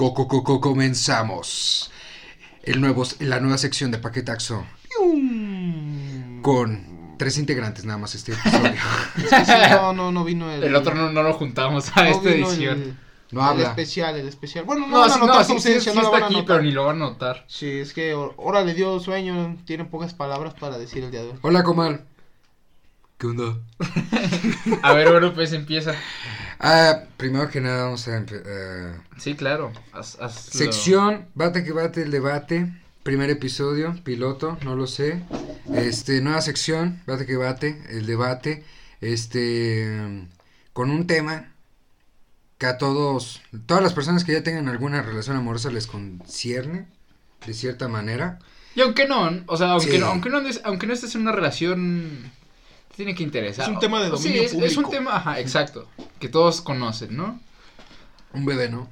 Coco 0.00 0.26
Coco 0.28 0.62
comenzamos. 0.62 1.90
El 2.62 2.80
nuevo, 2.80 3.04
la 3.18 3.38
nueva 3.38 3.58
sección 3.58 3.90
de 3.90 3.98
Paquetaxo 3.98 4.64
con 6.40 7.16
tres 7.18 7.36
integrantes 7.36 7.84
nada 7.84 7.98
más 7.98 8.14
este 8.14 8.32
episodio. 8.32 8.72
Es 9.18 9.28
que 9.28 9.44
sí, 9.44 9.52
no, 9.72 9.92
no, 9.92 10.10
no 10.10 10.24
vino 10.24 10.50
el. 10.50 10.64
El 10.64 10.74
otro 10.74 10.94
no, 10.94 11.12
no 11.12 11.22
lo 11.22 11.34
juntamos 11.34 11.94
a 11.94 12.04
no 12.04 12.08
esta 12.08 12.30
edición. 12.30 12.80
El, 12.80 12.96
No 13.30 13.42
el 13.42 13.46
habla. 13.46 13.68
especial, 13.68 14.16
el 14.16 14.26
especial. 14.26 14.64
Bueno, 14.64 14.86
no, 14.86 14.92
No, 14.92 15.00
van 15.00 15.10
a 15.10 15.12
sí, 15.12 15.20
notar 15.20 15.36
no, 15.36 15.44
su 15.44 15.52
sí, 15.52 15.60
sí, 15.60 15.68
ausencia, 15.68 15.92
sí 15.92 15.98
no 15.98 16.04
está 16.04 16.12
van 16.12 16.22
a 16.22 16.26
aquí, 16.28 16.34
notar. 16.36 16.46
pero 16.56 16.62
ni 16.62 16.72
lo 16.72 16.86
van 16.86 16.96
a 16.96 17.00
notar. 17.00 17.44
Sí, 17.46 17.68
es 17.80 17.92
que 17.92 18.12
ahora 18.12 18.62
le 18.62 18.72
dio 18.72 19.00
sueño, 19.00 19.58
tiene 19.66 19.84
pocas 19.84 20.14
palabras 20.14 20.54
para 20.54 20.78
decir 20.78 21.04
el 21.04 21.10
día 21.10 21.24
de 21.24 21.28
hoy. 21.32 21.38
Hola, 21.42 21.62
Comal. 21.62 22.06
¿Qué 23.18 23.26
onda? 23.26 23.58
A 24.82 24.94
ver, 24.94 25.10
bueno, 25.10 25.34
pues 25.34 25.52
empieza. 25.52 25.94
Ah, 26.62 27.04
primero 27.16 27.48
que 27.48 27.60
nada 27.60 27.84
vamos 27.84 28.06
a 28.06 28.18
empe- 28.18 28.42
eh, 28.44 28.94
Sí, 29.18 29.34
claro. 29.34 29.72
Haz- 29.92 30.18
hazlo. 30.20 30.52
sección 30.58 31.26
Bate 31.34 31.64
que 31.64 31.72
bate 31.72 32.02
el 32.02 32.10
debate. 32.10 32.70
Primer 33.02 33.30
episodio, 33.30 33.94
piloto, 34.04 34.58
no 34.62 34.76
lo 34.76 34.86
sé. 34.86 35.22
Este, 35.74 36.20
nueva 36.20 36.42
sección, 36.42 37.00
Bate 37.06 37.24
que 37.24 37.36
bate, 37.36 37.82
el 37.88 38.04
debate. 38.06 38.62
Este, 39.00 40.26
con 40.74 40.90
un 40.90 41.06
tema 41.06 41.52
que 42.58 42.66
a 42.66 42.76
todos, 42.76 43.40
todas 43.64 43.82
las 43.82 43.94
personas 43.94 44.24
que 44.24 44.32
ya 44.32 44.42
tengan 44.42 44.68
alguna 44.68 45.00
relación 45.00 45.36
amorosa 45.38 45.70
les 45.70 45.86
concierne, 45.86 46.86
de 47.46 47.54
cierta 47.54 47.88
manera. 47.88 48.38
Y 48.74 48.82
aunque 48.82 49.08
no, 49.08 49.30
o 49.46 49.56
sea, 49.56 49.70
aunque, 49.70 49.92
Sí. 49.92 49.98
no, 49.98 50.06
aunque, 50.08 50.28
no, 50.28 50.42
aunque 50.64 50.86
no 50.86 50.92
estés 50.92 51.14
en 51.14 51.22
una 51.22 51.32
relación, 51.32 52.30
tiene 52.96 53.14
que 53.14 53.22
interesar. 53.22 53.64
Es 53.68 53.72
un 53.74 53.78
tema 53.80 54.00
de 54.00 54.06
Sí, 54.16 54.28
dominio 54.28 54.42
es, 54.42 54.52
es 54.52 54.76
un 54.76 54.84
público. 54.84 54.90
tema, 54.90 55.16
ajá, 55.16 55.40
exacto, 55.40 55.88
que 56.18 56.28
todos 56.28 56.60
conocen, 56.60 57.16
¿no? 57.16 57.40
Un 58.32 58.44
bebé, 58.44 58.68
¿no? 58.68 58.88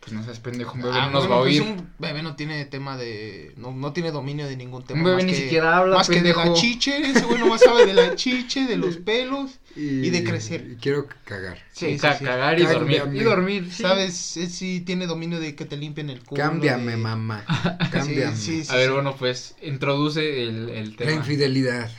Pues 0.00 0.12
no 0.12 0.22
seas 0.22 0.38
pendejo, 0.38 0.74
un 0.74 0.82
bebé 0.82 0.94
Ah, 0.98 1.06
no 1.06 1.12
nos 1.12 1.20
bueno, 1.22 1.34
va 1.36 1.40
a 1.40 1.44
pues 1.44 1.60
oír. 1.60 1.62
un 1.62 1.88
bebé 1.98 2.22
no 2.22 2.36
tiene 2.36 2.62
tema 2.66 2.98
de. 2.98 3.54
No, 3.56 3.72
no 3.72 3.94
tiene 3.94 4.10
dominio 4.10 4.46
de 4.46 4.54
ningún 4.54 4.84
tema. 4.84 4.98
Un 4.98 5.04
bebé 5.04 5.16
más 5.16 5.24
ni 5.24 5.32
que- 5.32 5.38
siquiera 5.44 5.78
habla, 5.78 5.96
Más 5.96 6.08
que 6.10 6.20
de 6.20 6.28
la 6.28 6.34
pendejo. 6.42 6.54
chiche, 6.56 6.98
ese 7.10 7.24
güey 7.24 7.38
nomás 7.38 7.62
sabe 7.62 7.86
de 7.86 7.94
la 7.94 8.14
chiche, 8.14 8.66
de 8.66 8.76
los 8.76 8.96
pelos. 9.04 9.52
Y 9.76 10.10
de 10.10 10.22
crecer. 10.22 10.68
Y 10.72 10.76
quiero 10.76 11.08
cagar. 11.24 11.56
Sí, 11.72 11.86
Sí, 11.86 11.92
sí, 11.94 11.98
ca- 12.00 12.18
sí. 12.18 12.24
cagar 12.24 12.60
y 12.60 12.64
dormir. 12.66 12.98
Cámbiame. 12.98 13.18
Y 13.18 13.24
dormir, 13.24 13.68
sí. 13.72 13.82
¿Sabes? 13.82 14.14
Sí 14.14 14.82
tiene 14.82 15.06
dominio 15.06 15.40
de 15.40 15.54
que 15.56 15.64
te 15.64 15.76
limpien 15.78 16.10
el 16.10 16.22
culo. 16.22 16.40
Cámbiame, 16.42 16.92
de- 16.92 16.96
mamá. 16.98 17.42
Cámbiame. 17.90 18.36
sí, 18.36 18.62
sí, 18.62 18.70
A 18.70 18.76
ver, 18.76 18.88
sí. 18.88 18.92
bueno, 18.92 19.16
pues, 19.16 19.56
introduce 19.62 20.42
el, 20.42 20.68
el 20.68 20.90
La 20.90 20.96
tema. 20.98 21.12
infidelidad. 21.12 21.90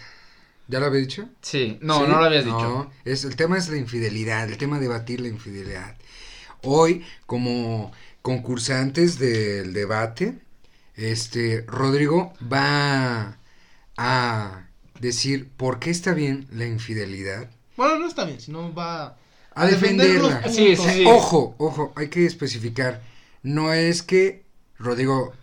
¿Ya 0.68 0.80
lo 0.80 0.88
había 0.88 1.02
dicho? 1.02 1.30
Sí, 1.42 1.78
no, 1.82 2.00
¿Sí? 2.00 2.08
no 2.08 2.18
lo 2.20 2.26
habías 2.26 2.46
No, 2.46 2.58
dicho. 2.58 2.92
es, 3.06 3.24
el 3.26 3.36
tema 3.36 3.58
es 3.58 3.70
la 3.70 3.78
infidelidad, 3.78 4.50
el 4.50 4.58
tema 4.58 4.78
de 4.78 4.84
debatir 4.84 5.22
la 5.22 5.28
infidelidad. 5.28 5.96
Hoy, 6.64 7.06
como 7.26 7.92
concursantes 8.22 9.20
del 9.20 9.74
debate, 9.74 10.40
este, 10.96 11.64
Rodrigo 11.68 12.34
va 12.52 13.38
a 13.98 14.68
decir 15.00 15.50
por 15.58 15.80
qué 15.80 15.92
está 15.92 16.14
bien 16.14 16.48
la 16.52 16.66
infidelidad, 16.66 17.50
Bueno, 17.78 18.00
no 18.00 18.08
está 18.08 18.26
bien, 18.26 18.40
sino 18.40 18.74
va 18.74 19.18
a 19.54 19.66
defenderla. 19.68 20.48
Sí, 20.50 20.76
sí, 20.76 20.90
sí. 20.90 21.04
Ojo, 21.08 21.56
ojo, 21.58 21.94
hay 21.96 22.08
que 22.10 22.26
especificar, 22.26 23.02
no 23.44 23.74
es 23.74 24.02
que 24.02 24.44
Rodrigo 24.78 25.34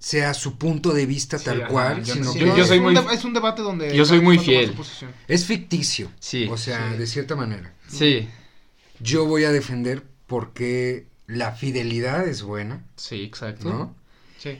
sea 0.00 0.34
su 0.34 0.56
punto 0.58 0.92
de 0.92 1.06
vista 1.06 1.38
Sí, 1.38 1.44
tal 1.44 1.60
ajá, 1.60 1.70
cual, 1.70 2.02
yo 2.02 2.14
sino 2.14 2.24
no- 2.24 2.32
Sí, 2.32 2.38
que 2.40 2.46
yo- 2.46 2.56
yo 2.56 2.62
es 2.62 2.68
soy 2.68 2.78
un 2.78 2.84
muy- 2.84 2.94
deba- 2.94 3.12
Es 3.14 3.24
un 3.24 3.34
debate 3.34 3.62
donde. 3.62 3.94
Yo 3.94 4.04
soy 4.04 4.20
muy 4.20 4.38
fiel. 4.38 4.74
es 5.28 5.44
ficticio, 5.44 6.10
Sí. 6.18 6.48
o 6.50 6.56
sea, 6.56 6.90
Sí. 6.92 6.98
de 6.98 7.06
cierta 7.06 7.36
manera. 7.36 7.72
Sí, 7.88 8.28
Yo 9.02 9.24
voy 9.26 9.44
a 9.44 9.52
defender 9.52 10.02
porque 10.26 11.06
la 11.26 11.52
fidelidad 11.52 12.26
es 12.26 12.42
buena, 12.42 12.82
sí, 12.96 13.22
exacto. 13.22 13.68
¿no? 13.70 13.94
Sí. 14.38 14.58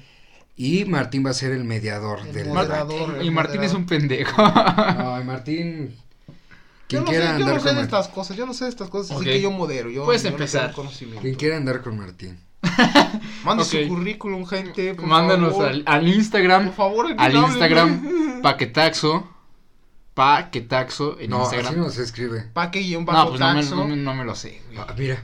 Y 0.57 0.85
Martín 0.85 1.25
va 1.27 1.31
a 1.31 1.35
ser 1.35 1.53
el 1.53 1.65
mediador 1.65 2.21
El 2.27 2.33
del 2.35 2.49
moderador. 2.49 3.01
debate. 3.09 3.25
Y 3.25 3.29
el 3.29 3.33
Martín 3.35 3.63
es 3.63 3.73
un 3.75 3.87
pendejo. 3.87 4.35
Ay, 4.45 5.25
Martín. 5.25 5.95
Yo 5.97 6.35
Quien 6.89 7.05
no, 7.05 7.09
quiera 7.11 7.25
sé, 7.27 7.31
yo 7.33 7.37
andar 7.37 7.55
no 7.55 7.61
sé 7.61 7.67
con 7.67 7.77
de 7.77 7.81
Martín. 7.83 7.85
estas 7.99 8.09
cosas, 8.09 8.37
yo 8.37 8.47
no 8.47 8.53
sé 8.55 8.65
de 8.65 8.71
estas 8.71 8.89
cosas, 8.91 9.13
Ok. 9.17 9.23
así 9.23 9.31
que 9.31 9.41
yo 9.41 9.51
modero. 9.51 9.91
Yo, 9.91 10.05
Puedes 10.05 10.23
yo 10.23 10.31
no 10.31 10.37
empezar. 10.37 10.73
conocimiento. 10.73 11.23
Quien 11.23 11.35
quiera 11.37 11.57
andar 11.57 11.83
con 11.83 11.97
Martín. 11.99 12.39
Mande 13.45 13.63
Ok. 13.63 13.69
su 13.69 13.89
currículum, 13.89 14.47
gente. 14.47 14.95
por 14.95 15.07
Mándanos 15.07 15.53
favor. 15.53 15.67
al, 15.69 15.83
al 15.87 16.09
Instagram. 16.09 16.67
Por 16.67 16.75
favor, 16.75 17.07
al. 17.17 17.35
Instagram. 17.35 18.41
Paquetaxo. 18.43 19.29
Paquetaxo 20.15 21.19
en 21.21 21.31
No, 21.31 21.43
así 21.47 21.57
Instagram. 21.57 21.85
no 21.85 21.91
se 21.91 22.03
escribe. 22.03 22.43
Paque 22.53 22.81
y 22.81 22.97
un 22.97 23.05
No, 23.05 23.13
bajo 23.13 23.29
pues 23.31 23.41
no 23.41 23.49
me, 23.55 23.61
taxo. 23.61 23.77
no, 23.77 23.87
me, 23.87 23.97
no 23.97 24.15
me 24.15 24.25
lo 24.25 24.35
sé. 24.35 24.61
Ah, 24.77 24.95
mira. 24.99 25.23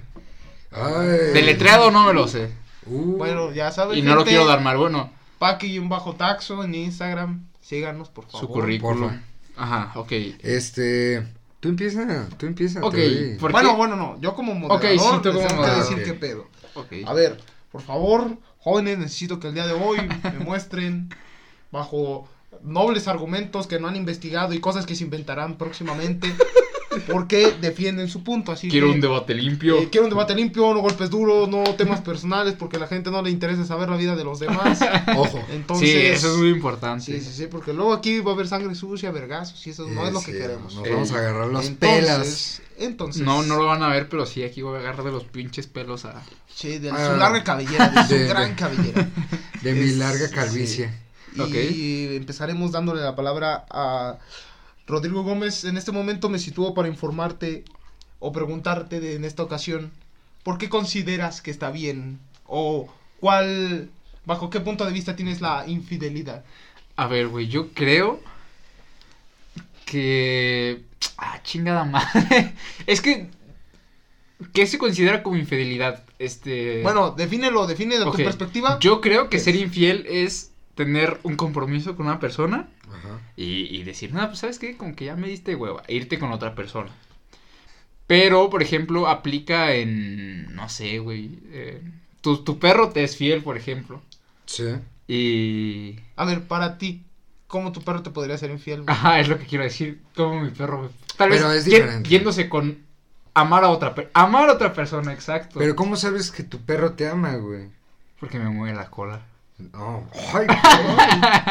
Ay. 0.71 1.33
Deletreado 1.35 1.91
no 1.91 2.05
me 2.05 2.13
lo 2.15 2.29
sé. 2.29 2.51
Uh, 2.87 3.17
Bueno, 3.17 3.53
ya 3.53 3.71
saben. 3.73 3.99
Y 3.99 4.03
no 4.03 4.15
lo 4.15 4.25
quiero 4.25 4.47
dar 4.47 4.61
mal. 4.63 4.77
Bueno, 4.77 5.11
Paque 5.39 5.67
y 5.67 5.79
un 5.79 5.89
bajo 5.89 6.15
taxo 6.15 6.63
en 6.65 6.75
Instagram. 6.75 7.47
Síganos, 7.61 8.09
por 8.11 8.25
favor. 8.27 8.41
su 8.41 8.49
currículum. 8.49 9.11
Ajá, 9.57 9.93
ok. 9.97 10.13
Este. 10.43 11.27
Tú 11.61 11.69
empieza, 11.71 12.29
tú 12.39 12.47
empieza. 12.47 12.81
Ok, 12.85 12.95
Bueno, 13.41 13.77
bueno, 13.77 13.97
no. 13.97 14.21
Yo 14.21 14.35
como 14.35 14.55
moderador. 14.55 14.85
Ok, 14.95 15.01
sí, 15.01 15.19
tú 15.23 15.29
les 15.33 15.35
como 15.37 15.49
tengo 15.49 15.49
que 15.49 15.55
moderador. 15.57 15.89
decir 15.89 16.05
qué 16.05 16.13
pedo. 16.15 16.47
A 17.07 17.13
ver, 17.13 17.39
por 17.73 17.83
favor, 17.83 18.39
jóvenes, 18.59 18.99
necesito 18.99 19.41
que 19.41 19.49
el 19.49 19.55
día 19.55 19.67
de 19.67 19.73
hoy 19.73 19.99
me 20.23 20.45
muestren 20.45 21.09
bajo 21.71 22.29
nobles 22.63 23.09
argumentos 23.09 23.67
que 23.67 23.79
no 23.79 23.89
han 23.89 23.97
investigado 23.97 24.55
y 24.55 24.61
cosas 24.61 24.87
que 24.87 24.95
se 24.95 25.05
inventarán 25.05 25.59
próximamente 25.59 26.35
por 27.11 27.27
qué 27.27 27.53
defienden 27.61 28.09
su 28.09 28.23
punto. 28.23 28.53
Así 28.53 28.69
Quiero 28.69 28.87
que, 28.89 28.93
un 28.95 29.01
debate 29.01 29.35
limpio. 29.35 29.79
eh, 29.79 29.89
quiero 29.91 30.05
un 30.07 30.11
debate 30.11 30.35
limpio, 30.35 30.73
no 30.73 30.81
golpes 30.81 31.11
duros, 31.11 31.49
no 31.49 31.63
temas 31.77 32.01
personales, 32.01 32.55
porque 32.55 32.77
a 32.77 32.81
la 32.81 32.87
gente 32.87 33.11
no 33.11 33.23
le 33.23 33.31
interesa 33.31 33.65
saber 33.65 33.89
la 33.89 33.97
vida 33.97 34.15
de 34.17 34.25
los 34.25 34.39
demás. 34.39 34.79
Ojo. 35.17 35.43
Entonces, 35.51 35.89
sí, 35.91 35.97
eso 35.97 36.33
es 36.33 36.39
muy 36.39 36.49
importante. 36.51 37.05
Sí, 37.05 37.21
sí, 37.21 37.33
sí, 37.33 37.47
porque 37.51 37.73
luego 37.73 37.93
aquí 37.93 38.21
va 38.21 38.31
a 38.33 38.35
haber 38.35 38.49
sangre 38.49 38.75
sucia, 38.75 39.11
vergazos, 39.11 39.67
y 39.67 39.71
eso 39.71 39.87
no 39.89 40.07
es 40.07 40.13
lo 40.13 40.21
que 40.21 40.33
Sí, 40.33 40.39
queremos. 40.39 40.75
Nos 40.75 40.87
Eh, 40.87 40.91
vamos 40.93 41.13
a 41.13 41.19
agarrar 41.19 41.45
Entonces, 41.47 41.77
pelas. 41.79 42.63
Entonces, 42.79 43.23
No, 43.23 43.43
no 43.43 43.57
lo 43.57 43.67
van 43.67 43.83
a 43.83 43.89
ver, 43.89 44.09
pero 44.09 44.27
sí, 44.27 44.43
aquí 44.45 44.63
voy 44.63 44.77
a 44.77 44.81
agarrar 44.81 45.05
de 45.05 45.11
los 45.13 45.25
pinches 45.25 45.67
pelos 45.67 46.05
a... 46.05 46.23
Sí, 46.55 46.79
de 46.79 46.91
Ah. 46.91 47.11
su 47.13 47.17
larga 47.19 47.43
cabellera, 47.43 47.89
de 47.89 48.03
su 48.07 48.15
De- 48.15 48.29
gran 48.29 48.51
de- 48.51 48.55
cabellera. 48.57 49.09
De 49.63 49.73
mi 49.73 49.89
es- 49.91 49.97
larga 49.97 50.29
sí. 50.29 50.35
calvicie. 50.35 50.91
Y 51.35 51.41
Ok. 51.41 51.55
empezaremos 52.17 52.73
dándole 52.73 53.03
la 53.03 53.15
palabra 53.17 53.67
a 53.71 54.19
Rodrigo 54.87 55.23
Gómez. 55.23 55.65
En 55.65 55.77
este 55.77 55.93
momento 55.93 56.29
me 56.29 56.39
sitúo 56.39 56.75
para 56.75 56.89
informarte 56.89 57.65
o 58.19 58.33
preguntarte 58.33 59.01
de- 59.01 59.17
en 59.17 59.25
esta 59.25 59.43
ocasión, 59.43 59.91
¿por 60.43 60.59
qué 60.59 60.69
consideras 60.69 61.43
que 61.43 61.51
está 61.51 61.71
bien? 61.71 62.19
¿O 62.47 62.89
cuál, 63.21 63.91
bajo 64.25 64.51
qué 64.51 64.61
punto 64.61 64.85
de 64.87 64.93
vista 64.93 65.17
tienes 65.17 65.41
la 65.41 65.65
infidelidad? 65.67 66.45
A 66.97 67.07
ver, 67.09 67.29
güey, 67.29 67.49
yo 67.49 67.73
creo 67.73 68.21
que... 69.85 70.83
Ah, 71.19 71.41
chingada 71.43 71.85
madre. 71.85 72.53
es 72.87 73.01
que... 73.01 73.29
¿Qué 74.53 74.67
se 74.67 74.77
considera 74.79 75.23
como 75.23 75.37
infidelidad? 75.37 76.05
Este... 76.19 76.83
Bueno, 76.83 77.11
defínelo, 77.13 77.67
define 77.67 77.99
de 77.99 78.05
tu 78.05 78.13
perspectiva. 78.13 78.79
Yo 78.81 79.01
creo 79.01 79.31
que 79.31 79.39
¿Qué 79.39 79.43
ser 79.43 79.57
infiel 79.57 80.07
es 80.09 80.53
tener 80.77 81.19
un 81.25 81.35
compromiso 81.37 81.97
con 81.97 82.07
una 82.07 82.21
persona 82.21 82.69
Ajá. 82.89 83.19
y, 83.37 83.77
y 83.77 83.83
decir, 83.83 84.13
no, 84.15 84.25
pues 84.29 84.39
sabes 84.39 84.59
qué, 84.61 84.77
como 84.77 84.95
que 84.95 85.07
ya 85.07 85.17
me 85.17 85.27
diste 85.27 85.57
hueva, 85.57 85.83
e 85.89 85.97
irte 85.97 86.19
con 86.21 86.31
otra 86.31 86.55
persona. 86.55 86.91
Pero, 88.07 88.51
por 88.51 88.63
ejemplo, 88.63 89.09
aplica 89.09 89.73
en, 89.75 90.55
no 90.55 90.69
sé, 90.69 91.01
güey, 91.01 91.41
eh, 91.51 91.83
tu, 92.21 92.45
tu 92.45 92.59
perro 92.61 92.91
te 92.91 93.03
es 93.03 93.17
fiel, 93.17 93.43
por 93.43 93.57
ejemplo, 93.57 94.01
Sí. 94.45 94.77
y... 95.09 95.99
A 96.15 96.25
ver, 96.25 96.43
para 96.47 96.79
ti, 96.79 97.05
¿cómo 97.49 97.73
tu 97.73 97.83
perro 97.83 98.03
te 98.03 98.11
podría 98.11 98.39
ser 98.39 98.51
infiel? 98.53 98.83
güey? 98.83 98.95
Ajá, 98.95 99.19
es 99.19 99.29
lo 99.29 99.39
que 99.39 99.47
quiero 99.47 99.65
decir, 99.65 100.03
como 100.15 100.41
mi 100.41 100.51
perro, 100.51 100.91
tal 101.17 101.31
Pero 101.31 101.49
vez 101.49 101.59
es 101.59 101.65
diferente. 101.65 102.09
yéndose 102.09 102.49
con 102.49 102.79
amar 103.35 103.65
a 103.65 103.71
otra 103.71 103.95
persona, 103.95 104.13
amar 104.15 104.49
a 104.51 104.53
otra 104.53 104.73
persona, 104.73 105.13
exacto. 105.13 105.59
Pero 105.59 105.75
¿cómo 105.75 105.97
sabes 105.97 106.31
que 106.31 106.45
tu 106.45 106.61
perro 106.61 106.93
te 106.93 107.09
ama, 107.09 107.35
güey? 107.37 107.71
Porque 108.21 108.39
me 108.39 108.49
mueve 108.51 108.77
la 108.77 108.89
cola. 108.89 109.23
No. 109.59 110.07
Ay. 110.35 110.47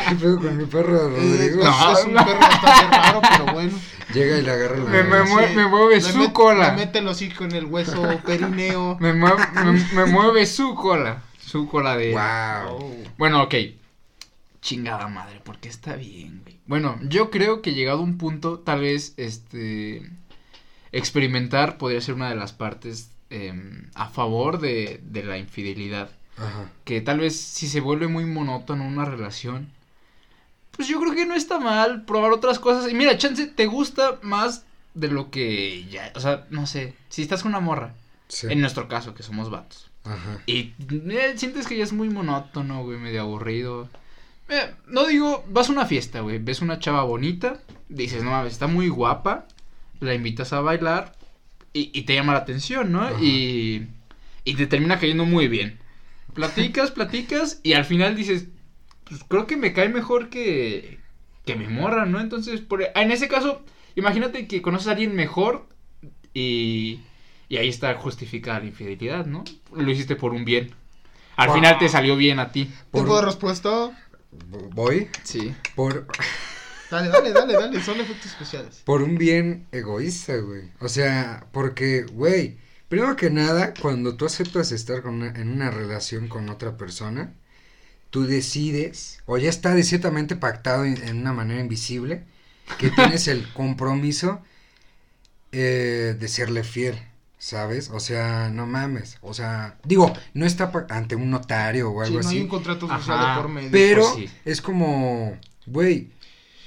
¿Qué 0.09 0.15
pedo 0.15 0.37
con 0.39 0.57
mi 0.57 0.65
perro, 0.65 1.09
Rodrigo? 1.09 1.63
No, 1.63 1.91
es 1.93 2.05
un 2.05 2.13
perro 2.13 2.39
bastante 2.39 2.97
raro, 2.97 3.21
pero 3.21 3.45
bueno. 3.53 3.79
Llega 4.13 4.37
y 4.37 4.41
le 4.43 4.51
agarra 4.51 4.77
la 4.77 4.83
Me- 4.91 5.03
me 5.03 5.47
me 5.55 5.67
mueve 5.67 5.99
su 6.01 6.19
met- 6.19 6.31
cola. 6.31 6.69
Le 6.75 6.85
mete 6.85 6.99
el 6.99 7.07
hocico 7.07 7.43
en 7.45 7.53
el 7.53 7.65
hueso 7.65 8.01
perineo. 8.25 8.97
Me 9.01 9.13
mueve, 9.13 9.43
me, 9.63 9.71
me 9.93 10.05
mueve 10.05 10.45
su 10.45 10.75
cola, 10.75 11.23
su 11.39 11.67
cola 11.67 11.97
de... 11.97 12.11
Wow. 12.11 13.03
Bueno, 13.17 13.41
ok. 13.43 13.55
Chingada 14.61 15.07
madre, 15.07 15.41
porque 15.43 15.69
está 15.69 15.95
bien, 15.95 16.41
güey. 16.43 16.59
Bueno, 16.67 16.97
yo 17.03 17.31
creo 17.31 17.61
que 17.63 17.73
llegado 17.73 17.99
a 17.99 18.03
un 18.03 18.17
punto, 18.19 18.59
tal 18.59 18.81
vez, 18.81 19.13
este, 19.17 20.07
experimentar 20.91 21.77
podría 21.77 22.01
ser 22.01 22.15
una 22.15 22.29
de 22.29 22.35
las 22.35 22.53
partes 22.53 23.09
em, 23.29 23.89
a 23.95 24.07
favor 24.09 24.59
de, 24.59 24.99
de 25.03 25.23
la 25.23 25.37
infidelidad. 25.37 26.09
Ajá. 26.37 26.69
Que 26.83 27.01
tal 27.01 27.19
vez 27.19 27.39
si 27.39 27.67
se 27.67 27.79
vuelve 27.81 28.07
muy 28.07 28.25
monótono 28.25 28.85
una 28.85 29.05
relación, 29.05 29.69
pues 30.71 30.87
yo 30.87 30.99
creo 30.99 31.13
que 31.13 31.25
no 31.25 31.35
está 31.35 31.59
mal 31.59 32.03
probar 32.05 32.31
otras 32.33 32.59
cosas. 32.59 32.91
Y 32.91 32.95
mira, 32.95 33.17
chance, 33.17 33.47
te 33.47 33.65
gusta 33.65 34.19
más 34.21 34.65
de 34.93 35.07
lo 35.09 35.29
que 35.31 35.85
ya, 35.89 36.11
o 36.15 36.19
sea, 36.19 36.45
no 36.49 36.67
sé, 36.67 36.93
si 37.09 37.21
estás 37.21 37.41
con 37.43 37.51
una 37.51 37.59
morra, 37.59 37.93
Sí. 38.27 38.47
en 38.49 38.59
nuestro 38.61 38.87
caso, 38.87 39.13
que 39.13 39.23
somos 39.23 39.49
vatos. 39.49 39.89
Ajá. 40.03 40.39
Y 40.45 40.73
eh, 41.09 41.33
sientes 41.35 41.67
que 41.67 41.77
ya 41.77 41.83
es 41.83 41.93
muy 41.93 42.09
monótono, 42.09 42.83
güey, 42.83 42.97
medio 42.97 43.21
aburrido. 43.21 43.89
Eh, 44.49 44.73
no 44.87 45.05
digo, 45.05 45.43
vas 45.49 45.69
a 45.69 45.71
una 45.71 45.85
fiesta, 45.85 46.19
güey, 46.21 46.37
ves 46.39 46.61
una 46.61 46.79
chava 46.79 47.03
bonita, 47.03 47.59
dices, 47.89 48.23
no 48.23 48.31
mames, 48.31 48.53
está 48.53 48.67
muy 48.67 48.87
guapa, 48.89 49.47
la 49.99 50.13
invitas 50.13 50.53
a 50.53 50.61
bailar 50.61 51.13
y, 51.73 51.91
y 51.97 52.03
te 52.03 52.15
llama 52.15 52.33
la 52.33 52.39
atención, 52.39 52.91
¿no? 52.91 53.01
Ajá. 53.01 53.19
Y, 53.21 53.87
y 54.43 54.53
te 54.55 54.67
termina 54.67 54.99
cayendo 54.99 55.25
muy 55.25 55.47
bien. 55.47 55.79
Platicas, 56.35 56.91
platicas 56.91 57.59
y 57.63 57.73
al 57.73 57.85
final 57.85 58.15
dices, 58.15 58.45
pues 59.05 59.23
creo 59.27 59.47
que 59.47 59.57
me 59.57 59.73
cae 59.73 59.89
mejor 59.89 60.29
que, 60.29 60.99
que 61.45 61.55
mi 61.55 61.67
morra, 61.67 62.05
¿no? 62.05 62.19
Entonces, 62.19 62.61
por, 62.61 62.83
en 62.83 63.11
ese 63.11 63.27
caso, 63.27 63.63
imagínate 63.95 64.47
que 64.47 64.61
conoces 64.61 64.87
a 64.89 64.91
alguien 64.91 65.15
mejor 65.15 65.67
y, 66.33 66.99
y 67.49 67.57
ahí 67.57 67.69
está 67.69 67.95
justificada 67.95 68.59
la 68.59 68.65
infidelidad, 68.65 69.25
¿no? 69.25 69.43
Lo 69.73 69.89
hiciste 69.89 70.15
por 70.15 70.33
un 70.33 70.45
bien. 70.45 70.71
Al 71.37 71.47
Wow. 71.47 71.55
final 71.57 71.77
te 71.79 71.89
salió 71.89 72.15
bien 72.15 72.39
a 72.39 72.51
ti. 72.51 72.65
Por- 72.91 73.01
¿Tiempo 73.01 73.15
de 73.19 73.25
respuesta? 73.25 73.91
Voy 74.73 75.07
Sí. 75.23 75.53
por, 75.75 76.07
Dale, 76.91 77.09
dale, 77.09 77.31
dale, 77.31 77.53
dale. 77.53 77.81
Son 77.81 77.99
efectos 77.99 78.27
especiales. 78.27 78.81
por 78.85 79.01
un 79.01 79.17
bien 79.17 79.65
egoísta, 79.71 80.35
güey. 80.37 80.69
O 80.79 80.87
sea, 80.87 81.47
porque, 81.51 82.03
güey, 82.03 82.57
primero 82.95 83.15
que 83.17 83.29
nada, 83.29 83.73
cuando 83.81 84.15
tú 84.15 84.25
aceptas 84.25 84.71
estar 84.71 85.01
con 85.01 85.15
una- 85.15 85.29
en 85.39 85.49
una 85.49 85.69
relación 85.71 86.27
con 86.29 86.49
otra 86.49 86.77
persona, 86.77 87.33
tú 88.11 88.25
decides, 88.25 89.21
o 89.25 89.37
ya 89.37 89.49
está 89.49 89.75
de 89.75 89.83
ciertamente 89.83 90.35
pactado 90.35 90.85
en, 90.85 90.97
en 91.07 91.17
una 91.21 91.33
manera 91.33 91.61
invisible, 91.61 92.25
que 92.79 92.89
tienes 92.91 93.27
el 93.27 93.51
compromiso 93.53 94.41
eh, 95.51 96.15
de 96.19 96.27
serle 96.27 96.63
fiel, 96.63 96.99
¿sabes? 97.37 97.89
O 97.89 97.99
sea, 97.99 98.49
no 98.49 98.65
mames. 98.67 99.17
O 99.21 99.33
sea, 99.33 99.77
digo, 99.83 100.13
no 100.33 100.45
está 100.45 100.71
ante 100.89 101.15
un 101.15 101.29
notario 101.29 101.91
o 101.91 102.03
Sí, 102.03 102.07
algo 102.07 102.21
no 102.21 102.27
así. 102.27 102.37
hay 102.37 102.43
un 102.43 102.49
contrato 102.49 102.87
social 102.87 103.17
Ajá, 103.19 103.35
de 103.35 103.41
por 103.41 103.49
medio. 103.51 103.71
Pero 103.71 104.01
Pues 104.13 104.29
sí. 104.29 104.35
es 104.45 104.61
como, 104.61 105.37
güey, 105.65 106.09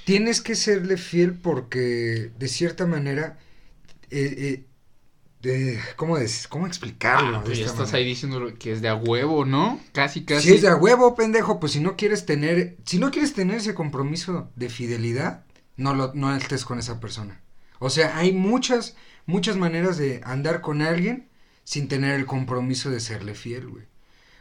tienes 0.05 0.41
que 0.41 0.55
serle 0.55 0.97
fiel 0.97 1.33
porque 1.33 2.31
de 2.37 2.47
cierta 2.47 2.85
manera, 2.87 3.37
eh, 4.11 4.35
eh, 4.37 4.63
de- 5.41 5.79
¿cómo, 5.95 6.17
des- 6.17 6.47
¿cómo 6.47 6.67
explicarlo? 6.67 7.37
Ah, 7.37 7.39
de 7.39 7.45
pues 7.45 7.57
ya 7.59 7.65
estás 7.65 7.79
manera? 7.79 7.97
ahí 7.99 8.05
diciendo 8.05 8.53
que 8.59 8.71
es 8.73 8.81
de 8.81 8.89
a 8.89 8.95
huevo, 8.95 9.45
¿no? 9.45 9.79
Casi, 9.93 10.25
casi. 10.25 10.49
Si 10.49 10.55
es 10.55 10.61
de 10.61 10.67
a 10.69 10.75
huevo, 10.75 11.15
pendejo, 11.15 11.59
pues 11.59 11.71
si 11.73 11.79
no 11.79 11.95
quieres 11.95 12.25
tener, 12.25 12.77
si 12.85 12.99
no 12.99 13.11
quieres 13.11 13.33
tener 13.33 13.57
ese 13.57 13.73
compromiso 13.73 14.51
de 14.55 14.69
fidelidad, 14.69 15.45
no 15.77 15.93
lo, 15.93 16.13
no 16.13 16.35
estés 16.35 16.65
con 16.65 16.77
esa 16.79 16.99
persona. 16.99 17.39
O 17.79 17.89
sea, 17.89 18.17
hay 18.17 18.33
muchas, 18.33 18.95
muchas 19.25 19.55
maneras 19.55 19.97
de 19.97 20.19
andar 20.25 20.59
con 20.61 20.81
alguien 20.81 21.29
sin 21.63 21.87
tener 21.87 22.15
el 22.19 22.25
compromiso 22.25 22.89
de 22.89 22.99
serle 22.99 23.33
fiel, 23.35 23.67
güey. 23.69 23.85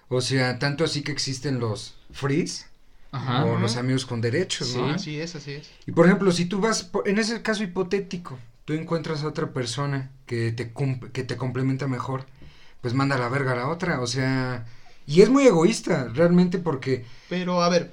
O 0.09 0.21
sea, 0.21 0.59
tanto 0.59 0.83
así 0.85 1.03
que 1.03 1.13
existen 1.13 1.61
los 1.61 1.97
frees 2.11 2.67
Ajá. 3.13 3.45
o 3.45 3.53
Ajá. 3.53 3.61
los 3.61 3.77
amigos 3.77 4.07
con 4.07 4.21
derechos, 4.21 4.69
Sí. 4.69 4.79
¿no? 4.79 4.87
Así 4.89 5.21
es, 5.21 5.37
así 5.37 5.53
es. 5.53 5.69
Y 5.87 5.93
por 5.93 6.07
ejemplo, 6.07 6.33
si 6.33 6.47
tú 6.47 6.61
vas, 6.61 6.91
en 7.05 7.19
ese 7.19 7.41
caso 7.43 7.63
hipotético, 7.63 8.39
tú 8.69 8.75
encuentras 8.75 9.23
a 9.25 9.29
otra 9.29 9.55
persona 9.55 10.11
que 10.27 10.53
te, 10.53 10.75
que 11.15 11.25
te 11.25 11.37
complementa 11.39 11.89
mejor, 11.89 12.27
pues 12.83 12.93
manda 12.93 13.17
a 13.17 13.19
la 13.19 13.31
verga 13.31 13.53
a 13.53 13.57
la 13.57 13.69
otra, 13.71 14.03
o 14.03 14.07
sea, 14.07 14.67
y 15.07 15.23
es 15.23 15.31
muy 15.31 15.45
egoísta, 15.47 16.11
realmente, 16.13 16.59
porque, 16.59 17.07
Pero, 17.31 17.63
a 17.63 17.71
ver. 17.71 17.91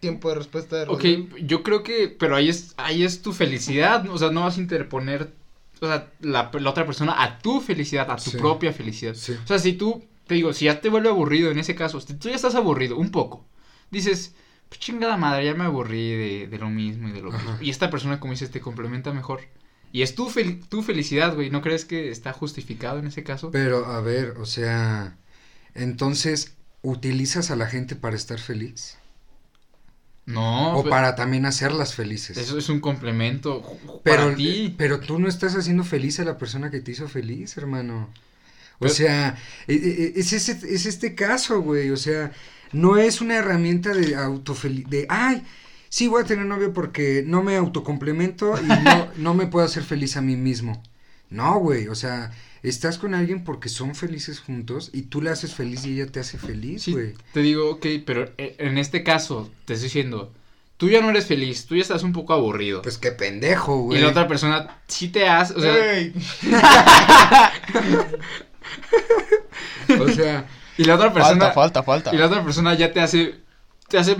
Tiempo 0.00 0.30
de 0.30 0.36
respuesta 0.36 0.76
de 0.76 0.84
Ok, 0.88 1.04
yo 1.42 1.62
creo 1.62 1.82
que, 1.82 2.08
pero 2.08 2.34
ahí 2.34 2.48
es, 2.48 2.72
ahí 2.78 3.04
es 3.04 3.20
tu 3.20 3.34
felicidad, 3.34 4.08
o 4.08 4.16
sea, 4.16 4.30
no 4.30 4.44
vas 4.44 4.56
a 4.56 4.60
interponer, 4.60 5.34
o 5.82 5.86
sea, 5.86 6.08
la, 6.20 6.50
la 6.50 6.70
otra 6.70 6.86
persona 6.86 7.22
a 7.22 7.38
tu 7.38 7.60
felicidad, 7.60 8.10
a 8.10 8.16
tu 8.16 8.30
Sí. 8.30 8.38
propia 8.38 8.72
felicidad. 8.72 9.12
Sí. 9.12 9.34
O 9.44 9.46
sea, 9.46 9.58
si 9.58 9.74
tú, 9.74 10.02
te 10.26 10.32
digo, 10.34 10.54
si 10.54 10.64
ya 10.64 10.80
te 10.80 10.88
vuelve 10.88 11.10
aburrido 11.10 11.50
en 11.50 11.58
ese 11.58 11.74
caso, 11.74 12.00
si 12.00 12.14
tú 12.14 12.30
ya 12.30 12.36
estás 12.36 12.54
aburrido 12.54 12.96
un 12.96 13.10
poco, 13.10 13.44
dices, 13.90 14.34
pues 14.68 14.80
chingada 14.80 15.16
madre, 15.16 15.44
ya 15.46 15.54
me 15.54 15.64
aburrí 15.64 16.10
de, 16.10 16.46
de 16.48 16.58
lo 16.58 16.68
mismo 16.70 17.08
y 17.08 17.12
de 17.12 17.20
lo 17.22 17.28
Ajá. 17.32 17.38
mismo. 17.42 17.58
Y 17.62 17.70
esta 17.70 17.90
persona, 17.90 18.20
como 18.20 18.32
dices, 18.32 18.50
te 18.50 18.60
complementa 18.60 19.12
mejor. 19.12 19.40
Y 19.92 20.02
es 20.02 20.14
tu, 20.14 20.28
fel- 20.28 20.62
tu 20.68 20.82
felicidad, 20.82 21.34
güey, 21.34 21.48
¿no 21.50 21.62
crees 21.62 21.84
que 21.86 22.10
está 22.10 22.32
justificado 22.32 22.98
en 22.98 23.06
ese 23.06 23.24
caso? 23.24 23.50
pero 23.50 23.86
a 23.86 24.00
ver, 24.02 24.34
o 24.38 24.44
sea, 24.44 25.16
entonces, 25.74 26.54
¿utilizas 26.82 27.50
a 27.50 27.56
la 27.56 27.66
gente 27.66 27.96
para 27.96 28.14
estar 28.16 28.38
feliz? 28.38 28.98
No, 30.26 30.76
o 30.76 30.84
pe- 30.84 30.90
para 30.90 31.14
también 31.16 31.46
hacerlas 31.46 31.94
felices. 31.94 32.36
eso 32.36 32.58
es 32.58 32.68
un 32.68 32.80
complemento 32.80 33.62
pero, 34.04 34.24
para 34.24 34.36
ti. 34.36 34.74
pero 34.76 35.00
tú 35.00 35.18
no 35.18 35.26
estás 35.26 35.56
haciendo 35.56 35.84
feliz 35.84 36.20
a 36.20 36.24
la 36.24 36.36
persona 36.36 36.70
que 36.70 36.80
te 36.80 36.90
hizo 36.92 37.08
feliz, 37.08 37.56
hermano. 37.56 38.10
O 38.74 38.80
Pero- 38.80 38.94
sea, 38.94 39.38
e- 39.66 39.74
e- 39.74 40.20
es, 40.20 40.34
ese, 40.34 40.52
es 40.52 40.84
este 40.84 41.14
caso, 41.14 41.62
güey. 41.62 41.88
O 41.90 41.96
sea, 41.96 42.30
no 42.72 42.96
es 42.96 43.20
una 43.20 43.36
herramienta 43.36 43.92
de 43.94 44.14
autofeliz. 44.16 44.88
De, 44.88 45.06
ay, 45.08 45.42
sí, 45.88 46.08
voy 46.08 46.22
a 46.22 46.26
tener 46.26 46.44
novio 46.46 46.72
porque 46.72 47.22
no 47.26 47.42
me 47.42 47.56
autocomplemento 47.56 48.54
y 48.62 48.66
no, 48.66 49.08
no 49.16 49.34
me 49.34 49.46
puedo 49.46 49.64
hacer 49.66 49.82
feliz 49.82 50.16
a 50.16 50.22
mí 50.22 50.36
mismo. 50.36 50.82
No, 51.30 51.58
güey. 51.58 51.88
O 51.88 51.94
sea, 51.94 52.30
estás 52.62 52.98
con 52.98 53.14
alguien 53.14 53.44
porque 53.44 53.68
son 53.68 53.94
felices 53.94 54.40
juntos 54.40 54.90
y 54.92 55.02
tú 55.02 55.20
le 55.22 55.30
haces 55.30 55.54
feliz 55.54 55.84
y 55.84 55.92
ella 56.00 56.10
te 56.10 56.20
hace 56.20 56.38
feliz, 56.38 56.82
Sí, 56.82 56.92
güey. 56.92 57.14
te 57.32 57.40
digo, 57.40 57.70
ok, 57.70 57.86
pero 58.06 58.30
eh, 58.38 58.56
en 58.58 58.78
este 58.78 59.02
caso, 59.04 59.50
te 59.66 59.74
estoy 59.74 59.86
diciendo, 59.88 60.32
tú 60.78 60.88
ya 60.88 61.00
no 61.02 61.10
eres 61.10 61.26
feliz, 61.26 61.66
tú 61.66 61.76
ya 61.76 61.82
estás 61.82 62.02
un 62.02 62.12
poco 62.12 62.32
aburrido. 62.32 62.80
Pues 62.82 62.96
qué 62.98 63.12
pendejo, 63.12 63.78
y 63.78 63.84
güey. 63.84 64.00
la 64.00 64.08
otra 64.08 64.26
persona 64.26 64.78
sí 64.88 65.08
te 65.08 65.28
hace, 65.28 65.54
o 65.54 65.60
sea, 65.60 65.74
O 70.00 70.08
sea, 70.08 70.46
y 70.78 70.84
la 70.84 70.94
otra 70.94 71.12
persona, 71.12 71.50
falta, 71.52 71.82
falta. 71.82 72.14
y 72.14 72.18
la 72.18 72.26
otra 72.26 72.42
persona 72.44 72.74
ya 72.74 72.92
te 72.92 73.00
hace, 73.00 73.34
te 73.88 73.98
hace 73.98 74.16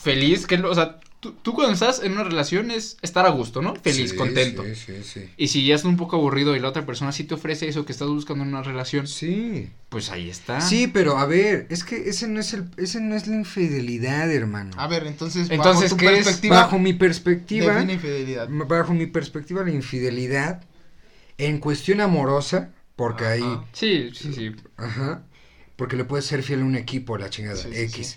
feliz, 0.00 0.46
que, 0.46 0.56
o 0.56 0.74
sea, 0.74 1.00
tú, 1.20 1.32
tú 1.42 1.54
cuando 1.54 1.72
estás 1.72 2.02
en 2.02 2.12
una 2.12 2.24
relación 2.24 2.70
es 2.70 2.98
estar 3.00 3.24
a 3.26 3.30
gusto, 3.30 3.62
¿no? 3.62 3.74
Feliz, 3.76 4.10
sí, 4.10 4.16
contento. 4.16 4.62
Sí, 4.64 4.74
sí, 4.74 4.92
sí. 5.02 5.30
Y 5.38 5.48
si 5.48 5.64
ya 5.66 5.74
estás 5.76 5.88
un 5.88 5.96
poco 5.96 6.16
aburrido 6.16 6.54
y 6.54 6.60
la 6.60 6.68
otra 6.68 6.84
persona 6.84 7.12
sí 7.12 7.24
te 7.24 7.34
ofrece 7.34 7.66
eso 7.68 7.86
que 7.86 7.92
estás 7.92 8.08
buscando 8.08 8.44
en 8.44 8.50
una 8.50 8.62
relación, 8.62 9.06
Sí. 9.06 9.70
pues 9.88 10.10
ahí 10.10 10.28
está. 10.28 10.60
Sí, 10.60 10.86
pero 10.86 11.16
a 11.16 11.24
ver, 11.26 11.66
es 11.70 11.82
que 11.84 12.08
ese 12.10 12.28
no 12.28 12.40
es 12.40 12.52
el, 12.52 12.66
ese 12.76 13.00
no 13.00 13.14
es 13.16 13.26
la 13.26 13.36
infidelidad, 13.36 14.30
hermano. 14.30 14.72
A 14.76 14.86
ver, 14.86 15.06
entonces, 15.06 15.48
Entonces, 15.50 15.90
bajo 15.92 15.96
tu 15.96 15.96
¿qué 15.96 16.06
es? 16.18 16.24
perspectiva, 16.24 16.56
bajo 16.56 16.78
mi 16.78 16.92
perspectiva, 16.92 17.80
infidelidad. 17.82 18.48
bajo 18.50 18.92
mi 18.92 19.06
perspectiva, 19.06 19.62
la 19.64 19.70
infidelidad 19.70 20.62
en 21.38 21.58
cuestión 21.58 22.00
amorosa, 22.00 22.70
porque 22.96 23.24
Ajá. 23.24 23.32
ahí, 23.32 23.58
Sí, 23.72 24.10
sí, 24.14 24.32
sí. 24.34 24.52
ajá, 24.76 25.22
porque 25.76 25.96
le 25.96 26.04
puedes 26.04 26.26
ser 26.26 26.42
fiel 26.42 26.60
a 26.62 26.64
un 26.64 26.76
equipo, 26.76 27.18
la 27.18 27.30
chingada, 27.30 27.56
Sí, 27.56 27.68
X. 27.72 28.06
sí. 28.08 28.16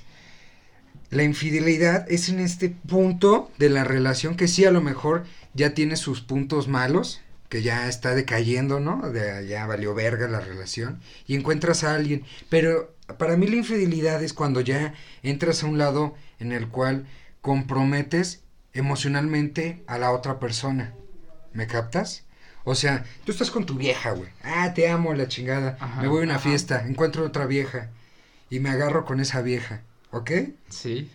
La 1.10 1.24
infidelidad 1.24 2.06
es 2.12 2.28
en 2.30 2.40
este 2.40 2.70
punto 2.70 3.50
de 3.58 3.70
la 3.70 3.84
relación 3.86 4.36
que 4.36 4.48
sí 4.48 4.66
a 4.66 4.72
lo 4.72 4.82
mejor 4.82 5.24
ya 5.54 5.74
tiene 5.74 5.96
sus 5.96 6.22
puntos 6.22 6.68
malos, 6.68 7.22
que 7.48 7.62
ya 7.62 7.88
está 7.88 8.14
decayendo, 8.14 8.82
¿no? 8.82 9.10
De, 9.10 9.48
ya 9.48 9.66
valió 9.66 9.94
verga 9.96 10.28
la 10.28 10.42
relación 10.42 11.00
y 11.26 11.36
encuentras 11.36 11.86
a 11.86 11.96
alguien, 11.96 12.24
pero 12.50 12.94
para 13.18 13.38
mí 13.38 13.48
la 13.48 13.56
infidelidad 13.56 14.22
es 14.22 14.34
cuando 14.34 14.60
ya 14.60 14.94
entras 15.24 15.64
a 15.64 15.68
un 15.68 15.78
lado 15.78 16.14
en 16.40 16.52
el 16.52 16.68
cual 16.68 17.08
comprometes 17.40 18.44
emocionalmente 18.74 19.84
a 19.88 19.98
la 19.98 20.12
otra 20.12 20.40
persona. 20.40 20.94
¿Me 21.54 21.68
captas? 21.68 22.26
O 22.70 22.76
sea, 22.76 23.06
tú 23.24 23.32
estás 23.32 23.50
con 23.50 23.66
tu 23.66 23.76
vieja, 23.76 24.12
güey. 24.12 24.30
Ah, 24.44 24.74
te 24.74 24.90
amo, 24.90 25.14
la 25.14 25.30
chingada. 25.30 25.78
Ajá, 25.80 26.02
me 26.02 26.10
voy 26.10 26.22
a 26.22 26.24
una 26.26 26.36
ajá. 26.36 26.50
fiesta, 26.50 26.86
encuentro 26.86 27.26
otra 27.26 27.46
vieja 27.46 27.90
y 28.50 28.60
me 28.60 28.70
agarro 28.70 29.06
con 29.06 29.22
esa 29.22 29.42
vieja, 29.42 29.84
¿ok? 30.12 30.32
Sí. 30.68 31.10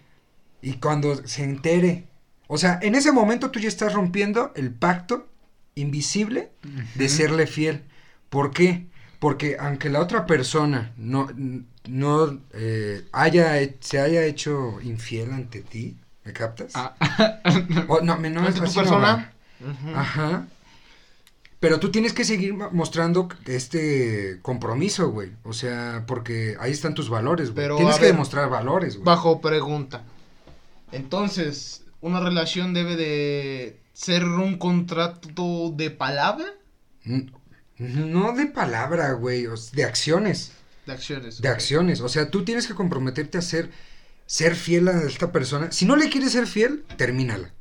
Y 0.62 0.74
cuando 0.74 1.26
se 1.26 1.44
entere, 1.44 2.04
o 2.46 2.56
sea, 2.56 2.78
en 2.80 2.94
ese 2.94 3.12
momento 3.12 3.50
tú 3.50 3.60
ya 3.60 3.68
estás 3.68 3.92
rompiendo 3.92 4.52
el 4.56 4.70
pacto 4.70 5.28
invisible 5.74 6.52
de 6.94 7.08
serle 7.10 7.46
fiel. 7.46 7.82
¿Por 8.30 8.50
qué? 8.50 8.86
Porque 9.18 9.58
aunque 9.60 9.90
la 9.90 10.00
otra 10.00 10.24
persona 10.24 10.92
no, 10.96 11.28
no 11.86 12.40
eh, 12.54 13.04
haya, 13.12 13.58
se 13.80 14.00
haya 14.00 14.24
hecho 14.24 14.80
infiel 14.80 15.32
ante 15.32 15.60
ti, 15.60 15.98
¿me 16.24 16.32
captas? 16.32 16.72
Ah, 16.74 16.94
O, 17.88 18.00
no, 18.00 18.16
me- 18.16 18.30
no 18.30 18.48
es 18.48 18.54
tu 18.54 18.60
persona. 18.62 19.32
Ajá. 19.94 20.46
Pero 21.62 21.78
tú 21.78 21.92
tienes 21.92 22.12
que 22.12 22.24
seguir 22.24 22.54
mo- 22.54 22.70
mostrando 22.72 23.28
este 23.46 24.40
compromiso, 24.42 25.10
güey. 25.10 25.30
O 25.44 25.52
sea, 25.52 26.02
porque 26.08 26.56
ahí 26.58 26.72
están 26.72 26.92
tus 26.92 27.08
valores, 27.08 27.50
güey. 27.52 27.64
Pero, 27.64 27.76
Tienes 27.76 27.94
que 27.96 28.02
ver, 28.06 28.12
demostrar 28.12 28.50
valores, 28.50 28.96
güey. 28.96 29.04
Bajo 29.04 29.40
pregunta. 29.40 30.02
Entonces, 30.90 31.84
¿una 32.00 32.18
relación 32.20 32.74
debe 32.74 32.96
de 32.96 33.78
ser 33.92 34.24
un 34.24 34.58
contrato 34.58 35.72
de 35.76 35.90
palabra? 35.90 36.46
N- 37.04 37.30
No 37.78 38.32
de 38.34 38.46
palabra, 38.46 39.12
güey, 39.12 39.46
de 39.72 39.84
acciones, 39.84 40.52
De 40.84 40.92
acciones. 40.92 41.40
de 41.40 41.48
acciones. 41.48 42.00
O 42.00 42.08
sea, 42.08 42.28
tú 42.28 42.44
tienes 42.44 42.66
que 42.66 42.74
comprometerte 42.74 43.38
a 43.38 43.42
ser, 43.42 43.70
ser 44.26 44.56
fiel 44.56 44.88
a 44.88 45.02
esta 45.04 45.30
persona. 45.32 45.70
Si 45.72 45.84
no 45.86 45.94
le 45.96 46.10
quieres 46.10 46.32
ser 46.32 46.46
fiel, 46.48 46.84
termínala. 46.96 47.52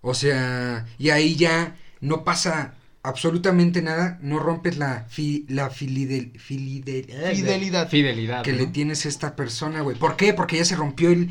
O 0.00 0.12
sea, 0.14 0.86
y 0.98 1.10
ahí 1.10 1.36
ya 1.36 1.76
no 2.00 2.24
pasa 2.24 2.74
absolutamente 3.06 3.82
nada, 3.82 4.18
no 4.22 4.38
rompes 4.38 4.76
la, 4.78 5.06
fi- 5.08 5.44
la 5.48 5.70
filidel- 5.70 6.32
filidel- 6.38 7.06
Fidelidad. 7.34 7.88
Fidelidad. 7.88 8.42
que 8.42 8.52
¿no? 8.52 8.58
le 8.58 8.66
tienes 8.66 9.06
a 9.06 9.08
esta 9.08 9.36
persona, 9.36 9.80
güey. 9.82 9.96
¿Por 9.96 10.16
qué? 10.16 10.34
Porque 10.34 10.56
ya 10.56 10.64
se 10.64 10.76
rompió 10.76 11.10
el 11.10 11.30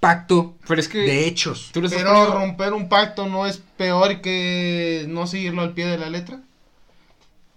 pacto 0.00 0.56
Pero 0.66 0.80
es 0.80 0.88
que 0.88 0.98
de 0.98 1.26
hechos. 1.26 1.70
tú 1.72 1.80
Pero 1.82 1.90
poniendo- 1.90 2.34
romper 2.34 2.72
un 2.72 2.88
pacto 2.88 3.26
no 3.28 3.46
es 3.46 3.58
peor 3.76 4.20
que 4.20 5.04
no 5.08 5.26
seguirlo 5.26 5.62
al 5.62 5.74
pie 5.74 5.86
de 5.86 5.98
la 5.98 6.10
letra. 6.10 6.40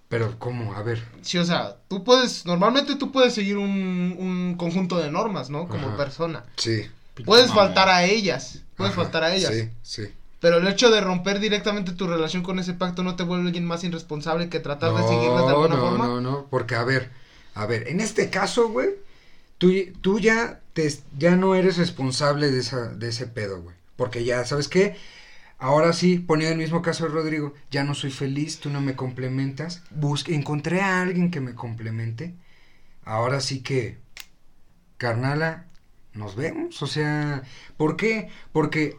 Pero, 0.09 0.37
¿cómo? 0.37 0.73
A 0.75 0.83
ver. 0.83 1.03
Sí, 1.23 1.37
o 1.39 1.45
sea, 1.45 1.77
tú 1.87 2.03
puedes, 2.03 2.45
normalmente 2.45 2.95
tú 2.95 3.11
puedes 3.11 3.33
seguir 3.33 3.57
un, 3.57 4.15
un 4.19 4.55
conjunto 4.55 4.99
de 4.99 5.09
normas, 5.09 5.49
¿no? 5.49 5.67
Como 5.67 5.87
Ajá. 5.87 5.97
persona. 5.97 6.43
Sí. 6.57 6.83
Puedes 7.25 7.51
faltar 7.51 7.89
a 7.89 8.03
ellas, 8.05 8.61
puedes 8.77 8.93
Ajá, 8.93 9.01
faltar 9.03 9.23
a 9.23 9.33
ellas. 9.35 9.51
Sí, 9.53 9.69
sí. 9.81 10.03
Pero 10.45 10.59
el 10.59 10.67
hecho 10.67 10.91
de 10.91 11.01
romper 11.01 11.39
directamente 11.39 11.93
tu 11.93 12.05
relación 12.05 12.43
con 12.43 12.59
ese 12.59 12.75
pacto 12.75 13.01
no 13.01 13.15
te 13.15 13.23
vuelve 13.23 13.47
alguien 13.47 13.65
más 13.65 13.83
irresponsable 13.83 14.47
que 14.47 14.59
tratar 14.59 14.93
de 14.93 15.01
seguirlas 15.01 15.47
de 15.47 15.49
alguna 15.49 15.75
no, 15.75 15.81
forma. 15.81 16.05
No, 16.05 16.21
no, 16.21 16.45
porque 16.51 16.75
a 16.75 16.83
ver, 16.83 17.09
a 17.55 17.65
ver, 17.65 17.87
en 17.87 17.99
este 17.99 18.29
caso, 18.29 18.69
güey, 18.69 18.89
tú, 19.57 19.71
tú 20.01 20.19
ya, 20.19 20.61
te, 20.73 20.87
ya 21.17 21.35
no 21.35 21.55
eres 21.55 21.77
responsable 21.77 22.51
de, 22.51 22.59
esa, 22.59 22.89
de 22.89 23.09
ese 23.09 23.25
pedo, 23.25 23.63
güey. 23.63 23.75
Porque 23.95 24.23
ya, 24.23 24.45
¿sabes 24.45 24.67
qué? 24.67 24.95
Ahora 25.57 25.93
sí, 25.93 26.19
poniendo 26.19 26.51
el 26.51 26.59
mismo 26.59 26.83
caso 26.83 27.05
de 27.05 27.09
Rodrigo, 27.09 27.55
ya 27.71 27.83
no 27.83 27.95
soy 27.95 28.11
feliz, 28.11 28.59
tú 28.59 28.69
no 28.69 28.81
me 28.81 28.95
complementas. 28.95 29.81
Busque, 29.89 30.35
encontré 30.35 30.81
a 30.81 31.01
alguien 31.01 31.31
que 31.31 31.41
me 31.41 31.55
complemente. 31.55 32.35
Ahora 33.03 33.41
sí 33.41 33.61
que, 33.63 33.97
carnala, 34.97 35.65
nos 36.13 36.35
vemos. 36.35 36.83
O 36.83 36.85
sea, 36.85 37.41
¿por 37.77 37.97
qué? 37.97 38.29
Porque 38.51 38.95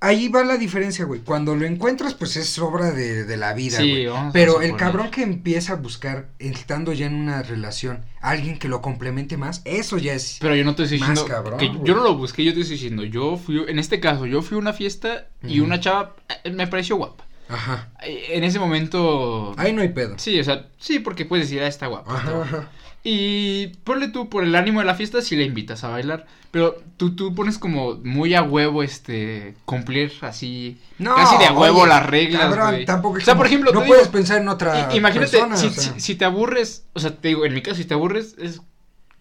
ahí 0.00 0.28
va 0.28 0.44
la 0.44 0.56
diferencia, 0.56 1.04
güey. 1.04 1.20
Cuando 1.20 1.56
lo 1.56 1.66
encuentras, 1.66 2.14
pues 2.14 2.36
es 2.36 2.58
obra 2.58 2.90
de, 2.92 3.24
de 3.24 3.36
la 3.36 3.52
vida, 3.54 3.78
Sí, 3.78 4.06
güey. 4.06 4.16
Pero 4.32 4.60
el 4.62 4.76
cabrón 4.76 5.10
que 5.10 5.22
empieza 5.22 5.72
a 5.74 5.76
buscar, 5.76 6.28
estando 6.38 6.92
ya 6.92 7.06
en 7.06 7.14
una 7.14 7.42
relación, 7.42 8.04
alguien 8.20 8.58
que 8.58 8.68
lo 8.68 8.80
complemente 8.82 9.36
más, 9.36 9.62
eso 9.64 9.98
ya 9.98 10.14
es... 10.14 10.38
Pero 10.40 10.54
yo 10.54 10.64
no 10.64 10.74
te 10.74 10.84
estoy 10.84 10.98
Más 11.00 11.10
diciendo 11.10 11.34
cabrón, 11.34 11.58
que 11.58 11.70
yo 11.84 11.94
no 11.94 12.02
lo 12.02 12.16
busqué, 12.16 12.44
yo 12.44 12.54
te 12.54 12.60
estoy 12.60 12.76
diciendo, 12.76 13.04
yo 13.04 13.36
fui, 13.36 13.64
en 13.68 13.78
este 13.78 14.00
caso, 14.00 14.26
yo 14.26 14.42
fui 14.42 14.56
a 14.56 14.60
una 14.60 14.72
fiesta 14.72 15.26
y 15.42 15.60
una 15.60 15.80
chava 15.80 16.14
eh, 16.44 16.50
me 16.50 16.66
pareció 16.66 16.96
guapa. 16.96 17.24
Ajá. 17.48 17.88
Eh, 18.02 18.26
En 18.36 18.44
ese 18.44 18.58
momento, 18.58 19.54
Ahí 19.56 19.72
no 19.72 19.82
hay 19.82 19.88
pedo. 19.88 20.18
sí, 20.18 20.38
o 20.38 20.44
sea, 20.44 20.66
sí, 20.78 20.98
porque 20.98 21.24
puedes 21.24 21.48
decir, 21.48 21.62
ah, 21.62 21.66
está 21.66 21.86
guapa. 21.86 22.10
está 22.16 22.22
Ajá, 22.28 22.32
guapa. 22.36 22.56
ajá. 22.58 22.68
Y 23.10 23.68
ponle 23.84 24.08
tú, 24.08 24.28
por 24.28 24.44
el 24.44 24.54
ánimo 24.54 24.80
de 24.80 24.86
la 24.86 24.94
fiesta, 24.94 25.22
si 25.22 25.36
le 25.36 25.44
invitas 25.44 25.82
a 25.84 25.88
bailar. 25.88 26.26
Pero 26.50 26.76
tú, 26.96 27.14
tú 27.16 27.34
pones 27.34 27.58
como 27.58 27.94
muy 27.96 28.34
a 28.34 28.42
huevo, 28.42 28.82
este, 28.82 29.54
cumplir 29.64 30.12
así, 30.22 30.78
No, 30.98 31.14
casi 31.14 31.36
de 31.38 31.46
a 31.46 31.52
huevo 31.52 31.84
oye, 31.84 31.88
las 31.88 32.04
reglas, 32.06 32.40
cabrón, 32.40 32.84
tampoco 32.84 33.16
O 33.18 33.20
sea, 33.20 33.36
por 33.36 33.46
ejemplo, 33.46 33.72
no 33.72 33.80
puedes 33.84 34.08
digo, 34.08 34.12
pensar 34.12 34.40
en 34.40 34.48
otra 34.48 34.88
imagínate, 34.92 35.38
persona, 35.38 35.56
si, 35.56 35.68
o 35.68 35.70
sea. 35.70 35.92
si- 35.94 36.00
si 36.00 36.14
te 36.16 36.24
aburres, 36.24 36.86
o 36.94 37.00
sea, 37.00 37.16
te 37.20 37.28
digo, 37.28 37.44
en 37.46 37.54
mi 37.54 37.62
caso, 37.62 37.76
si 37.76 37.84
te 37.84 37.94
aburres, 37.94 38.34
es, 38.38 38.60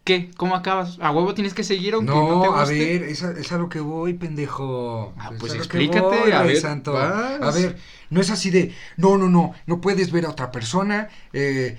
¿qué? 0.04 0.32
¿Cómo 0.38 0.56
acabas? 0.56 0.98
¿A 1.02 1.12
huevo 1.12 1.34
tienes 1.34 1.54
que 1.54 1.64
seguir 1.64 1.94
aunque 1.96 2.24
no, 2.24 2.40
No, 2.40 2.42
te 2.42 2.48
a 2.54 2.60
guste? 2.60 2.76
ver, 2.76 3.04
es 3.04 3.24
a, 3.24 3.32
es 3.32 3.52
a 3.52 3.58
lo 3.58 3.70
que 3.70 3.80
voy, 3.80 4.14
pendejo. 4.14 5.14
Ah, 5.20 5.32
Es 5.32 5.40
pues 5.40 5.54
a 5.56 5.56
explícate, 5.56 6.16
voy, 6.16 6.32
a 6.32 6.44
ver, 6.44 6.58
santo. 6.58 6.94
vas. 6.94 7.42
A 7.42 7.52
ver, 7.52 7.78
no 8.12 8.22
es 8.22 8.30
así 8.30 8.52
de, 8.52 8.74
no, 8.98 9.18
no, 9.18 9.30
no, 9.30 9.54
no 9.66 9.82
puedes 9.82 10.12
ver 10.12 10.26
a 10.26 10.30
otra 10.30 10.52
persona, 10.52 11.10
eh, 11.34 11.78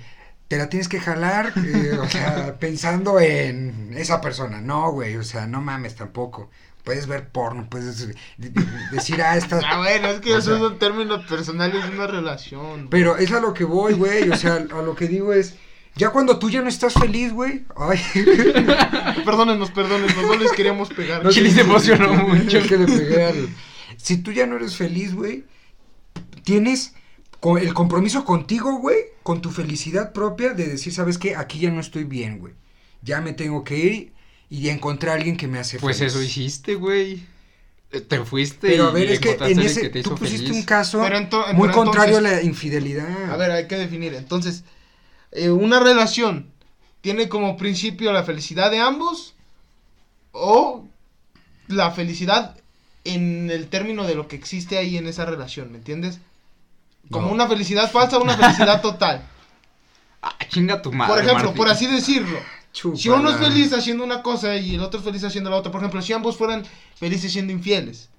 te 0.49 0.57
la 0.57 0.67
tienes 0.67 0.89
que 0.89 0.99
jalar, 0.99 1.53
eh, 1.55 1.97
o 2.01 2.09
sea, 2.09 2.55
pensando 2.59 3.19
en 3.21 3.93
esa 3.95 4.19
persona. 4.19 4.59
No, 4.59 4.91
güey, 4.91 5.15
o 5.15 5.23
sea, 5.23 5.47
no 5.47 5.61
mames 5.61 5.95
tampoco. 5.95 6.49
Puedes 6.83 7.07
ver 7.07 7.27
porno, 7.29 7.67
puedes 7.69 7.99
de- 8.07 8.15
de- 8.37 8.51
decir, 8.91 9.21
ah, 9.21 9.37
esta... 9.37 9.59
Ah, 9.65 9.77
bueno, 9.77 10.07
es 10.09 10.19
que 10.21 10.33
O 10.33 10.37
esos 10.39 10.57
sea- 10.57 10.57
son 10.59 10.79
términos 10.79 11.25
personales 11.27 11.83
de 11.83 11.89
una 11.95 12.07
relación. 12.07 12.87
Pero 12.89 13.15
es 13.17 13.31
a 13.31 13.39
lo 13.39 13.53
que 13.53 13.63
voy, 13.63 13.93
güey, 13.93 14.27
o 14.29 14.35
sea, 14.35 14.55
a 14.55 14.81
lo 14.81 14.95
que 14.95 15.07
digo 15.07 15.31
es, 15.33 15.55
ya 15.95 16.09
cuando 16.09 16.39
tú 16.39 16.49
ya 16.49 16.61
no 16.61 16.67
estás 16.69 16.93
feliz, 16.93 17.31
güey, 17.31 17.65
ay... 17.77 17.99
Perdónenos, 19.25 19.71
perdónenos, 19.71 20.15
no 20.17 20.35
les 20.35 20.51
queríamos 20.53 20.89
pegar. 20.89 21.23
No, 21.23 21.31
se 21.31 21.41
emocionó 21.61 22.13
mucho. 22.13 22.57
Es 22.57 22.67
que 22.67 22.77
le 22.77 22.85
pegué 22.85 23.23
al- 23.25 23.49
Si 23.97 24.17
tú 24.17 24.31
ya 24.31 24.45
no 24.47 24.55
eres 24.55 24.75
feliz, 24.75 25.13
güey, 25.13 25.45
tienes 26.43 26.93
el 27.41 27.73
compromiso 27.73 28.25
contigo, 28.25 28.79
güey, 28.79 28.97
con 29.23 29.41
tu 29.41 29.49
felicidad 29.51 30.11
propia 30.13 30.53
de 30.53 30.67
decir, 30.67 30.93
¿sabes 30.93 31.17
qué? 31.17 31.35
Aquí 31.35 31.59
ya 31.59 31.71
no 31.71 31.79
estoy 31.79 32.03
bien, 32.03 32.39
güey. 32.39 32.53
Ya 33.01 33.21
me 33.21 33.33
tengo 33.33 33.63
que 33.63 33.77
ir 33.77 34.13
y 34.49 34.69
encontrar 34.69 35.13
a 35.13 35.17
alguien 35.17 35.37
que 35.37 35.47
me 35.47 35.59
hace 35.59 35.79
Pues 35.79 35.97
feliz. 35.99 36.13
eso 36.13 36.21
hiciste, 36.23 36.75
güey. 36.75 37.23
Eh, 37.91 38.01
Te 38.01 38.23
fuiste 38.25 38.67
Pero 38.67 38.87
a 38.87 38.91
y 38.91 38.93
ver, 38.93 39.11
es 39.11 39.19
que 39.19 39.31
en 39.39 39.59
ese, 39.59 39.81
que 39.81 39.89
te 39.89 40.03
tú 40.03 40.11
pusiste 40.15 40.47
feliz. 40.47 40.57
un 40.57 40.63
caso 40.63 41.01
Pero 41.01 41.17
ento- 41.17 41.53
muy 41.53 41.69
pero 41.69 41.79
contrario 41.79 42.17
entonces- 42.17 42.39
a 42.39 42.41
la 42.41 42.43
infidelidad. 42.47 43.31
A 43.31 43.37
ver, 43.37 43.51
hay 43.51 43.67
que 43.67 43.77
definir. 43.77 44.13
Entonces, 44.13 44.63
eh, 45.31 45.49
una 45.49 45.79
relación 45.79 46.51
tiene 47.01 47.29
como 47.29 47.57
principio 47.57 48.11
la 48.11 48.23
felicidad 48.23 48.69
de 48.69 48.79
ambos 48.79 49.33
o 50.33 50.85
la 51.67 51.91
felicidad 51.91 52.57
en 53.05 53.49
el 53.49 53.67
término 53.69 54.05
de 54.05 54.15
lo 54.15 54.27
que 54.27 54.35
existe 54.35 54.77
ahí 54.77 54.97
en 54.97 55.07
esa 55.07 55.25
relación, 55.25 55.71
¿me 55.71 55.77
entiendes? 55.77 56.19
Como 57.09 57.27
No. 57.27 57.33
una 57.33 57.47
felicidad 57.47 57.89
falsa 57.91 58.17
o 58.17 58.23
una 58.23 58.37
felicidad 58.37 58.81
total. 58.83 59.23
Ah, 60.21 60.35
chinga 60.49 60.81
tu 60.81 60.91
madre. 60.91 61.13
por 61.13 61.19
ejemplo, 61.23 61.43
Martín. 61.45 61.57
por 61.57 61.69
así 61.69 61.87
decirlo. 61.87 62.39
Chúpala. 62.73 63.01
Si 63.01 63.09
uno 63.09 63.29
es 63.31 63.37
feliz 63.37 63.73
haciendo 63.73 64.03
una 64.03 64.21
cosa 64.21 64.55
y 64.57 64.75
el 64.75 64.81
otro 64.81 64.99
es 64.99 65.05
feliz 65.05 65.23
haciendo 65.23 65.49
la 65.49 65.55
otra, 65.55 65.71
por 65.71 65.81
ejemplo, 65.81 66.01
si 66.01 66.13
ambos 66.13 66.37
fueran 66.37 66.63
felices 66.95 67.31
siendo 67.31 67.51
infieles 67.53 68.09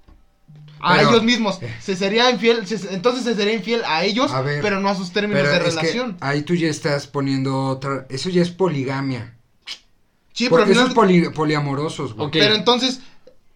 a 0.80 0.96
Pero- 0.96 1.10
ellos 1.10 1.22
mismos, 1.22 1.60
se 1.80 1.94
sería 1.94 2.30
infiel, 2.30 2.66
se- 2.66 2.94
entonces 2.94 3.22
se 3.22 3.34
sería 3.34 3.52
infiel 3.54 3.82
a 3.86 4.02
ellos, 4.02 4.32
A 4.32 4.40
ver, 4.40 4.62
pero 4.62 4.80
no 4.80 4.88
a 4.88 4.94
sus 4.96 5.12
términos 5.12 5.42
Pero 5.42 5.52
de 5.52 5.58
es 5.68 5.74
que 5.74 5.80
relación. 5.82 6.16
ahí 6.20 6.42
tú 6.42 6.54
ya 6.54 6.68
estás 6.68 7.06
poniendo 7.06 7.66
otra... 7.66 8.06
Eso 8.08 8.30
ya 8.30 8.40
es 8.42 8.50
poligamia. 8.50 9.34
Sí, 10.32 10.44
pero, 10.46 10.50
Porque 10.50 10.64
al 10.64 10.70
eso 10.70 10.80
final- 10.80 10.88
es 10.88 10.94
poli- 10.94 11.34
poliamorosos, 11.34 12.14
güey. 12.14 12.30
Pero 12.32 12.54
entonces 12.54 13.00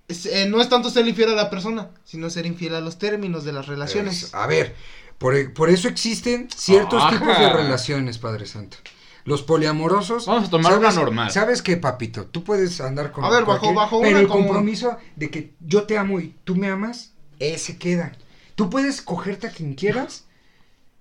es- 0.09 0.27
eh, 0.27 0.47
no 0.49 0.61
es 0.61 0.69
tanto 0.69 0.91
ser 0.91 1.07
infiel 1.09 1.31
a 1.31 1.35
la 1.35 1.51
persona, 1.51 1.91
sino 2.05 2.31
ser 2.31 2.47
infiel 2.47 2.75
a 2.75 2.81
los 2.81 2.99
términos 2.99 3.45
de 3.45 3.53
las 3.53 3.67
relaciones. 3.67 4.25
Es- 4.25 4.35
a 4.35 4.47
ver, 4.47 4.75
por, 5.19 5.35
e, 5.35 5.49
por 5.49 5.71
eso 5.71 5.89
existen 5.89 6.49
ciertos 6.55 7.03
Ajá. 7.03 7.11
tipos 7.19 7.39
de 7.39 7.51
relaciones, 7.53 8.19
Padre 8.19 8.47
Santo. 8.47 8.77
Los 9.25 9.43
poliamorosos. 9.43 10.27
Vamos 10.27 10.49
a 10.49 10.51
tomar 10.51 10.77
una 10.79 10.91
normal. 10.93 11.31
¿Sabes 11.31 11.63
qué, 11.63 11.79
papito? 11.79 12.27
Tú 12.27 12.45
puedes 12.45 12.81
andar 12.83 13.11
con. 13.11 13.25
A 13.25 13.31
ver, 13.31 13.47
bajo- 13.47 13.73
bajo 13.73 14.01
Pero 14.01 14.11
una 14.11 14.21
el 14.21 14.29
como- 14.29 14.45
compromiso 14.45 14.99
de 15.17 15.31
que 15.31 15.55
yo 15.61 15.85
te 15.85 15.97
amo 15.97 16.21
y 16.21 16.35
tú 16.45 16.57
me 16.57 16.69
amas, 16.69 17.13
ese 17.39 17.79
queda. 17.79 18.13
Tú 18.55 18.69
puedes 18.69 19.01
cogerte 19.01 19.47
a 19.47 19.51
quien 19.51 19.75
quieras 19.75 20.27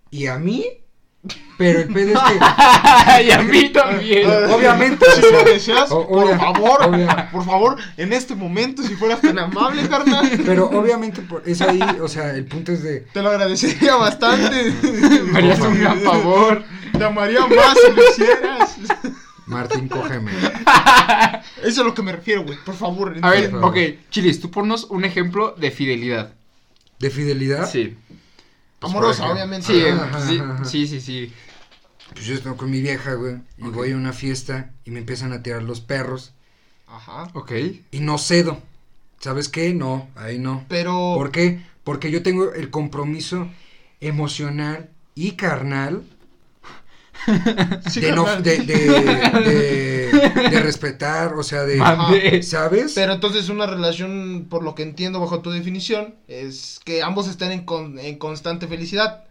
y 0.10 0.28
a 0.28 0.38
mí, 0.40 0.66
pero 1.58 1.80
el 1.82 1.88
pedo 1.94 2.14
es 2.14 2.20
que. 2.20 3.24
y 3.28 3.32
a 3.32 3.42
mí 3.42 3.70
también. 3.70 4.30
Obviamente, 4.52 5.06
Si 5.16 5.22
lo 5.22 5.44
deseas, 5.44 5.92
O- 5.92 6.08
por 6.08 6.26
obvia- 6.26 6.38
favor, 6.38 6.82
obvia- 6.84 7.30
por 7.32 7.46
favor, 7.46 7.78
en 7.98 8.12
este 8.14 8.36
momento, 8.36 8.84
si 8.84 8.96
fueras 8.96 9.22
tan 9.22 9.40
amable, 9.40 9.88
carnal, 9.88 10.30
Pero 10.46 10.70
obviamente 10.70 11.22
por- 11.22 11.44
es 11.46 11.62
ahí, 11.62 11.80
o 12.02 12.08
sea, 12.08 12.32
el 12.36 12.46
punto 12.46 12.72
es 12.72 12.84
de. 12.84 13.02
te 13.14 13.22
lo 13.22 13.30
agradecería 13.30 13.96
bastante. 13.96 14.74
Me 15.32 15.38
harías 15.40 15.60
un 15.60 15.80
gran 15.80 16.00
favor. 16.02 16.64
Te 16.98 17.04
amaría 17.04 17.46
más 17.48 17.78
si 17.86 17.92
lo 17.96 18.04
hicieras. 18.10 18.76
Martín, 19.46 19.88
cógeme. 19.90 20.32
Eso 21.58 21.68
es 21.68 21.78
a 21.80 21.84
lo 21.84 21.94
que 21.94 22.02
me 22.02 22.12
refiero, 22.14 22.44
güey. 22.44 22.58
Por 22.66 22.76
favor. 22.76 23.16
A 23.22 23.30
ver, 23.32 23.54
ok, 23.56 23.78
Chilis, 24.10 24.40
tú 24.40 24.50
ponnos 24.52 24.86
un 24.86 25.04
ejemplo 25.06 25.54
de 25.58 25.70
fidelidad. 25.72 26.34
¿De 27.00 27.10
fidelidad? 27.10 27.70
Sí. 27.70 27.96
Pues, 28.84 28.94
Amorosa, 28.94 29.32
obviamente. 29.32 29.68
Sí, 29.68 29.82
sí, 30.28 30.42
sí, 30.66 30.88
sí, 30.88 31.02
sí. 31.02 31.34
Pues 32.14 32.26
yo 32.26 32.36
estoy 32.36 32.56
con 32.56 32.70
mi 32.70 32.82
vieja, 32.82 33.14
güey, 33.14 33.38
y 33.58 33.70
voy 33.70 33.92
a 33.94 33.96
una 33.96 34.12
fiesta 34.12 34.72
y 34.84 34.92
me 34.92 35.00
empiezan 35.00 35.32
a 35.32 35.42
tirar 35.42 35.64
los 35.64 35.80
perros 35.80 36.34
Ajá. 36.88 37.30
Ok. 37.34 37.52
y 37.92 38.00
no 38.02 38.18
cedo. 38.18 38.62
¿Sabes 39.20 39.48
qué? 39.48 39.74
No, 39.74 40.10
ahí 40.16 40.38
no. 40.38 40.66
Pero. 40.68 41.14
¿Por 41.16 41.32
qué? 41.32 41.62
Porque 41.86 42.12
yo 42.12 42.24
tengo 42.24 42.54
el 42.54 42.70
compromiso 42.70 43.48
emocional 44.02 44.90
y 45.16 45.32
carnal 45.32 46.04
Sí, 47.90 48.02
de, 48.02 48.12
no, 48.12 48.26
carnal. 48.26 48.44
de, 48.44 48.58
de, 48.58 48.76
de- 49.42 50.50
de 50.50 50.60
respetar, 50.62 51.34
o 51.34 51.44
sea, 51.44 51.64
de... 51.64 52.44
¿Sabes? 52.44 52.94
Pero 52.96 53.14
entonces 53.14 53.50
una 53.50 53.66
relación, 53.66 54.48
por 54.50 54.64
lo 54.64 54.76
que 54.76 54.84
entiendo 54.84 55.20
bajo 55.20 55.40
tu 55.42 55.52
definición, 55.52 56.16
es 56.28 56.80
que 56.84 57.02
ambos 57.04 57.28
estén 57.28 57.52
en, 57.52 57.66
con- 57.66 57.98
en 58.00 58.18
constante 58.18 58.68
felicidad. 58.68 59.24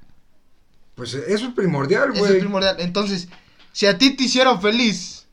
Pues 0.95 1.15
eso 1.15 1.47
es 1.49 1.55
primordial, 1.55 2.11
Eso 2.13 2.25
es 2.25 2.29
güey. 2.31 2.41
primordial. 2.41 2.77
Entonces, 2.79 3.29
si 3.73 3.87
a 3.87 3.97
ti 3.99 4.11
te 4.17 4.25
hiciera 4.25 4.57
feliz 4.59 5.27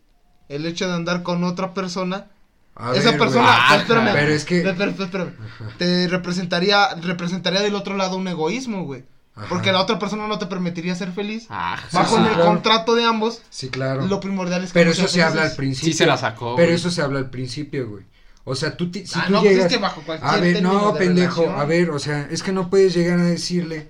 el 0.47 0.65
hecho 0.65 0.87
de 0.87 0.93
andar 0.93 1.23
con 1.23 1.43
otra 1.43 1.73
persona, 1.73 2.27
A 2.75 2.95
esa 2.95 3.11
ver, 3.11 3.19
persona, 3.19 3.41
güey. 3.43 3.55
Ah, 3.57 3.77
espérame, 3.77 4.09
pero 4.13 4.31
es 4.33 4.45
que- 4.45 4.57
espérame, 4.61 4.95
espérame, 5.01 5.31
te 5.77 6.07
representaría, 6.07 6.95
representaría 6.95 7.61
del 7.61 7.75
otro 7.75 7.95
lado 7.97 8.17
un 8.17 8.27
egoísmo, 8.27 8.83
güey. 8.85 9.03
Ajá. 9.39 9.49
Porque 9.49 9.71
la 9.71 9.81
otra 9.81 9.97
persona 9.99 10.27
no 10.27 10.37
te 10.37 10.45
permitiría 10.45 10.93
ser 10.95 11.11
feliz. 11.11 11.47
Ah, 11.49 11.77
Bajo 11.91 12.15
sí, 12.17 12.21
el 12.21 12.27
claro. 12.29 12.45
contrato 12.45 12.95
de 12.95 13.05
ambos, 13.05 13.41
Sí, 13.49 13.69
claro. 13.69 14.05
lo 14.05 14.19
primordial 14.19 14.63
es 14.63 14.69
que 14.71 14.73
Pero 14.79 14.91
eso 14.91 15.07
se 15.07 15.23
habla 15.23 15.43
al 15.43 15.55
principio. 15.55 15.91
Sí 15.93 15.97
se 15.97 16.05
la 16.05 16.17
sacó, 16.17 16.55
Pero 16.55 16.67
güey. 16.67 16.75
eso 16.75 16.91
se 16.91 17.01
habla 17.01 17.19
al 17.19 17.29
principio, 17.29 17.89
güey. 17.89 18.03
O 18.43 18.55
sea, 18.55 18.75
tú, 18.75 18.89
ti- 18.91 19.05
si 19.05 19.17
Ah, 19.19 19.25
tú 19.27 19.33
no, 19.33 19.39
pues 19.41 19.51
llegas... 19.51 19.65
es 19.67 19.73
que 19.73 19.81
bajo 19.81 20.01
cualquier 20.01 20.29
A 20.31 20.37
ver, 20.37 20.61
no, 20.63 20.91
de 20.91 20.99
pendejo, 20.99 21.41
relación. 21.41 21.61
a 21.61 21.65
ver, 21.65 21.89
o 21.91 21.99
sea, 21.99 22.27
es 22.31 22.41
que 22.43 22.51
no 22.51 22.69
puedes 22.69 22.93
llegar 22.93 23.19
a 23.19 23.23
decirle, 23.23 23.87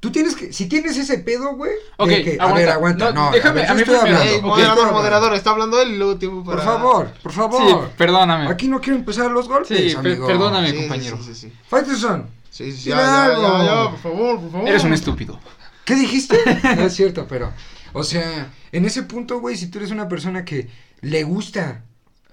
Tú 0.00 0.12
tienes 0.12 0.36
que, 0.36 0.52
si 0.52 0.68
tienes 0.68 0.96
ese 0.96 1.18
pedo, 1.18 1.56
güey, 1.56 1.72
Ok, 1.96 2.08
que, 2.08 2.36
a 2.38 2.44
aguanta. 2.44 2.54
ver, 2.60 2.68
aguanta, 2.70 3.12
No, 3.12 3.24
no, 3.26 3.30
déjame, 3.32 3.62
a 3.62 3.62
ver, 3.64 3.70
a 3.72 3.74
mí 3.74 3.80
estoy 3.80 3.96
hablando. 3.96 4.22
Ey, 4.22 4.36
Ok, 4.36 4.42
moderador, 4.44 4.70
hablando. 4.78 4.92
moderador, 4.94 5.34
está 5.34 5.50
hablando 5.50 5.82
él 5.82 5.98
luego 5.98 6.16
tiempo 6.18 6.44
para... 6.44 6.56
Por 6.58 6.64
favor, 6.64 7.10
por 7.20 7.32
Sí, 7.32 7.36
favor. 7.38 7.90
perdóname. 7.98 8.48
Aquí 8.48 8.68
no 8.68 8.80
quiero 8.80 8.96
empezar 8.96 9.28
los 9.32 9.48
golpes, 9.48 9.76
Sí, 9.76 9.96
amigo. 9.96 10.24
perdóname. 10.28 10.68
Sí, 10.70 10.74
sí, 10.76 10.80
compañero. 10.82 11.16
Sí, 11.16 11.34
sí, 11.34 11.34
sí. 11.48 11.52
Faitelson, 11.68 12.28
Sí, 12.50 12.72
sí, 12.72 12.90
ya, 12.90 12.96
ya, 12.96 13.64
ya, 13.64 13.90
por 13.90 13.98
favor, 14.00 14.40
por 14.40 14.50
favor. 14.50 14.68
Eres 14.68 14.84
un 14.84 14.92
estúpido. 14.92 15.38
¿qué 15.84 15.94
dijiste? 15.94 16.36
no 16.76 16.82
es 16.86 16.94
cierto, 16.94 17.26
pero, 17.28 17.52
o 17.92 18.04
sea, 18.04 18.50
en 18.72 18.84
ese 18.84 19.02
punto, 19.04 19.40
güey, 19.40 19.56
si 19.56 19.68
tú 19.68 19.78
eres 19.78 19.90
una 19.90 20.08
persona 20.08 20.44
que 20.44 20.68
le 21.00 21.22
gusta 21.24 21.84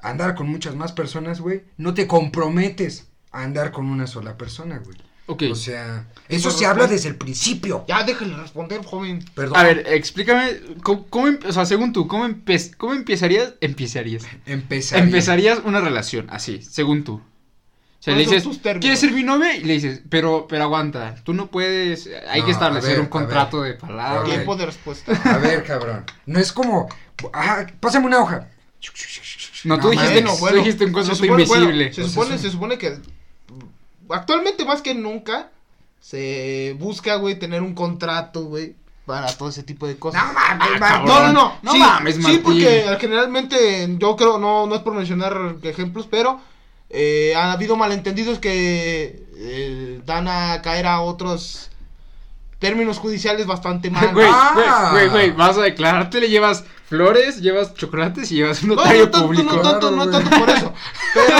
andar 0.02 0.36
con 0.36 0.48
muchas 0.48 0.76
más 0.76 0.92
personas, 0.92 1.40
güey, 1.42 1.64
no 1.78 1.94
te 1.94 2.08
comprometes 2.08 3.08
a 3.32 3.44
andar 3.44 3.72
con 3.72 3.86
una 3.90 4.08
sola 4.08 4.38
persona, 4.38 4.80
güey. 4.84 4.98
Ok. 5.28 5.44
O 5.52 5.56
sea, 5.56 6.06
eso 6.30 6.52
se 6.52 6.68
habla 6.68 6.86
desde 6.86 7.10
el 7.10 7.16
principio. 7.16 7.84
Ya, 7.88 8.04
déjale 8.04 8.36
responder, 8.38 8.84
joven. 8.86 9.26
Perdón. 9.34 9.58
A 9.58 9.64
ver, 9.64 9.84
explícame, 9.88 10.60
¿cómo, 10.84 11.08
cómo 11.08 11.30
o 11.48 11.52
sea, 11.52 11.66
según 11.66 11.94
tú, 11.94 12.08
¿cómo, 12.08 12.28
empe- 12.28 12.76
cómo 12.78 12.94
empezarías, 12.94 13.54
empezarías, 13.62 14.24
Empezaría. 14.46 15.04
empezarías 15.04 15.62
una 15.66 15.80
relación 15.82 16.28
así, 16.30 16.62
según 16.62 17.04
tú? 17.04 17.22
O 18.06 18.08
sea, 18.08 18.16
le 18.16 18.24
¿Cuáles 18.26 18.44
son 18.44 18.52
dices? 18.54 18.78
¿quieres 18.82 19.00
ser 19.00 19.12
mi 19.14 19.24
novia? 19.24 19.56
Y 19.56 19.64
le 19.64 19.74
dices, 19.74 20.02
pero, 20.10 20.46
pero 20.48 20.66
aguanta, 20.66 21.16
tú 21.24 21.34
no 21.34 21.48
puedes, 21.48 22.08
hay 22.30 22.42
No, 22.42 22.46
que 22.46 22.52
establecer 22.52 22.92
ver, 22.92 23.00
un 23.00 23.08
contrato 23.08 23.62
ver. 23.62 23.74
de 23.74 23.80
palabra. 23.80 24.22
Ok. 24.22 24.28
Tiempo 24.28 24.56
de 24.56 24.66
respuesta. 24.68 25.12
A 25.26 25.38
ver, 25.40 25.64
cabrón. 25.64 26.04
No 26.28 26.40
es 26.40 26.52
como, 26.52 26.88
ah, 27.34 27.66
pásame 27.80 28.06
una 28.06 28.20
hoja. 28.20 28.48
No, 29.64 29.80
tú 29.80 29.90
dijiste, 29.90 30.14
Bueno, 30.22 30.34
tú 30.36 30.40
bueno, 30.42 30.58
dijiste 30.58 30.84
un 30.86 30.90
se 30.92 30.94
concepto 30.94 31.24
supone- 31.26 31.46
bueno, 31.48 31.64
invisible. 31.72 31.94
se 31.94 32.04
supone, 32.08 32.38
se 32.38 32.52
supone 32.52 32.78
que 32.78 32.96
actualmente 34.10 34.66
más 34.66 34.82
que 34.84 34.94
nunca 34.94 35.50
se 36.00 36.76
busca, 36.80 37.16
güey, 37.16 37.40
tener 37.40 37.62
un 37.64 37.74
contrato, 37.74 38.44
güey, 38.46 38.76
para 39.08 39.28
todo 39.36 39.50
ese 39.50 39.64
tipo 39.64 39.88
de 39.88 39.98
cosas. 39.98 40.24
No 40.24 40.34
mames, 40.34 40.82
Ah. 40.82 41.04
No, 41.06 41.20
no, 41.24 41.34
no. 41.34 41.58
No 41.64 41.72
sí, 41.72 41.80
mames, 41.80 42.16
Sí, 42.18 42.40
porque 42.44 42.86
generalmente 43.00 43.88
yo 43.98 44.16
creo, 44.16 44.38
no, 44.38 44.68
no 44.68 44.76
es 44.76 44.82
por 44.82 44.94
mencionar 44.94 45.56
ejemplos, 45.64 46.08
pero 46.10 46.40
eh, 46.96 47.34
ha 47.36 47.52
habido 47.52 47.76
malentendidos 47.76 48.40
que 48.40 49.24
eh, 49.38 50.02
dan 50.06 50.28
a 50.28 50.62
caer 50.62 50.88
a 50.88 51.02
otros 51.02 51.70
términos 52.60 52.98
judiciales 53.00 53.46
bastante 53.46 53.90
mal. 53.90 54.10
Güey, 54.14 54.28
Ah. 54.30 54.90
güey, 54.92 55.10
güey, 55.10 55.32
vas 55.32 55.58
a 55.58 55.62
declararte, 55.62 56.20
le 56.22 56.30
llevas 56.30 56.64
flores, 56.88 57.42
llevas 57.42 57.74
chocolates 57.74 58.32
y 58.32 58.36
llevas 58.36 58.62
un 58.64 58.70
No, 58.70 58.76
notario 58.76 59.10
no 59.12 59.22
público. 59.24 59.44
no 59.56 59.62
tanto, 59.62 59.90
Claro, 59.92 59.96
no 60.06 60.10
tanto 60.10 60.30
por 60.40 60.50
eso. 60.50 60.74
Pero, 61.14 61.38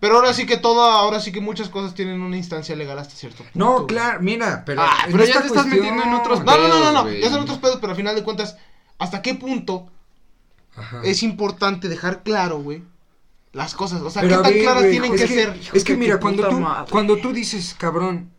pero 0.00 0.16
ahora 0.16 0.32
sí 0.34 0.44
que 0.44 0.56
todo, 0.56 0.82
ahora 0.82 1.20
sí 1.20 1.30
que 1.32 1.40
muchas 1.40 1.68
cosas 1.68 1.94
tienen 1.94 2.20
una 2.20 2.36
instancia 2.36 2.74
legal 2.76 2.98
hasta 2.98 3.14
cierto 3.14 3.38
punto. 3.44 3.52
No, 3.54 3.86
claro, 3.86 4.18
mira, 4.20 4.64
pero. 4.66 4.82
Ah, 4.82 5.06
pero 5.10 5.24
ya 5.24 5.40
te 5.40 5.46
estás 5.46 5.66
metiendo 5.66 6.02
en 6.02 6.12
otros 6.14 6.44
No, 6.44 6.56
no, 6.58 6.68
no, 6.68 6.92
no, 6.92 7.04
pedos, 7.04 7.04
no, 7.04 7.10
ya 7.12 7.30
son 7.30 7.42
otros 7.42 7.58
pedos, 7.58 7.78
pero 7.80 7.92
al 7.92 7.96
final 7.96 8.14
de 8.16 8.24
cuentas, 8.24 8.56
¿hasta 8.98 9.22
qué 9.22 9.34
punto 9.36 9.86
Ajá. 10.76 11.00
es 11.04 11.22
importante 11.22 11.88
dejar 11.88 12.22
claro, 12.24 12.58
güey? 12.58 12.82
Las 13.54 13.74
cosas, 13.74 14.02
o 14.02 14.10
sea, 14.10 14.20
Pero 14.22 14.38
¿qué 14.38 14.42
tan 14.42 14.52
ver, 14.52 14.62
claras 14.62 14.82
güey, 14.82 14.90
tienen 14.90 15.14
es 15.14 15.20
que, 15.22 15.26
que, 15.28 15.34
ser? 15.34 15.60
Es 15.72 15.84
que 15.84 15.96
mira, 15.96 16.18
cuando 16.20 16.46
tú, 16.48 16.60
madre. 16.60 16.90
cuando 16.90 17.16
tú 17.18 17.32
dices, 17.32 17.74
cabrón, 17.78 18.30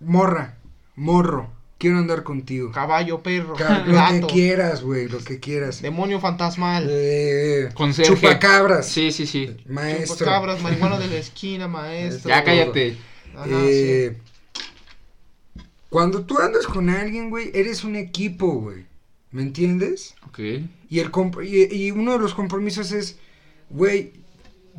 morra, 0.00 0.56
morro, 0.94 1.50
quiero 1.78 1.98
andar 1.98 2.22
contigo. 2.22 2.72
Caballo, 2.72 3.22
perro, 3.22 3.54
Ca- 3.54 3.84
Lo 3.86 4.26
que 4.26 4.32
quieras, 4.32 4.82
güey, 4.82 5.08
lo 5.08 5.18
que 5.18 5.38
quieras. 5.40 5.82
demonio 5.82 6.20
fantasmal, 6.20 6.86
Eh, 6.90 7.68
Conserje. 7.74 8.14
chupacabras. 8.14 8.88
Sí, 8.88 9.12
sí, 9.12 9.26
sí. 9.26 9.54
Maestro. 9.68 10.24
cabras, 10.26 10.62
marihuana 10.62 10.98
de 10.98 11.08
la 11.08 11.16
esquina, 11.16 11.68
maestro. 11.68 12.30
Ya 12.30 12.42
cállate. 12.42 12.96
Ajá, 13.36 13.46
Eh, 13.50 14.16
Cuando 15.90 16.24
tú 16.24 16.38
andas 16.38 16.66
con 16.66 16.90
alguien, 16.90 17.30
güey, 17.30 17.50
eres 17.54 17.84
un 17.84 17.96
equipo, 17.96 18.52
güey. 18.60 18.86
¿Me 19.30 19.42
entiendes? 19.42 20.14
Ok. 20.26 20.38
Y, 20.88 20.98
el 20.98 21.10
comp- 21.12 21.44
y, 21.46 21.74
y 21.74 21.90
uno 21.90 22.12
de 22.12 22.18
los 22.18 22.34
compromisos 22.34 22.92
es, 22.92 23.18
güey, 23.70 24.12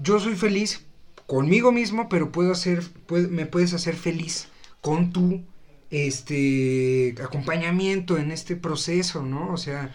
yo 0.01 0.19
soy 0.19 0.35
feliz 0.35 0.85
conmigo 1.25 1.71
mismo, 1.71 2.09
pero 2.09 2.31
puedo 2.31 2.51
hacer, 2.51 2.83
puede- 3.05 3.27
me 3.27 3.45
puedes 3.45 3.73
hacer 3.73 3.95
feliz 3.95 4.47
con 4.81 5.11
tu 5.11 5.43
este 5.89 7.15
acompañamiento 7.23 8.17
en 8.17 8.31
este 8.31 8.55
proceso, 8.55 9.23
¿no? 9.23 9.51
O 9.51 9.57
sea, 9.57 9.93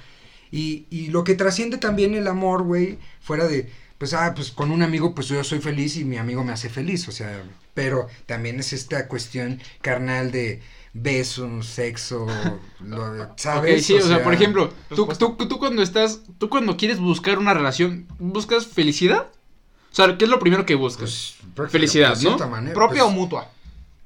y, 0.51 0.87
y 0.91 1.09
lo 1.09 1.25
que 1.25 1.35
trasciende 1.35 1.79
también 1.79 2.15
el 2.15 2.29
amor, 2.29 2.63
güey, 2.63 2.99
fuera 3.21 3.47
de, 3.47 3.71
pues, 3.99 4.15
ah, 4.15 4.33
pues 4.35 4.51
con 4.51 4.71
un 4.71 4.83
amigo, 4.83 5.15
pues 5.15 5.29
yo 5.29 5.43
soy 5.45 5.61
feliz 5.61 5.97
y 5.97 6.05
mi 6.05 6.17
amigo 6.19 6.45
me 6.45 6.53
hace 6.53 6.69
feliz, 6.69 7.09
o 7.09 7.13
sea, 7.13 7.43
pero 7.75 8.07
también 8.27 8.59
es 8.61 8.73
esta 8.73 9.09
cuestión 9.09 9.61
carnal 9.81 10.31
de 10.33 10.61
besos, 10.95 11.67
sexo, 11.67 12.27
lo, 12.81 13.33
¿sabes? 13.37 13.81
Ok, 13.81 13.85
sí, 13.87 13.95
o, 13.95 14.03
sea, 14.07 14.23
por 14.23 14.35
ejemplo, 14.35 14.73
tú, 14.95 15.07
respuesta. 15.09 15.27
tú, 15.39 15.49
tú 15.49 15.59
cuando 15.59 15.83
estás, 15.83 16.21
tú 16.39 16.49
cuando 16.49 16.77
quieres 16.77 16.99
buscar 17.01 17.39
una 17.39 17.55
relación, 17.55 18.07
¿buscas 18.19 18.67
felicidad? 18.67 19.31
O 19.93 19.95
sea, 19.95 20.17
¿qué 20.17 20.25
es 20.25 20.31
lo 20.31 20.39
primero 20.39 20.65
que 20.65 20.75
buscas? 20.75 21.35
pues, 21.55 21.71
Felicidad, 21.71 22.15
cierta 22.15 22.47
¿no? 22.47 22.51
manera, 22.51 22.75
¿Propia 22.75 23.03
pues, 23.03 23.13
o 23.15 23.17
mutua? 23.17 23.49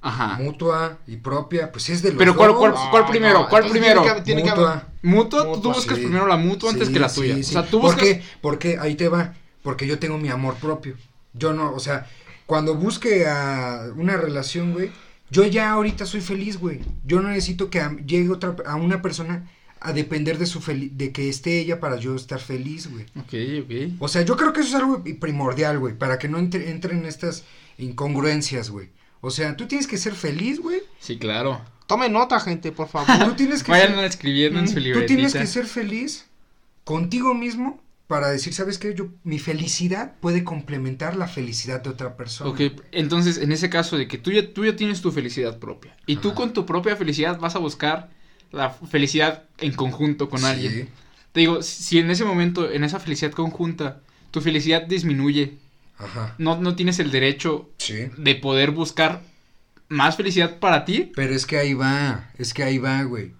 Ajá. 0.02 0.36
mutua 0.40 0.98
y 1.08 1.16
propia, 1.16 1.72
pues 1.72 1.88
es 1.90 2.00
de 2.02 2.10
los 2.10 2.18
Pero 2.18 2.36
¿cuál- 2.36 2.54
cuál- 2.54 2.74
No, 2.74 3.06
primero? 3.08 3.40
no, 3.40 3.48
¿Cuál 3.48 3.68
primero? 3.68 4.02
Tiene 4.02 4.16
que, 4.16 4.22
tiene 4.22 4.42
que 4.44 4.50
Mutua. 4.50 4.70
haber- 4.72 4.84
¿Mutua? 5.02 5.42
Tú 5.42 5.48
Mutua, 5.48 5.72
buscas 5.74 5.96
Sí. 5.96 6.02
primero 6.04 6.26
la 6.26 6.36
mutua 6.36 6.70
antes 6.70 6.88
Sí, 6.88 6.94
que 6.94 7.00
la 7.00 7.08
tuya. 7.12 7.34
sí. 7.36 7.40
O 7.40 7.44
sea, 7.44 7.64
tú 7.64 7.80
¿Por 7.80 7.90
buscas... 7.92 8.02
qué? 8.04 8.22
Porque 8.40 8.78
ahí 8.80 8.94
te 8.94 9.08
va, 9.08 9.34
porque 9.62 9.86
yo 9.86 9.98
tengo 9.98 10.16
mi 10.18 10.28
amor 10.28 10.54
propio. 10.56 10.94
Yo 11.32 11.52
no, 11.52 11.72
o 11.72 11.80
sea, 11.80 12.06
cuando 12.46 12.74
busque 12.76 13.26
a 13.26 13.86
una 13.96 14.16
relación, 14.16 14.74
güey, 14.74 14.92
yo 15.30 15.44
ya 15.44 15.70
ahorita 15.70 16.06
soy 16.06 16.20
feliz, 16.20 16.58
güey. 16.60 16.80
Yo 17.04 17.20
no 17.20 17.28
necesito 17.30 17.68
que 17.68 17.80
a- 17.80 17.96
llegue 18.06 18.30
otra 18.30 18.54
a 18.64 18.76
una 18.76 19.02
persona 19.02 19.48
a 19.80 19.92
depender 19.92 20.38
de 20.38 20.46
su 20.46 20.60
feli- 20.60 20.90
de 20.90 21.12
que 21.12 21.28
esté 21.28 21.60
ella 21.60 21.80
para 21.80 21.96
yo 21.96 22.14
estar 22.16 22.40
feliz, 22.40 22.90
güey. 22.90 23.04
Ok, 23.16 23.64
ok. 23.64 23.92
O 24.00 24.08
sea, 24.08 24.22
yo 24.22 24.36
creo 24.36 24.52
que 24.52 24.60
eso 24.60 24.70
es 24.70 24.74
algo 24.74 25.04
primordial, 25.20 25.78
güey, 25.78 25.94
para 25.96 26.18
que 26.18 26.28
no 26.28 26.38
entre, 26.38 26.70
entren 26.70 27.04
estas 27.06 27.44
incongruencias, 27.78 28.70
güey. 28.70 28.88
O 29.20 29.30
sea, 29.30 29.56
tú 29.56 29.66
tienes 29.66 29.86
que 29.86 29.98
ser 29.98 30.14
feliz, 30.14 30.60
güey. 30.60 30.80
Sí, 31.00 31.18
claro. 31.18 31.60
Tome 31.86 32.08
nota, 32.08 32.38
gente, 32.40 32.72
por 32.72 32.88
favor. 32.88 33.08
Tú 33.26 33.34
tienes 33.36 33.62
que 33.62 33.70
Vayan 33.70 33.94
ser- 33.94 34.04
escribiendo 34.04 34.58
en 34.58 34.68
su 34.68 34.74
Tú 34.74 34.80
libretita. 34.80 35.06
tienes 35.14 35.32
que 35.34 35.46
ser 35.46 35.66
feliz 35.66 36.26
contigo 36.84 37.34
mismo 37.34 37.80
para 38.06 38.28
decir, 38.28 38.54
¿sabes 38.54 38.78
qué? 38.78 38.94
Yo, 38.94 39.08
mi 39.24 39.38
felicidad 39.38 40.14
puede 40.20 40.44
complementar 40.44 41.16
la 41.16 41.26
felicidad 41.28 41.80
de 41.82 41.90
otra 41.90 42.16
persona. 42.16 42.50
Ok, 42.50 42.60
entonces 42.92 43.38
en 43.38 43.50
ese 43.52 43.68
caso 43.70 43.96
de 43.96 44.06
que 44.08 44.18
tú 44.18 44.30
ya, 44.30 44.52
tú 44.52 44.64
ya 44.64 44.76
tienes 44.76 45.00
tu 45.00 45.10
felicidad 45.10 45.58
propia 45.58 45.96
y 46.06 46.16
tú 46.16 46.28
Ajá. 46.28 46.36
con 46.36 46.52
tu 46.52 46.66
propia 46.66 46.94
felicidad 46.96 47.38
vas 47.40 47.56
a 47.56 47.58
buscar 47.58 48.10
la 48.52 48.70
felicidad 48.70 49.44
en 49.58 49.72
conjunto 49.74 50.28
con 50.28 50.40
Sí. 50.40 50.46
alguien. 50.46 50.88
Te 51.32 51.40
digo, 51.40 51.62
si 51.62 51.98
en 51.98 52.10
ese 52.10 52.24
momento, 52.24 52.70
en 52.70 52.84
esa 52.84 52.98
felicidad 53.00 53.32
conjunta, 53.32 54.00
tu 54.30 54.40
felicidad 54.40 54.82
disminuye, 54.86 55.58
Ajá. 55.98 56.34
no, 56.38 56.60
no 56.60 56.74
tienes 56.76 56.98
el 56.98 57.10
derecho 57.10 57.70
Sí. 57.78 58.08
de 58.16 58.34
poder 58.36 58.70
buscar 58.70 59.22
más 59.88 60.16
felicidad 60.16 60.58
para 60.58 60.84
ti. 60.84 61.12
Pero 61.14 61.34
es 61.34 61.46
que 61.46 61.58
ahí 61.58 61.74
va, 61.74 62.30
es 62.38 62.54
que 62.54 62.62
ahí 62.64 62.78
va, 62.78 63.02
güey. 63.02 63.32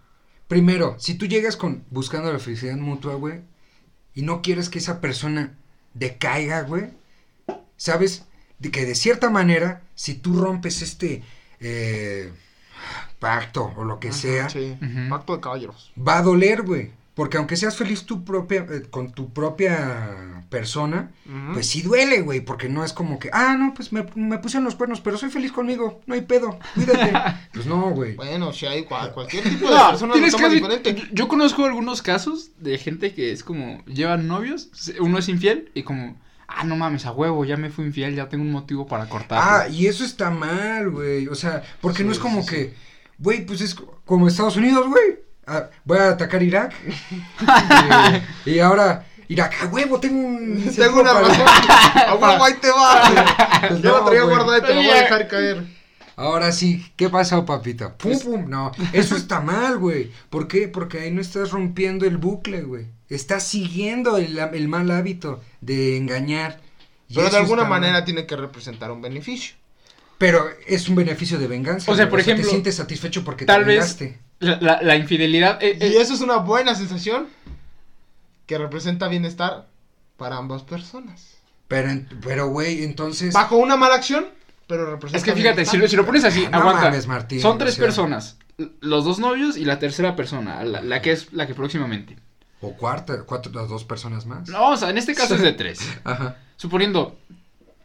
Primero, 0.49 0.97
si 0.99 1.15
tú 1.15 1.27
llegas 1.27 1.57
con 1.57 1.85
buscando 1.91 2.33
la 2.33 2.39
felicidad 2.39 2.77
mutua, 2.77 3.15
güey, 3.15 3.41
y 4.15 4.23
no 4.23 4.43
quieres 4.43 4.69
que 4.69 4.79
esa 4.79 5.01
persona 5.01 5.55
decaiga, 5.95 6.63
güey, 6.63 6.85
sabes 7.77 8.25
de 8.59 8.71
que 8.71 8.85
de 8.87 8.95
cierta 8.95 9.29
manera, 9.31 9.83
si 9.95 10.15
tú 10.15 10.39
rompes 10.41 10.83
este 10.83 11.23
eh, 11.61 12.33
pacto 13.19 13.73
o 13.77 13.85
lo 13.85 13.99
que 14.01 14.09
Ajá, 14.09 14.17
sea, 14.19 14.49
sí. 14.49 14.77
Pacto 15.09 15.35
de 15.35 15.41
caballeros. 15.41 15.93
va 15.97 16.19
a 16.19 16.23
doler, 16.23 16.63
güey. 16.63 16.91
Porque 17.15 17.39
aunque 17.39 17.57
seas 17.57 17.75
feliz 17.77 18.05
tu 18.05 18.25
propia, 18.27 18.67
eh, 18.71 18.83
con 18.91 19.11
tu 19.11 19.33
propia 19.33 20.45
persona, 20.51 21.13
pues 21.55 21.67
sí 21.67 21.81
duele, 21.81 22.21
güey. 22.21 22.41
Porque 22.43 22.69
no 22.69 22.85
es 22.85 22.93
como 22.93 23.19
que, 23.19 23.31
ah, 23.33 23.57
no, 23.59 23.73
pues 23.75 23.91
me, 23.91 24.05
me 24.15 24.39
pusieron 24.39 24.65
los 24.65 24.75
cuernos, 24.75 25.01
pero 25.01 25.17
soy 25.17 25.31
feliz 25.31 25.51
conmigo, 25.51 26.03
no 26.05 26.13
hay 26.15 26.21
pedo, 26.21 26.59
cuídate. 26.75 27.13
pues 27.55 27.65
no, 27.65 27.91
güey. 27.93 28.17
Bueno, 28.17 28.53
si 28.53 28.67
hay 28.67 28.85
cua- 28.85 29.15
cualquier 29.15 29.45
tipo 29.49 29.67
de 29.69 29.75
No, 29.75 29.89
persona 29.89 30.09
lo 30.09 30.13
tienes 30.15 30.33
toma 30.33 30.49
que- 30.51 30.55
diferente. 30.57 31.09
Yo 31.13 31.27
conozco 31.27 31.65
algunos 31.65 32.03
casos 32.03 32.51
de 32.59 32.77
gente 32.77 33.15
que 33.15 33.33
es 33.33 33.43
como, 33.43 33.83
llevan 33.87 34.27
novios, 34.29 34.69
uno 35.01 35.17
es 35.19 35.31
infiel 35.31 35.71
y 35.73 35.85
como, 35.85 36.19
ah, 36.49 36.65
no 36.65 36.77
mames, 36.77 37.07
a 37.07 37.13
huevo, 37.13 37.47
ya 37.47 37.57
me 37.57 37.71
fui 37.71 37.87
infiel, 37.87 38.15
ya 38.15 38.29
tengo 38.29 38.45
un 38.45 38.53
motivo 38.53 38.87
para 38.87 39.09
cortar. 39.09 39.39
Ah, 39.43 39.69
y 39.71 39.87
eso 39.87 40.05
está 40.05 40.31
mal, 40.31 40.91
güey. 40.91 41.29
O 41.29 41.35
sea, 41.35 41.63
porque 41.81 42.05
no 42.05 42.13
es 42.13 42.19
como 42.19 42.43
sí, 42.43 42.49
que, 42.51 42.75
güey, 43.19 43.45
pues 43.47 43.61
es 43.61 43.75
co- 43.75 44.01
como 44.05 44.29
Estados 44.29 44.57
Unidos, 44.57 44.87
güey. 44.89 45.21
Ah, 45.47 45.69
voy 45.85 45.99
a 45.99 46.11
atacar 46.11 46.43
Irak. 46.43 46.75
y, 48.47 48.51
y 48.53 48.59
ahora, 48.59 49.07
Irak, 49.29 49.55
a 49.63 49.67
huevo, 49.67 49.99
tengo 50.01 50.27
un. 50.27 50.73
Tengo 50.75 51.01
una 51.01 51.13
para- 51.13 51.29
razón. 51.29 51.47
A 52.09 52.15
huevo, 52.15 52.45
ahí 52.45 52.55
te 52.61 52.71
va. 52.71 53.37
Pues 53.69 53.83
Yo 53.83 53.93
la 53.93 53.99
no, 54.01 54.05
traía 54.07 54.23
güey. 54.23 54.35
guardada 54.37 54.59
y 54.59 54.63
te 54.63 54.69
la 54.69 54.75
voy 54.77 54.91
a 54.91 54.95
dejar 55.03 55.29
caer. 55.29 55.65
Ahora 56.17 56.51
sí, 56.53 56.85
¿qué 56.97 57.09
pasó, 57.11 57.45
papito? 57.45 57.89
Pum, 57.97 58.13
Pues- 58.13 58.23
pum, 58.25 58.49
no, 58.49 58.73
eso 58.93 59.17
está 59.17 59.41
mal, 59.41 59.79
güey. 59.79 60.11
¿Por 60.31 60.49
qué? 60.49 60.69
Porque 60.69 61.01
ahí 61.01 61.11
no 61.11 61.21
estás 61.21 61.51
rompiendo 61.51 62.07
el 62.07 62.17
bucle, 62.17 62.63
güey. 62.63 62.87
Estás 63.09 63.45
siguiendo 63.45 64.17
el, 64.17 64.39
el 64.39 64.69
mal 64.69 64.91
hábito 64.91 65.41
de 65.61 65.97
engañar. 65.97 66.61
Pero 67.15 67.31
de 67.31 67.37
alguna 67.37 67.63
mal. 67.65 67.81
manera 67.81 68.05
tiene 68.05 68.27
que 68.27 68.35
representar 68.37 68.91
un 68.91 69.01
beneficio. 69.03 69.55
Pero 70.19 70.47
es 70.67 70.89
un 70.89 70.95
beneficio 70.95 71.39
de 71.39 71.47
venganza. 71.47 71.91
O 71.91 71.95
sea, 71.95 72.09
por 72.09 72.21
ejemplo, 72.21 72.45
te 72.45 72.51
sientes 72.51 72.77
satisfecho 72.77 73.23
porque 73.25 73.45
tal 73.45 73.61
te 73.61 73.67
vez- 73.67 73.99
vengaste. 73.99 74.19
la, 74.41 74.59
la- 74.61 74.83
la 74.83 74.97
infidelidad. 74.97 75.63
eh, 75.63 75.77
eh, 75.81 75.93
Y 75.95 75.97
eso 76.01 76.15
es 76.15 76.21
una 76.21 76.37
buena 76.39 76.75
sensación 76.75 77.27
que 78.47 78.59
representa 78.59 79.09
bienestar 79.09 79.67
para 80.17 80.37
ambas 80.37 80.63
personas. 80.63 81.35
Pero, 81.69 81.91
pero, 82.23 82.49
güey, 82.49 82.85
entonces. 82.85 83.35
Bajo 83.35 83.57
una 83.57 83.77
mala 83.77 83.97
acción, 83.97 84.27
pero 84.67 84.87
representa 84.91 85.19
es 85.19 85.25
que 85.25 85.33
fíjate, 85.41 85.65
si 85.67 85.77
lo, 85.77 85.89
si 85.89 85.97
lo 85.97 86.07
pones 86.07 86.25
así, 86.25 86.45
Ah, 86.47 86.51
no 86.53 86.59
aguanta. 86.61 86.83
mames, 86.85 87.07
Martín, 87.07 87.41
Son 87.41 87.57
o 87.57 87.59
tres 87.59 87.75
sea. 87.75 87.85
personas. 87.85 88.37
Los 88.81 89.05
dos 89.05 89.19
novios 89.19 89.57
y 89.59 89.65
la 89.67 89.79
tercera 89.79 90.17
persona, 90.17 90.65
la, 90.65 90.81
la 90.81 91.03
que 91.03 91.13
es 91.13 91.33
la 91.33 91.47
que 91.47 91.55
próximamente. 91.55 92.17
O 92.63 92.73
cuarta, 92.75 93.23
cuatro, 93.25 93.53
las 93.53 93.69
dos 93.69 93.85
personas 93.85 94.25
más. 94.25 94.49
No, 94.49 94.71
o 94.71 94.77
sea, 94.79 94.89
en 94.91 94.97
este 94.97 95.15
caso 95.15 95.35
es 95.35 95.43
de 95.43 95.53
tres. 95.53 95.79
Ajá, 96.05 96.37
Suponiendo, 96.57 97.19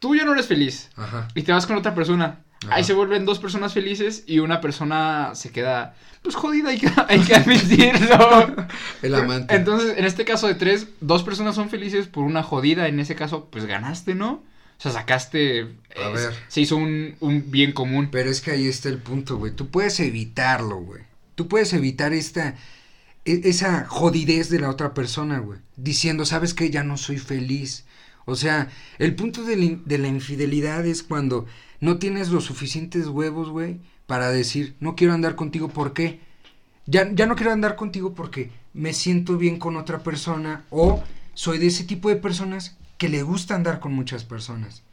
tú 0.01 0.15
ya 0.15 0.25
no 0.25 0.33
eres 0.33 0.47
feliz 0.47 0.89
ajá. 0.97 1.29
y 1.35 1.43
te 1.43 1.53
vas 1.53 1.65
con 1.65 1.77
otra 1.77 1.95
persona. 1.95 2.39
Ajá. 2.63 2.75
Ahí 2.75 2.83
se 2.83 2.93
vuelven 2.93 3.23
dos 3.25 3.39
personas 3.39 3.73
felices 3.73 4.23
y 4.27 4.39
una 4.39 4.59
persona 4.61 5.31
se 5.35 5.51
queda, 5.51 5.95
pues 6.23 6.35
jodida, 6.35 6.69
hay 6.71 6.79
que, 6.79 6.91
hay 7.07 7.19
que 7.21 7.35
admitirlo. 7.35 8.67
El 9.01 9.15
amante. 9.15 9.55
Entonces, 9.55 9.97
en 9.97 10.05
este 10.05 10.25
caso 10.25 10.47
de 10.47 10.55
tres, 10.55 10.87
dos 10.99 11.23
personas 11.23 11.55
son 11.55 11.69
felices 11.69 12.07
por 12.07 12.23
una 12.25 12.43
jodida. 12.43 12.87
En 12.87 12.99
ese 12.99 13.15
caso, 13.15 13.47
pues 13.51 13.65
ganaste, 13.65 14.15
¿no? 14.15 14.31
O 14.33 14.81
sea, 14.81 14.91
sacaste. 14.91 15.67
A 16.03 16.09
ver. 16.09 16.33
Se 16.47 16.61
hizo 16.61 16.75
un, 16.75 17.15
un 17.19 17.51
bien 17.51 17.71
común. 17.71 18.09
Pero 18.11 18.29
es 18.31 18.41
que 18.41 18.49
ahí 18.51 18.67
está 18.67 18.89
el 18.89 18.97
punto, 18.97 19.37
güey. 19.37 19.51
Tú 19.55 19.69
puedes 19.69 19.99
evitarlo, 19.99 20.77
güey. 20.77 21.03
Tú 21.35 21.47
puedes 21.47 21.71
evitar 21.73 22.13
esta. 22.13 22.55
e- 23.25 23.41
Esa 23.43 23.85
jodidez 23.87 24.49
de 24.49 24.59
la 24.59 24.69
otra 24.69 24.93
persona, 24.95 25.37
güey. 25.39 25.59
Diciendo, 25.77 26.25
¿sabes 26.25 26.55
qué? 26.55 26.69
Ya 26.71 26.83
no 26.83 26.97
soy 26.97 27.17
feliz. 27.19 27.85
O 28.25 28.35
sea, 28.35 28.69
el 28.99 29.15
punto 29.15 29.43
de 29.43 29.55
la, 29.57 29.63
in- 29.65 29.83
de 29.85 29.97
la 29.97 30.07
infidelidad 30.07 30.85
es 30.85 31.03
cuando 31.03 31.45
no 31.79 31.97
tienes 31.97 32.29
los 32.29 32.45
suficientes 32.45 33.07
huevos, 33.07 33.49
güey, 33.49 33.79
para 34.05 34.29
decir, 34.31 34.75
no 34.79 34.95
quiero 34.95 35.13
andar 35.13 35.35
contigo, 35.35 35.69
¿por 35.69 35.93
qué? 35.93 36.19
Ya, 36.85 37.09
ya 37.13 37.25
no 37.25 37.35
quiero 37.35 37.51
andar 37.51 37.75
contigo 37.75 38.13
porque 38.13 38.51
me 38.73 38.93
siento 38.93 39.37
bien 39.37 39.57
con 39.59 39.75
otra 39.77 40.03
persona 40.03 40.65
o 40.69 41.03
soy 41.33 41.57
de 41.57 41.67
ese 41.67 41.83
tipo 41.83 42.09
de 42.09 42.15
personas 42.17 42.77
que 42.97 43.09
le 43.09 43.23
gusta 43.23 43.55
andar 43.55 43.79
con 43.79 43.93
muchas 43.93 44.23
personas. 44.23 44.83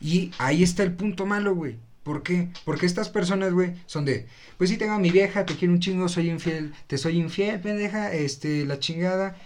Y 0.00 0.32
ahí 0.38 0.62
está 0.62 0.82
el 0.82 0.92
punto 0.94 1.26
malo, 1.26 1.54
güey. 1.54 1.76
¿Por 2.02 2.22
qué? 2.22 2.48
Porque 2.64 2.86
estas 2.86 3.10
personas, 3.10 3.52
güey, 3.52 3.74
son 3.86 4.04
de, 4.06 4.26
pues 4.56 4.70
sí 4.70 4.78
tengo 4.78 4.94
a 4.94 4.98
mi 4.98 5.10
vieja, 5.10 5.44
te 5.44 5.54
quiero 5.54 5.74
un 5.74 5.80
chingo, 5.80 6.08
soy 6.08 6.30
infiel, 6.30 6.72
te 6.86 6.96
soy 6.96 7.18
infiel, 7.18 7.60
pendeja, 7.60 8.12
este, 8.12 8.64
la 8.64 8.78
chingada. 8.78 9.36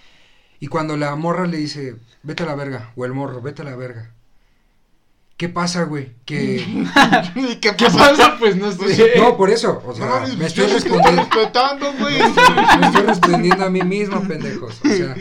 Y 0.65 0.67
cuando 0.69 0.97
la 0.97 1.15
morra 1.15 1.47
le 1.47 1.59
dice, 1.59 1.97
vete 2.23 2.43
a 2.43 2.47
la 2.47 2.55
verga, 2.55 2.91
o 2.97 3.05
el 3.05 3.13
morro, 3.13 3.43
vete 3.43 3.61
a 3.61 3.67
la 3.67 3.77
verga. 3.77 4.13
¿Qué 5.37 5.51
pasa, 5.51 5.83
güey? 5.83 6.13
Que... 6.25 6.65
¿Y 7.35 7.57
qué 7.61 7.77
¿Qué 7.77 7.85
pasa? 7.85 7.99
pasa? 7.99 8.37
Pues 8.39 8.57
no 8.57 8.73
sé. 8.73 9.13
No, 9.19 9.37
por 9.37 9.51
eso, 9.51 9.83
o 9.85 9.89
No 9.89 9.95
sea, 9.95 10.07
mames, 10.07 10.39
me 10.39 10.47
estoy 10.47 10.65
estoy 10.65 10.81
respondiendo, 10.91 11.21
respetando, 11.23 11.93
güey. 12.01 12.19
me 12.81 12.87
estoy 12.87 13.03
respondiendo 13.03 13.63
a 13.63 13.69
mí 13.69 13.83
mismo, 13.83 14.23
pendejos. 14.27 14.81
O 14.83 14.89
sea, 14.89 15.15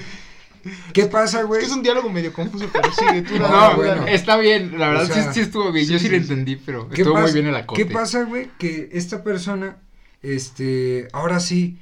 ¿qué 0.94 1.08
pasa, 1.08 1.42
Es 1.42 1.46
güey? 1.48 1.60
que 1.60 1.66
es 1.66 1.74
un 1.74 1.84
diálogo 1.84 2.10
medio 2.10 2.32
confuso, 2.32 2.70
pero 2.72 2.90
sigue 2.94 3.24
tú. 3.24 3.38
No, 3.38 3.50
No, 3.50 3.76
bueno. 3.76 4.08
está 4.08 4.38
bien, 4.38 4.80
la 4.80 4.88
verdad 4.92 5.04
O 5.04 5.14
sea, 5.14 5.24
sí, 5.24 5.30
sí 5.34 5.40
estuvo 5.42 5.74
bien. 5.74 5.90
Yo 5.90 6.00
sí, 6.00 6.06
sí, 6.06 6.12
lo 6.14 6.18
sí, 6.20 6.24
sí. 6.26 6.32
entendí, 6.32 6.56
pero 6.56 6.88
¿Qué 6.88 7.02
estuvo 7.02 7.20
muy 7.20 7.34
bien 7.34 7.48
el 7.48 7.56
acote. 7.58 7.84
¿Qué 7.86 7.92
pasa, 7.92 8.24
güey? 8.24 8.50
Que 8.58 8.92
esta 8.94 9.26
persona, 9.26 9.76
este, 10.22 11.10
ahora 11.12 11.42
sí, 11.42 11.80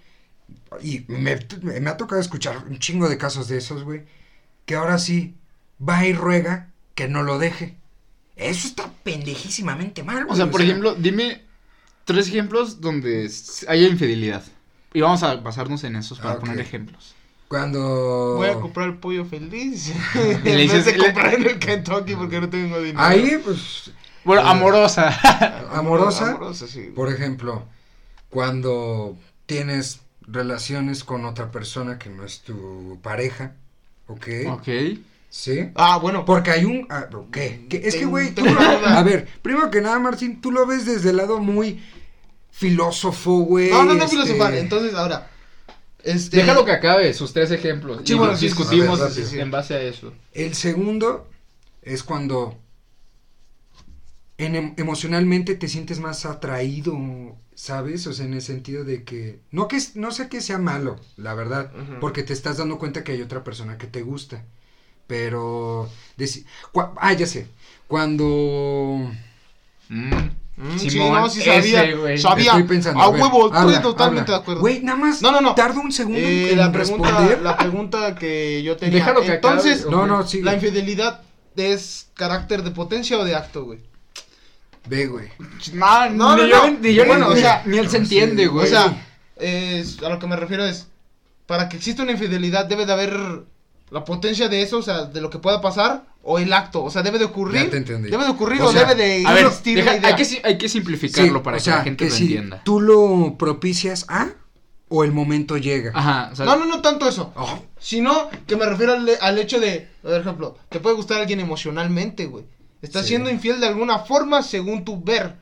y 0.81 1.05
me, 1.07 1.37
me 1.81 1.89
ha 1.89 1.97
tocado 1.97 2.19
escuchar 2.21 2.65
un 2.69 2.79
chingo 2.79 3.09
de 3.09 3.17
casos 3.17 3.47
de 3.47 3.57
esos, 3.57 3.83
güey, 3.83 4.03
que 4.65 4.75
ahora 4.75 4.97
sí 4.99 5.35
va 5.87 6.05
y 6.05 6.13
ruega 6.13 6.69
que 6.95 7.07
no 7.07 7.23
lo 7.23 7.39
deje. 7.39 7.75
Eso 8.35 8.67
está 8.67 8.91
pendejísimamente 9.03 10.03
mal, 10.03 10.25
güey. 10.25 10.33
O 10.33 10.35
sea, 10.35 10.49
por 10.49 10.61
ejemplo, 10.61 10.95
dime 10.95 11.43
tres 12.05 12.27
ejemplos 12.29 12.81
donde 12.81 13.29
haya 13.67 13.87
infidelidad. 13.87 14.43
Y 14.93 15.01
vamos 15.01 15.23
a 15.23 15.35
basarnos 15.35 15.83
en 15.83 15.95
esos 15.95 16.19
para 16.19 16.33
Ah, 16.33 16.39
poner 16.39 16.59
ejemplos. 16.59 17.15
Cuando... 17.47 18.35
Voy 18.37 18.47
a 18.49 18.53
comprar 18.59 18.87
el 18.87 18.97
pollo 18.97 19.25
feliz. 19.25 19.93
le 20.15 20.31
en 20.33 20.43
vez 20.43 20.71
dices- 20.71 20.85
de 20.85 20.97
comprar 20.97 21.33
en 21.33 21.45
el 21.45 21.59
Kentucky 21.59 22.15
porque 22.15 22.39
no 22.41 22.49
tengo 22.49 22.79
dinero. 22.81 22.99
Ahí, 23.01 23.39
pues, 23.43 23.91
Bueno, 24.23 24.41
Eh, 24.43 24.45
amorosa. 24.49 25.09
amorosa, 25.73 26.31
Amorosa, 26.31 26.67
sí. 26.67 26.91
por 26.95 27.11
ejemplo, 27.11 27.67
cuando 28.29 29.17
tienes 29.45 29.99
relaciones 30.21 31.03
con 31.03 31.25
otra 31.25 31.51
persona 31.51 31.97
que 31.97 32.09
no 32.09 32.23
es 32.23 32.41
tu 32.41 32.99
pareja, 33.01 33.55
¿ok? 34.07 34.27
ok. 34.49 34.67
¿Sí? 35.29 35.69
Ah, 35.75 35.97
bueno. 35.97 36.25
Porque 36.25 36.51
hay 36.51 36.65
un... 36.65 36.85
ah, 36.89 37.07
¿Qué? 37.31 37.65
¿Qué? 37.69 37.81
Es 37.85 37.95
que, 37.95 38.05
güey, 38.05 38.35
tú... 38.35 38.43
A 38.85 39.01
ver, 39.01 39.27
primero 39.41 39.71
que 39.71 39.79
nada, 39.81 39.97
Martín, 39.97 40.41
tú 40.41 40.51
lo 40.51 40.65
ves 40.65 40.85
desde 40.85 41.11
el 41.11 41.17
lado 41.17 41.39
muy 41.39 41.81
filósofo, 42.51 43.39
güey. 43.39 43.69
No, 43.71 43.83
no, 43.83 43.93
no 43.93 44.03
este, 44.03 44.17
filosofar. 44.17 44.53
Entonces, 44.55 44.93
ahora. 44.93 45.29
Este, 46.03 46.37
Déjalo 46.37 46.65
que 46.65 46.71
acabe 46.71 47.13
sus 47.13 47.31
tres 47.31 47.51
ejemplos. 47.51 48.01
Sí, 48.03 48.13
y 48.13 48.17
bueno, 48.17 48.35
sí, 48.35 48.47
discutimos 48.47 48.99
sí, 49.13 49.23
sí, 49.23 49.39
en 49.39 49.51
base 49.51 49.75
a 49.75 49.81
eso. 49.81 50.13
El 50.33 50.53
segundo 50.55 51.29
es 51.81 52.03
cuando 52.03 52.57
en 54.37 54.55
em- 54.55 54.73
emocionalmente 54.77 55.55
te 55.55 55.67
sientes 55.67 55.99
más 55.99 56.25
atraído, 56.25 56.93
¿sabes? 57.61 58.07
O 58.07 58.13
sea, 58.13 58.25
en 58.25 58.33
el 58.33 58.41
sentido 58.41 58.83
de 58.83 59.03
que... 59.03 59.39
No, 59.51 59.67
que 59.67 59.77
no 59.93 60.09
sé 60.11 60.29
que 60.29 60.41
sea 60.41 60.57
malo, 60.57 60.99
la 61.15 61.35
verdad, 61.35 61.71
porque 61.99 62.23
te 62.23 62.33
estás 62.33 62.57
dando 62.57 62.79
cuenta 62.79 63.03
que 63.03 63.11
hay 63.11 63.21
otra 63.21 63.43
persona 63.43 63.77
que 63.77 63.85
te 63.85 64.01
gusta. 64.01 64.43
Pero... 65.05 65.87
ah, 66.97 67.13
ya 67.13 67.27
sé. 67.27 67.47
Cuando... 67.87 69.11
Mm. 69.89 70.11
Mm, 70.57 70.77
sí, 70.79 70.97
no, 70.97 71.29
sí 71.29 71.41
ese, 71.41 71.51
sabía. 71.51 71.95
güey. 71.95 72.17
Sabía. 72.17 72.45
Estoy 72.51 72.63
pensando. 72.63 72.99
A 72.99 73.11
ver, 73.11 73.21
huevo, 73.21 73.45
estoy 73.45 73.61
habla, 73.61 73.81
totalmente 73.83 74.31
habla. 74.31 74.37
de 74.37 74.41
acuerdo. 74.41 74.61
Güey, 74.61 74.81
nada 74.81 74.97
más. 74.97 75.21
No, 75.21 75.31
no, 75.31 75.41
no. 75.41 75.53
Tardo 75.53 75.81
un 75.81 75.91
segundo 75.91 76.17
Eh, 76.19 76.53
en 76.53 76.57
la, 76.57 76.71
pregunta, 76.71 77.09
responder. 77.09 77.41
la 77.43 77.57
pregunta 77.57 78.15
que 78.15 78.63
yo 78.63 78.75
tenía. 78.75 78.99
Déjalo 78.99 79.21
que 79.21 79.33
acabe. 79.33 79.53
Entonces, 79.57 79.85
No, 79.85 80.07
no, 80.07 80.25
sí. 80.25 80.41
¿la 80.41 80.55
infidelidad 80.55 81.21
es 81.55 82.07
carácter 82.15 82.63
de 82.63 82.71
potencia 82.71 83.19
o 83.19 83.23
de 83.23 83.35
acto, 83.35 83.65
güey? 83.65 83.79
Ve, 84.87 85.07
güey. 85.07 85.27
No, 85.73 86.09
No, 86.09 86.35
ni 86.35 86.43
no, 86.43 86.47
yo, 86.47 86.67
no. 86.71 86.77
ni 86.79 86.93
yo 86.93 87.05
Bueno, 87.05 87.29
ni, 87.29 87.33
o 87.35 87.37
sea, 87.37 87.63
ni 87.65 87.77
él 87.77 87.89
se 87.89 87.97
entiende, 87.97 88.43
sí, 88.43 88.49
güey. 88.49 88.65
O 88.65 88.69
sea, 88.69 89.05
es, 89.37 90.01
a 90.03 90.09
lo 90.09 90.19
que 90.19 90.27
me 90.27 90.35
refiero 90.35 90.65
es, 90.65 90.87
para 91.45 91.69
que 91.69 91.77
exista 91.77 92.03
una 92.03 92.11
infidelidad 92.13 92.65
debe 92.65 92.85
de 92.85 92.93
haber 92.93 93.13
la 93.89 94.05
potencia 94.05 94.47
de 94.49 94.61
eso, 94.61 94.77
o 94.77 94.81
sea, 94.81 95.03
de 95.05 95.21
lo 95.21 95.29
que 95.29 95.37
pueda 95.39 95.61
pasar, 95.61 96.05
o 96.23 96.39
el 96.39 96.53
acto, 96.53 96.83
o 96.83 96.89
sea, 96.91 97.01
debe 97.01 97.19
de 97.19 97.25
ocurrir. 97.25 97.63
Ya 97.65 97.69
te 97.71 97.77
entendí. 97.77 98.09
Debe 98.09 98.23
de 98.23 98.29
ocurrir 98.29 98.61
O 98.61 98.67
o, 98.67 98.71
sea, 98.71 98.85
debe 98.85 98.95
de 98.95 99.25
a 99.25 99.33
ver, 99.33 99.45
existir 99.47 99.75
deja- 99.77 99.91
la 99.91 99.97
idea. 99.97 100.09
hay, 100.09 100.15
que, 100.15 100.25
si- 100.25 100.39
hay 100.43 100.57
que 100.57 100.69
simplificarlo 100.69 101.39
Sí, 101.39 101.43
para 101.43 101.57
o 101.57 101.59
que 101.59 101.63
sea, 101.63 101.77
la 101.77 101.83
gente 101.83 102.05
que 102.05 102.09
lo 102.09 102.15
si 102.15 102.23
entienda. 102.23 102.61
tú 102.63 102.79
lo 102.79 103.35
propicias 103.37 104.05
a 104.07 104.29
o 104.87 105.03
el 105.03 105.11
momento 105.11 105.57
llega. 105.57 105.91
Ajá, 105.93 106.29
o 106.31 106.35
sea, 106.35 106.45
No, 106.45 106.55
no, 106.57 106.65
no 106.65 106.81
tanto 106.81 107.07
eso. 107.07 107.33
Oh, 107.35 107.59
Sino 107.79 108.29
que 108.45 108.55
me 108.55 108.65
refiero 108.65 108.93
al, 108.93 109.09
al 109.19 109.39
hecho 109.39 109.59
de, 109.59 109.87
por 110.01 110.13
ejemplo, 110.13 110.57
te 110.69 110.79
puede 110.79 110.95
gustar 110.95 111.19
alguien 111.21 111.39
emocionalmente, 111.39 112.25
güey. 112.27 112.45
Estás 112.81 113.03
Sí. 113.03 113.09
siendo 113.09 113.29
infiel 113.29 113.59
de 113.59 113.67
alguna 113.67 113.99
forma 113.99 114.41
según 114.43 114.83
tu 114.85 115.01
ver. 115.01 115.35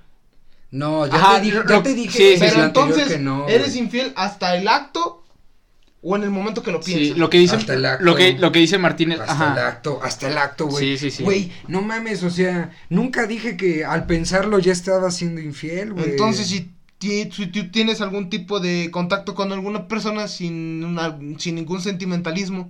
no, 0.72 1.08
ya 1.08 1.16
Ajá, 1.16 1.36
te 1.38 1.42
dije, 1.46 1.56
lo- 1.58 1.64
ya 1.68 1.76
lo- 1.78 1.82
te 1.84 1.94
dije 1.96 2.12
sí, 2.18 2.34
sí, 2.34 2.40
Pero 2.40 2.64
entonces, 2.64 3.08
que 3.08 3.18
no, 3.18 3.48
¿eres 3.50 3.76
infiel 3.76 4.14
hasta 4.16 4.56
el 4.56 4.68
acto 4.68 5.24
o 6.04 6.16
en 6.16 6.22
el 6.22 6.30
momento 6.30 6.62
que 6.62 6.72
lo 6.72 6.80
sí, 6.82 6.94
piensas? 6.94 7.18
lo 7.18 7.28
que 7.32 7.40
dice, 7.40 7.56
Hasta 7.56 7.74
el 7.74 7.86
acto. 7.88 8.06
lo 8.06 8.16
que, 8.16 8.34
lo 8.34 8.52
que 8.52 8.60
dice 8.60 8.78
Martínez, 8.78 9.20
Hasta 9.20 9.32
ajá. 9.34 9.54
el 9.54 9.60
acto, 9.66 10.00
hasta 10.04 10.28
el 10.30 10.38
acto, 10.38 10.68
güey. 10.68 10.96
Sí, 10.96 11.10
sí, 11.10 11.18
sí. 11.18 11.24
Güey, 11.24 11.52
no 11.68 11.82
mames, 11.82 12.22
o 12.22 12.30
sea, 12.30 12.70
nunca 12.90 13.26
dije 13.26 13.58
que 13.58 13.84
al 13.84 14.06
pensarlo 14.06 14.60
ya 14.60 14.72
estaba 14.72 15.10
siendo 15.10 15.42
infiel, 15.42 15.94
güey. 15.94 16.12
Entonces, 16.12 16.46
si, 16.48 16.72
si 17.00 17.48
tú 17.48 17.72
tienes 17.72 18.00
algún 18.02 18.30
tipo 18.30 18.60
de 18.60 18.90
contacto 18.92 19.34
con 19.34 19.52
alguna 19.52 19.88
persona 19.88 20.28
sin, 20.28 20.84
una- 20.84 21.18
sin 21.40 21.56
ningún 21.56 21.82
sentimentalismo, 21.82 22.70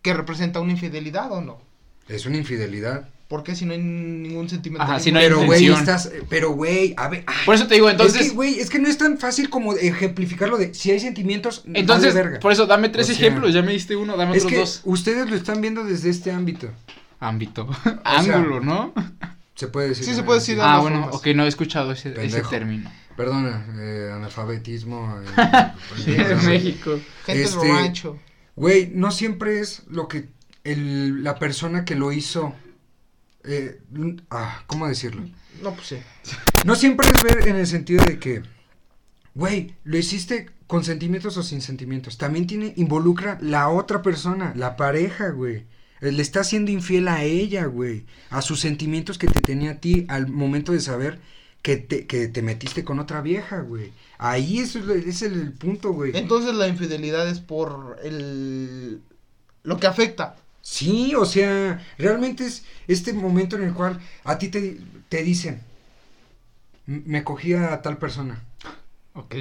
que 0.00 0.14
representa 0.14 0.60
una 0.60 0.72
infidelidad 0.72 1.30
o 1.30 1.42
no? 1.42 1.60
Es 2.08 2.24
una 2.24 2.38
infidelidad. 2.38 3.10
¿Por 3.28 3.42
qué 3.42 3.56
si 3.56 3.64
no 3.64 3.72
hay 3.72 3.78
ningún 3.80 4.48
sentimentalismo? 4.48 4.94
Ajá, 4.94 5.02
si 5.02 5.10
no 5.10 5.18
hay 5.18 5.26
Pero, 5.26 5.44
güey, 5.46 5.66
estás, 5.66 6.10
pero, 6.28 6.50
güey, 6.50 6.94
a 6.96 7.08
ver, 7.08 7.24
Por 7.46 7.54
eso 7.54 7.66
te 7.66 7.74
digo, 7.74 7.88
entonces, 7.88 8.20
es 8.20 8.28
que, 8.28 8.34
güey, 8.34 8.58
es 8.60 8.68
que 8.70 8.78
no 8.78 8.88
es 8.88 8.98
tan 8.98 9.18
fácil 9.18 9.48
como 9.48 9.74
ejemplificarlo 9.74 10.58
de 10.58 10.74
si 10.74 10.90
hay 10.90 11.00
sentimientos, 11.00 11.62
vale 11.64 11.80
entonces, 11.80 12.14
verga. 12.14 12.38
por 12.40 12.52
eso 12.52 12.66
dame 12.66 12.90
tres 12.90 13.08
O 13.08 13.12
sea, 13.14 13.16
ejemplos, 13.26 13.54
ya 13.54 13.62
me 13.62 13.72
diste 13.72 13.96
uno, 13.96 14.16
dame 14.16 14.36
es 14.36 14.44
otros 14.44 14.52
que 14.52 14.58
dos. 14.58 14.80
ustedes 14.84 15.28
lo 15.30 15.36
están 15.36 15.60
viendo 15.60 15.84
desde 15.84 16.10
este 16.10 16.30
ámbito, 16.32 16.70
Ámbito, 17.20 17.66
sea, 17.84 18.00
ángulo, 18.04 18.60
¿no? 18.60 18.92
se 19.54 19.68
puede 19.68 19.88
decir. 19.88 20.04
Sí, 20.04 20.14
se 20.14 20.22
puede 20.22 20.40
decir. 20.40 20.56
de 20.56 20.62
Ah, 20.62 20.80
bueno, 20.80 21.00
formas. 21.04 21.14
ok, 21.16 21.26
no 21.34 21.44
he 21.44 21.48
escuchado 21.48 21.92
ese, 21.92 22.10
término. 22.10 22.90
Perdona, 23.16 23.64
eh, 23.78 24.10
analfabetismo. 24.12 25.16
eh, 25.38 25.70
en 26.30 26.46
México. 26.46 26.98
Gente 27.24 27.42
este. 27.44 28.12
Güey, 28.56 28.90
no 28.92 29.10
siempre 29.12 29.60
es 29.60 29.82
lo 29.88 30.08
que 30.08 30.28
el, 30.64 31.22
la 31.24 31.38
persona 31.38 31.84
que 31.84 31.94
lo 31.94 32.12
hizo. 32.12 32.52
Eh, 33.44 33.80
ah, 34.30 34.62
¿cómo 34.66 34.88
decirlo? 34.88 35.22
No, 35.62 35.74
pues 35.74 35.88
sí. 35.88 35.96
No 36.64 36.74
siempre 36.74 37.08
es 37.08 37.22
ver 37.22 37.48
en 37.48 37.56
el 37.56 37.66
sentido 37.66 38.04
de 38.04 38.18
que, 38.18 38.42
güey, 39.34 39.74
lo 39.84 39.98
hiciste 39.98 40.50
con 40.66 40.84
sentimientos 40.84 41.36
o 41.36 41.42
sin 41.42 41.60
sentimientos. 41.60 42.18
También 42.18 42.46
tiene, 42.46 42.72
involucra 42.76 43.38
la 43.40 43.68
otra 43.68 44.02
persona, 44.02 44.52
la 44.56 44.76
pareja, 44.76 45.30
güey. 45.30 45.66
Eh, 46.00 46.12
Le 46.12 46.22
está 46.22 46.42
siendo 46.42 46.70
infiel 46.70 47.08
a 47.08 47.22
ella, 47.22 47.66
güey. 47.66 48.06
A 48.30 48.42
sus 48.42 48.60
sentimientos 48.60 49.18
que 49.18 49.26
te 49.26 49.40
tenía 49.40 49.72
a 49.72 49.80
ti 49.80 50.06
al 50.08 50.28
momento 50.28 50.72
de 50.72 50.80
saber 50.80 51.20
que 51.62 51.76
te, 51.76 52.06
que 52.06 52.28
te 52.28 52.42
metiste 52.42 52.84
con 52.84 52.98
otra 52.98 53.20
vieja, 53.20 53.60
güey. 53.60 53.92
Ahí 54.18 54.58
es, 54.58 54.76
es 54.76 55.22
el, 55.22 55.34
el 55.34 55.52
punto, 55.52 55.92
güey. 55.92 56.12
Entonces 56.14 56.54
la 56.54 56.68
infidelidad 56.68 57.28
es 57.28 57.40
por 57.40 57.98
el 58.02 59.02
lo 59.64 59.78
que 59.78 59.86
afecta. 59.86 60.36
Sí, 60.66 61.14
o 61.14 61.26
sea, 61.26 61.84
realmente 61.98 62.46
es 62.46 62.64
este 62.88 63.12
momento 63.12 63.54
en 63.56 63.64
el 63.64 63.74
cual 63.74 64.00
a 64.24 64.38
ti 64.38 64.48
te, 64.48 64.78
te 65.10 65.22
dicen, 65.22 65.60
"M- 66.88 67.02
me 67.04 67.22
cogí 67.22 67.52
a 67.52 67.82
tal 67.82 67.98
persona. 67.98 68.42
Ok. 69.12 69.34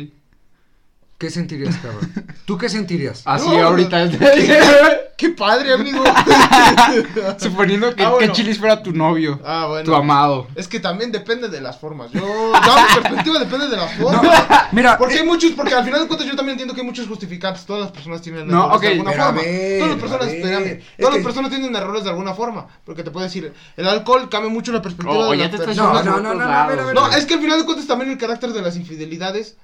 ¿Qué 1.18 1.30
sentirías, 1.30 1.78
cabrón? 1.78 2.12
¿Tú 2.46 2.58
qué 2.58 2.68
sentirías? 2.68 3.22
Así 3.24 3.48
No, 3.48 3.68
ahorita. 3.68 4.06
Qué 5.16 5.30
padre, 5.30 5.74
amigo. 5.74 6.04
Suponiendo 7.38 7.94
que, 7.96 8.04
Ah, 8.04 8.10
bueno. 8.12 8.28
que 8.34 8.38
Chilis 8.42 8.58
fuera 8.58 8.82
tu 8.82 8.92
novio. 8.92 9.40
ah, 9.46 9.68
bueno. 9.70 9.86
Tu 9.86 9.96
amado. 9.96 10.48
Es 10.56 10.68
que 10.68 10.80
también 10.80 11.12
depende 11.12 11.50
de 11.50 11.62
las 11.62 11.78
formas. 11.80 12.12
Yo, 12.12 12.20
yo 12.22 12.52
mi 12.52 13.02
perspectiva 13.02 13.40
depende 13.40 13.68
de 13.70 13.78
las 13.78 13.94
formas. 13.94 14.44
Mira, 14.72 14.98
Porque 14.98 15.16
eh, 15.16 15.20
hay 15.20 15.26
muchos, 15.26 15.52
porque 15.52 15.74
al 15.76 15.84
final 15.86 16.02
de 16.02 16.08
cuentas 16.08 16.28
yo 16.28 16.36
también 16.36 16.54
entiendo 16.54 16.74
que 16.74 16.82
hay 16.82 16.88
muchos 16.88 17.08
justificantes. 17.08 17.66
Todas 17.66 17.84
las 17.84 17.92
personas 17.92 18.22
tienen 18.22 18.48
No, 18.48 18.66
errores 18.66 18.82
de 18.82 18.88
alguna 18.90 19.12
pero 19.12 19.24
a 19.24 19.26
forma. 19.28 19.42
ver, 19.42 19.80
todas 19.80 19.90
las 19.92 20.00
personas, 20.02 20.24
a 20.24 20.26
ver, 20.30 20.36
espérame, 20.36 20.66
es 20.68 20.84
todas 20.98 21.12
que- 21.12 21.18
las 21.20 21.26
personas 21.26 21.50
tienen 21.52 21.76
errores 21.76 22.04
de 22.04 22.10
alguna 22.10 22.34
forma. 22.34 22.68
Porque 22.86 23.04
te 23.04 23.12
puedo 23.12 23.24
decir, 23.26 23.54
el 23.78 23.88
alcohol 23.88 24.30
cambia 24.30 24.50
mucho 24.50 24.72
la 24.72 24.82
perspectiva 24.82 25.28
Oh, 25.28 25.32
de 25.32 25.38
las 25.38 25.50
personas. 25.50 26.06
No, 26.06 26.20
no, 26.20 26.34
no, 26.34 26.34
no, 26.34 26.68
ver, 26.68 26.94
No, 26.96 27.08
güey. 27.08 27.20
es 27.20 27.26
que 27.26 27.36
al 27.36 27.40
final 27.40 27.60
de 27.60 27.66
cuentas 27.66 27.88
también 27.88 28.12
el 28.12 28.18
carácter 28.18 28.52
de 28.52 28.62
las 28.62 28.76
infidelidades 28.76 29.58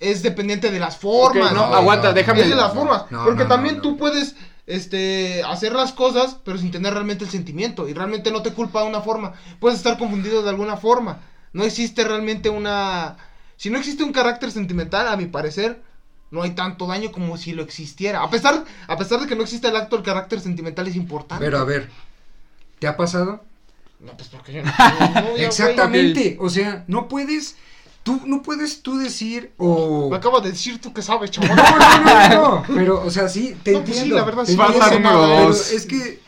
es 0.00 0.22
dependiente 0.22 0.70
de 0.70 0.78
las 0.78 0.96
formas. 0.96 1.52
No, 1.52 1.68
No, 1.68 1.74
aguanta, 1.74 2.08
no, 2.08 2.14
déjame. 2.14 2.42
Es 2.42 2.48
de 2.50 2.54
las 2.56 2.74
no, 2.74 2.80
formas. 2.80 3.04
no, 3.10 3.24
porque 3.24 3.44
no, 3.44 3.48
también 3.48 3.76
no, 3.76 3.82
tú 3.82 3.90
no. 3.92 3.96
puedes 3.96 4.36
este 4.68 5.42
hacer 5.44 5.72
las 5.72 5.92
cosas, 5.92 6.36
pero 6.44 6.58
sin 6.58 6.70
tener 6.70 6.92
realmente 6.92 7.24
el 7.24 7.30
sentimiento. 7.30 7.88
Y 7.88 7.94
realmente 7.94 8.30
no 8.30 8.42
te 8.42 8.52
culpa 8.52 8.82
de 8.82 8.88
una 8.88 9.00
forma. 9.00 9.32
Puedes 9.58 9.78
estar 9.78 9.98
confundido 9.98 10.42
de 10.42 10.50
alguna 10.50 10.76
forma. 10.76 11.22
No 11.52 11.64
existe 11.64 12.04
realmente 12.04 12.50
una. 12.50 13.16
Si 13.56 13.70
no 13.70 13.78
existe 13.78 14.04
un 14.04 14.12
carácter 14.12 14.52
sentimental, 14.52 15.08
a 15.08 15.16
mi 15.16 15.26
parecer, 15.26 15.82
no 16.30 16.42
hay 16.42 16.50
tanto 16.50 16.86
daño 16.86 17.10
como 17.10 17.36
si 17.36 17.52
lo 17.52 17.62
existiera. 17.62 18.22
A 18.22 18.30
pesar, 18.30 18.64
a 18.86 18.96
pesar 18.96 19.20
de 19.20 19.26
que 19.26 19.34
no 19.34 19.42
existe 19.42 19.68
el 19.68 19.76
acto, 19.76 19.96
el 19.96 20.02
carácter 20.02 20.40
sentimental 20.40 20.86
es 20.86 20.96
importante. 20.96 21.44
pero 21.44 21.58
a 21.58 21.64
ver, 21.64 21.88
¿te 22.78 22.86
ha 22.86 22.96
pasado? 22.96 23.42
No, 24.00 24.16
pues 24.16 24.28
porque 24.28 24.52
yo 24.52 24.62
no 24.62 24.72
tengo 24.76 25.12
novia, 25.12 25.30
güey. 25.30 25.44
Exactamente, 25.44 26.36
o 26.40 26.48
sea, 26.50 26.84
no 26.86 27.08
puedes, 27.08 27.56
tú, 28.08 28.22
no 28.24 28.42
puedes 28.42 28.80
tú 28.80 28.96
decir 28.96 29.52
o... 29.58 30.08
Me 30.08 30.16
acabas 30.16 30.42
de 30.42 30.52
decir 30.52 30.80
tú 30.80 30.94
que 30.94 31.02
sabes, 31.02 31.30
chaval. 31.30 31.54
No, 31.56 31.78
no, 31.78 32.28
no, 32.28 32.50
no, 32.60 32.64
pero, 32.74 33.04
o 33.04 33.10
sea, 33.10 33.28
sí, 33.28 33.54
te 33.62 33.72
No, 33.72 33.80
pues 33.80 33.96
sí, 33.96 33.98
entiendo. 33.98 34.16
la 34.16 34.24
verdad, 34.24 34.44
sí, 34.46 34.56
falta 34.56 34.84
entiendo, 34.86 35.10
número 35.10 35.34
pero 35.36 35.46
dos. 35.48 35.72
Es 35.72 35.84
que 35.84 36.20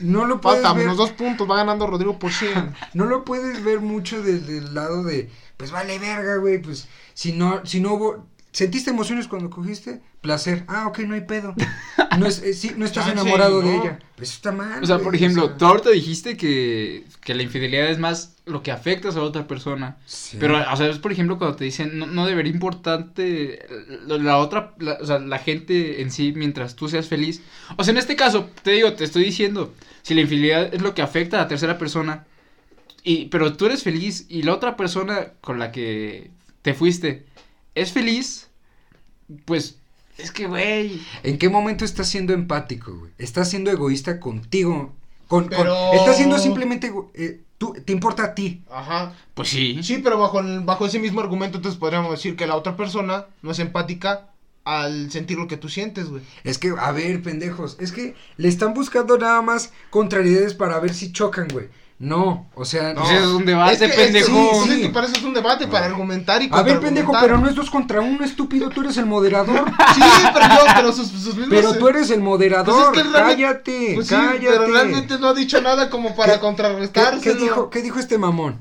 no 0.00 0.26
lo 0.26 0.40
puedes 0.40 0.64
ver, 0.64 0.74
menos 0.74 0.96
dos 0.96 1.12
puntos, 1.12 1.48
va 1.48 1.56
ganando 1.56 1.86
Rodrigo 1.86 2.18
por 2.18 2.32
100. 2.32 2.74
no 2.94 3.04
lo 3.04 3.24
puedes 3.24 3.62
ver 3.62 3.80
mucho 3.80 4.20
desde 4.20 4.58
el 4.58 4.74
lado 4.74 5.04
de, 5.04 5.30
pues 5.56 5.70
vale 5.70 6.00
verga, 6.00 6.38
güey, 6.38 6.60
pues, 6.60 6.88
si 7.14 7.32
no, 7.32 7.64
si 7.64 7.80
no 7.80 7.94
hubo, 7.94 8.26
¿sentiste 8.52 8.90
emociones 8.90 9.28
cuando 9.28 9.50
cogiste? 9.50 10.00
Placer, 10.20 10.64
ah, 10.68 10.86
ok, 10.86 11.00
no 11.00 11.14
hay 11.14 11.22
pedo, 11.22 11.54
no, 12.18 12.26
es, 12.26 12.42
eh, 12.42 12.54
sí, 12.54 12.72
no 12.76 12.84
estás 12.84 13.06
Chance, 13.06 13.20
enamorado 13.20 13.60
de 13.62 13.74
ella, 13.76 13.98
pues 14.16 14.28
eso 14.30 14.36
está 14.36 14.52
mal, 14.52 14.82
O 14.82 14.86
sea, 14.86 14.98
por 14.98 15.14
ejemplo, 15.16 15.46
sea, 15.48 15.56
tú 15.56 15.64
ahorita 15.66 15.90
dijiste 15.90 16.36
que, 16.36 17.04
que 17.22 17.34
la 17.34 17.42
infidelidad 17.42 17.90
es 17.90 17.98
más 17.98 18.36
lo 18.46 18.62
que 18.62 18.70
afectas 18.70 19.16
a 19.16 19.18
la 19.20 19.24
otra 19.24 19.46
persona. 19.48 19.96
sí. 20.06 20.36
Pero, 20.38 20.58
o 20.72 20.76
sea, 20.76 20.88
es 20.88 20.98
por 20.98 21.12
ejemplo 21.12 21.38
cuando 21.38 21.56
te 21.56 21.64
dicen, 21.64 21.98
no, 21.98 22.06
no 22.06 22.26
debería 22.26 22.52
importarte 22.52 23.66
la, 24.06 24.18
la 24.18 24.36
otra, 24.38 24.74
la- 24.78 24.98
o 25.00 25.06
sea, 25.06 25.18
la 25.18 25.38
gente 25.38 26.02
en 26.02 26.10
sí 26.10 26.32
mientras 26.36 26.76
tú 26.76 26.88
seas 26.88 27.08
feliz. 27.08 27.42
O 27.76 27.84
sea, 27.84 27.92
en 27.92 27.98
este 27.98 28.16
caso, 28.16 28.48
te 28.62 28.72
digo, 28.72 28.92
te 28.94 29.04
estoy 29.04 29.24
diciendo, 29.24 29.74
si 30.02 30.14
la 30.14 30.20
infidelidad 30.22 30.72
es 30.74 30.82
lo 30.82 30.94
que 30.94 31.02
afecta 31.02 31.38
a 31.38 31.42
la 31.42 31.48
tercera 31.48 31.78
persona, 31.78 32.26
y, 33.04 33.26
pero 33.26 33.54
tú 33.56 33.66
eres 33.66 33.82
feliz 33.82 34.26
y 34.28 34.42
la 34.42 34.54
otra 34.54 34.76
persona 34.76 35.32
con 35.40 35.58
la 35.58 35.72
que 35.72 36.30
te 36.62 36.74
fuiste 36.74 37.26
es 37.74 37.92
feliz, 37.92 38.48
pues, 39.44 39.76
es 40.18 40.30
que, 40.30 40.46
güey, 40.46 41.00
¿En 41.22 41.38
qué 41.38 41.48
momento 41.48 41.84
estás 41.84 42.08
siendo 42.08 42.32
empático, 42.32 42.94
güey? 42.96 43.12
Estás 43.18 43.48
siendo 43.50 43.70
egoísta 43.70 44.20
contigo. 44.20 44.92
Con, 45.26 45.44
con- 45.44 45.56
Pero- 45.56 45.92
estás 45.94 46.16
siendo 46.16 46.38
simplemente. 46.38 46.88
ego- 46.88 47.10
eh, 47.14 47.40
tú, 47.56 47.72
te 47.84 47.92
importa 47.92 48.24
a 48.24 48.34
ti. 48.34 48.62
Ajá. 48.70 49.14
pues 49.34 49.48
sí. 49.48 49.78
Sí, 49.82 49.98
pero 50.04 50.18
bajo, 50.18 50.40
el- 50.40 50.60
bajo 50.60 50.84
ese 50.84 50.98
mismo 50.98 51.20
argumento, 51.22 51.56
entonces 51.56 51.78
podríamos 51.80 52.10
decir 52.10 52.36
que 52.36 52.46
la 52.46 52.56
otra 52.56 52.76
persona 52.76 53.26
no 53.40 53.50
es 53.52 53.58
empática 53.58 54.28
al 54.64 55.10
sentir 55.10 55.38
lo 55.38 55.48
que 55.48 55.56
tú 55.56 55.68
sientes, 55.70 56.08
güey. 56.10 56.22
Es 56.44 56.58
que, 56.58 56.74
a 56.78 56.92
ver, 56.92 57.22
pendejos. 57.22 57.76
Es 57.80 57.90
que 57.92 58.14
le 58.36 58.48
están 58.48 58.74
buscando 58.74 59.16
nada 59.18 59.40
más 59.40 59.72
contrariedades 59.90 60.52
para 60.54 60.78
ver 60.80 60.92
si 60.92 61.10
chocan, 61.12 61.48
güey. 61.48 61.68
No, 61.98 62.50
o 62.56 62.64
sea. 62.64 62.94
Pues 62.94 63.10
eso 63.10 63.20
es 63.20 63.26
un 63.28 63.44
debate, 63.44 63.72
Es 63.74 63.78
que- 63.80 63.86
es- 63.86 63.94
pendejo. 63.94 64.54
sí, 64.64 64.68
sí, 64.70 64.74
Sí. 64.76 64.82
es 64.84 64.90
para 64.90 65.06
eso 65.06 65.16
es 65.16 65.22
un 65.22 65.34
debate, 65.34 65.68
para 65.68 65.86
argumentar 65.86 66.42
y 66.42 66.48
A 66.50 66.62
ver, 66.62 66.80
pendejo, 66.80 67.12
pero 67.20 67.38
no 67.38 67.48
es 67.48 67.54
dos 67.54 67.70
contra 67.70 68.00
uno, 68.00 68.24
estúpido. 68.24 68.70
Tú 68.70 68.80
eres 68.80 68.96
el 68.96 69.06
moderador. 69.06 69.64
Sí, 69.94 70.00
pero 70.34 70.46
yo, 70.48 70.60
pero 70.74 70.92
sus, 70.92 71.08
sus 71.08 71.36
mismos... 71.36 71.48
pero 71.50 71.74
tú 71.74 71.88
eres 71.88 72.10
el 72.10 72.20
moderador. 72.20 72.92
Pues 72.92 73.06
es 73.06 73.12
que 73.12 73.18
cállate, 73.18 73.92
Pues 73.94 74.08
sí, 74.08 74.14
cállate. 74.16 74.46
pero 74.48 74.66
realmente 74.66 75.18
no 75.18 75.28
ha 75.28 75.34
dicho 75.34 75.60
nada 75.60 75.88
como 75.90 76.16
para 76.16 76.34
¿Qué- 76.34 76.40
contrarrestárselo. 76.40 77.20
¿Qué, 77.22 77.32
qué 77.32 77.34
dijo, 77.44 77.70
¿Qué 77.70 77.82
dijo 77.82 77.98
este 78.00 78.18
mamón? 78.18 78.60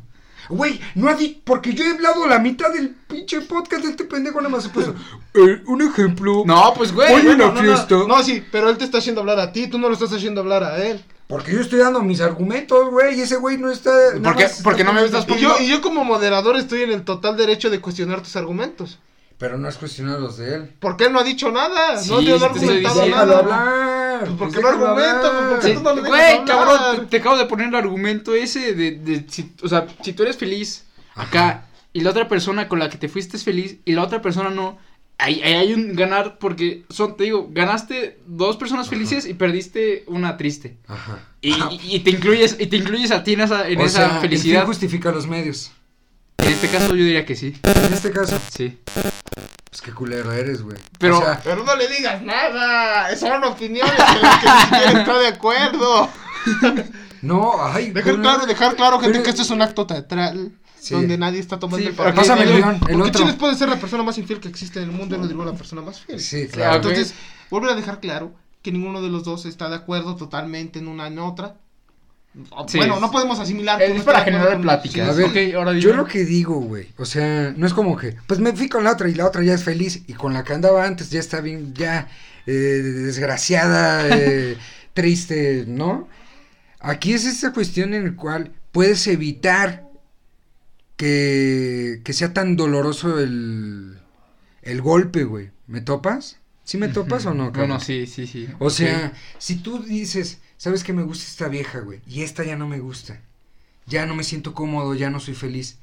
Güey, 0.49 0.81
no 0.95 1.07
ha 1.09 1.13
dicho, 1.13 1.39
porque 1.45 1.73
yo 1.73 1.83
he 1.85 1.91
hablado 1.93 2.27
la 2.27 2.37
mitad 2.37 2.71
del 2.73 2.89
pinche 2.89 3.39
podcast 3.41 3.83
de 3.85 3.91
este 3.91 4.03
pendejo 4.03 4.39
nada 4.41 4.49
más 4.49 4.63
se 4.63 4.69
puso. 4.69 4.93
eh, 5.33 5.61
un 5.65 5.81
ejemplo. 5.81 6.43
No, 6.45 6.73
pues, 6.75 6.91
güey. 6.93 7.11
Oye, 7.13 7.23
bueno, 7.27 7.45
una 7.51 7.53
No, 7.53 7.61
no, 7.63 7.75
fiesta. 7.75 7.95
no, 8.07 8.21
sí, 8.23 8.43
pero 8.51 8.69
él 8.69 8.77
te 8.77 8.83
está 8.83 8.97
haciendo 8.97 9.21
hablar 9.21 9.39
a 9.39 9.51
ti, 9.53 9.67
tú 9.67 9.79
no 9.79 9.87
lo 9.87 9.93
estás 9.93 10.11
haciendo 10.13 10.41
hablar 10.41 10.63
a 10.63 10.83
él. 10.85 11.01
Porque 11.31 11.53
yo 11.53 11.61
estoy 11.61 11.79
dando 11.79 12.01
mis 12.01 12.19
argumentos, 12.19 12.91
güey, 12.91 13.17
y 13.17 13.21
ese 13.21 13.37
güey 13.37 13.57
no 13.57 13.71
está. 13.71 13.89
nada 13.89 14.21
¿Por 14.21 14.35
qué- 14.35 14.43
más 14.43 14.61
por 14.61 14.75
qué 14.75 14.83
no 14.83 14.91
me 14.91 15.01
está 15.03 15.19
estás 15.19 15.37
Y 15.37 15.39
yo, 15.41 15.55
y 15.61 15.67
yo 15.69 15.81
como 15.81 16.03
moderador 16.03 16.57
estoy 16.57 16.81
en 16.81 16.91
el 16.91 17.03
total 17.03 17.37
derecho 17.37 17.69
de 17.69 17.79
cuestionar 17.79 18.21
tus 18.21 18.35
argumentos. 18.35 18.99
Pero 19.37 19.57
no 19.57 19.67
has 19.69 19.77
cuestionado 19.77 20.19
los 20.19 20.37
de 20.37 20.53
él. 20.55 20.73
Porque 20.79 21.05
él 21.05 21.13
no 21.13 21.19
ha 21.21 21.23
dicho 21.23 21.49
nada, 21.51 21.97
Sí, 21.97 22.11
no 22.11 22.19
te 22.19 22.31
ha 22.33 22.45
argumentado 22.47 23.05
nada. 23.07 23.39
hablar. 23.39 24.19
Pues, 24.19 24.31
¿por 24.37 24.51
pues 24.51 24.61
no 24.61 24.67
argumenta? 24.69 25.31
Pues, 25.31 25.49
¿por 25.49 25.59
qué 25.61 25.67
Sí, 25.69 25.73
tú 25.73 25.81
no 25.83 25.95
le 25.95 26.01
Güey, 26.01 26.45
cabrón, 26.45 26.79
te, 26.99 27.05
te 27.07 27.17
acabo 27.17 27.37
de 27.37 27.45
poner 27.45 27.67
el 27.69 27.75
argumento 27.75 28.35
ese 28.35 28.75
de, 28.75 28.91
de 28.91 29.25
si, 29.29 29.51
o 29.63 29.67
sea, 29.69 29.87
si 30.03 30.13
tú 30.13 30.23
eres 30.23 30.35
feliz 30.37 30.83
acá 31.15 31.63
y 31.93 32.01
la 32.01 32.09
otra 32.11 32.27
persona 32.27 32.67
con 32.67 32.77
la 32.79 32.89
que 32.89 32.97
te 32.97 33.07
fuiste 33.09 33.37
es 33.37 33.43
feliz 33.45 33.77
y 33.85 33.93
la 33.93 34.03
otra 34.03 34.21
persona 34.21 34.49
no, 34.49 34.77
ahí, 35.21 35.41
ahí 35.43 35.53
hay 35.53 35.73
un 35.73 35.95
ganar 35.95 36.37
porque 36.39 36.83
son, 36.89 37.15
te 37.15 37.23
digo, 37.25 37.47
ganaste 37.51 38.19
dos 38.25 38.57
personas 38.57 38.89
felices 38.89 39.25
y 39.25 39.33
perdiste 39.33 40.03
una 40.07 40.35
triste. 40.37 40.77
Ajá. 40.87 41.19
Y, 41.41 41.53
y- 41.53 41.95
y 41.95 41.99
te 42.01 42.09
incluyes, 42.11 42.57
y 42.59 42.67
te 42.67 42.77
incluyes 42.77 43.11
a 43.11 43.23
ti 43.23 43.33
en 43.33 43.41
esa, 43.41 43.67
en 43.67 43.79
o 43.79 43.85
esa 43.85 44.09
sea, 44.09 44.19
felicidad. 44.21 44.55
El 44.55 44.61
fin 44.61 44.67
justifica 44.67 45.11
los 45.11 45.27
medios. 45.27 45.71
En 46.37 46.47
este 46.47 46.67
caso 46.69 46.87
yo 46.95 47.03
diría 47.05 47.25
que 47.25 47.35
sí. 47.35 47.55
En 47.63 47.93
este 47.93 48.11
caso, 48.11 48.39
Sí. 48.49 48.77
pues 49.69 49.81
qué 49.83 49.91
culero 49.91 50.31
eres, 50.31 50.61
güey. 50.63 50.77
Pero- 50.99 51.19
O 51.19 51.21
sea, 51.23 51.39
Pero 51.43 51.63
no 51.63 51.75
le 51.75 51.87
digas 51.87 52.21
nada, 52.23 53.15
son 53.15 53.43
opiniones 53.43 53.93
en 53.93 54.21
las 54.21 54.39
que 54.39 54.49
ni 54.49 54.61
siquiera 54.61 54.99
está 55.01 55.19
de 55.19 55.27
acuerdo. 55.27 56.09
no, 57.21 57.53
ay. 57.63 57.91
Dejar 57.91 58.03
pero 58.13 58.21
claro, 58.21 58.45
dejar 58.45 58.75
claro, 58.75 58.99
gente, 58.99 59.11
pero- 59.13 59.23
que 59.23 59.29
esto 59.29 59.41
es 59.43 59.49
un 59.51 59.61
acto 59.61 59.85
teatrral. 59.85 60.51
Sí. 60.81 60.95
Donde 60.95 61.15
nadie 61.15 61.39
está 61.39 61.59
tomando 61.59 61.83
Sí, 61.83 61.89
el 61.89 61.93
papel. 61.95 62.13
pásame 62.15 62.43
de- 62.45 62.51
el 62.53 62.57
guion, 62.57 62.73
el 62.73 62.79
Porque 62.79 62.95
otro. 62.95 63.11
Chiles 63.21 63.35
puede 63.35 63.55
ser 63.55 63.69
la 63.69 63.79
persona 63.79 64.01
más 64.01 64.17
infiel 64.17 64.39
que 64.39 64.47
existe 64.47 64.81
en 64.81 64.89
el 64.89 64.95
mundo 64.95 65.15
y 65.15 65.19
lo 65.19 65.27
digo 65.27 65.45
la 65.45 65.53
persona 65.53 65.81
más 65.83 65.99
fiel. 66.01 66.19
Sí, 66.19 66.47
claro. 66.47 66.77
Entonces, 66.77 67.13
vuelve 67.51 67.71
a 67.71 67.75
dejar 67.75 67.99
claro 67.99 68.33
que 68.63 68.71
ninguno 68.71 68.99
de 69.01 69.09
los 69.09 69.23
dos 69.23 69.45
está 69.45 69.69
de 69.69 69.75
acuerdo 69.75 70.15
totalmente 70.15 70.79
en 70.79 70.87
una 70.87 71.05
en 71.05 71.19
otra. 71.19 71.57
Sí, 72.67 72.77
bueno, 72.77 72.95
es- 72.95 73.01
no 73.01 73.11
podemos 73.11 73.39
asimilar. 73.39 73.79
Es 73.81 74.01
para 74.03 74.21
generar 74.23 74.59
pláticas. 74.61 75.09
A 75.09 75.13
ver, 75.13 75.55
ahora 75.55 75.73
Yo 75.73 75.93
lo 75.93 76.05
que 76.05 76.23
digo, 76.25 76.55
güey, 76.61 76.87
o 76.97 77.05
sea, 77.05 77.53
no 77.55 77.67
es 77.67 77.73
como 77.73 77.95
que, 77.97 78.15
pues 78.25 78.39
me 78.39 78.53
fui 78.53 78.67
con 78.69 78.83
la 78.83 78.93
otra 78.93 79.07
y 79.09 79.13
la 79.13 79.27
otra 79.27 79.43
ya 79.43 79.53
es 79.53 79.63
feliz 79.63 80.01
y 80.07 80.13
con 80.13 80.33
la 80.33 80.43
que 80.43 80.53
andaba 80.53 80.85
antes 80.85 81.09
ya 81.11 81.19
está 81.19 81.41
bien, 81.41 81.73
ya 81.75 82.07
eh, 82.47 82.51
desgraciada, 82.51 84.07
eh, 84.17 84.57
triste, 84.93 85.65
¿no? 85.67 86.07
Aquí 86.79 87.13
es 87.13 87.25
esta 87.25 87.53
cuestión 87.53 87.93
en 87.93 88.05
la 88.05 88.15
cual 88.15 88.51
puedes 88.71 89.05
evitar 89.07 89.83
que, 91.01 92.01
que 92.03 92.13
sea 92.13 92.31
tan 92.31 92.55
doloroso 92.55 93.19
el, 93.19 93.97
el 94.61 94.81
golpe, 94.83 95.23
güey. 95.23 95.49
¿Me 95.65 95.81
topas? 95.81 96.37
¿Sí 96.63 96.77
me 96.77 96.89
topas 96.89 97.25
o 97.25 97.33
no? 97.33 97.45
Bueno, 97.45 97.53
cabrón? 97.53 97.81
sí, 97.81 98.05
sí, 98.05 98.27
sí. 98.27 98.47
O 98.59 98.69
sea, 98.69 99.11
si 99.39 99.55
tú 99.55 99.81
dices, 99.81 100.41
sabes 100.57 100.83
que 100.83 100.93
me 100.93 101.01
gusta 101.01 101.25
esta 101.25 101.47
vieja, 101.47 101.79
güey, 101.79 102.01
y 102.05 102.21
esta 102.21 102.43
ya 102.43 102.55
no 102.55 102.67
me 102.67 102.77
gusta, 102.77 103.19
ya 103.87 104.05
no 104.05 104.13
me 104.13 104.23
siento 104.23 104.53
cómodo, 104.53 104.93
ya 104.93 105.09
no 105.09 105.19
soy 105.19 105.33
feliz. 105.33 105.79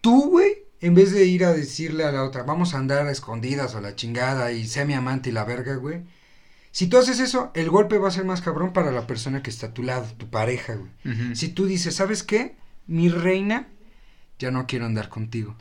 Tú, 0.00 0.30
güey, 0.30 0.64
en 0.80 0.94
vez 0.94 1.12
de 1.12 1.26
ir 1.26 1.44
a 1.44 1.52
decirle 1.52 2.04
a 2.04 2.12
la 2.12 2.24
otra, 2.24 2.42
vamos 2.42 2.72
a 2.72 2.78
andar 2.78 3.06
a 3.06 3.10
escondidas 3.10 3.74
o 3.74 3.78
a 3.78 3.82
la 3.82 3.94
chingada 3.94 4.52
y 4.52 4.66
sea 4.66 4.86
mi 4.86 4.94
amante 4.94 5.28
y 5.28 5.32
la 5.34 5.44
verga, 5.44 5.74
güey. 5.74 6.00
Si 6.72 6.86
tú 6.86 6.96
haces 6.96 7.20
eso, 7.20 7.50
el 7.54 7.68
golpe 7.68 7.98
va 7.98 8.08
a 8.08 8.12
ser 8.12 8.24
más 8.24 8.40
cabrón 8.40 8.72
para 8.72 8.90
la 8.90 9.06
persona 9.06 9.42
que 9.42 9.50
está 9.50 9.66
a 9.66 9.74
tu 9.74 9.82
lado, 9.82 10.06
tu 10.16 10.30
pareja, 10.30 10.76
güey. 10.76 11.36
Si 11.36 11.48
tú 11.48 11.66
dices, 11.66 11.94
¿sabes 11.94 12.22
qué? 12.22 12.56
Mi 12.86 13.10
reina, 13.10 13.68
ya 14.40 14.50
no 14.50 14.66
quiero 14.66 14.86
andar 14.86 15.08
contigo. 15.08 15.54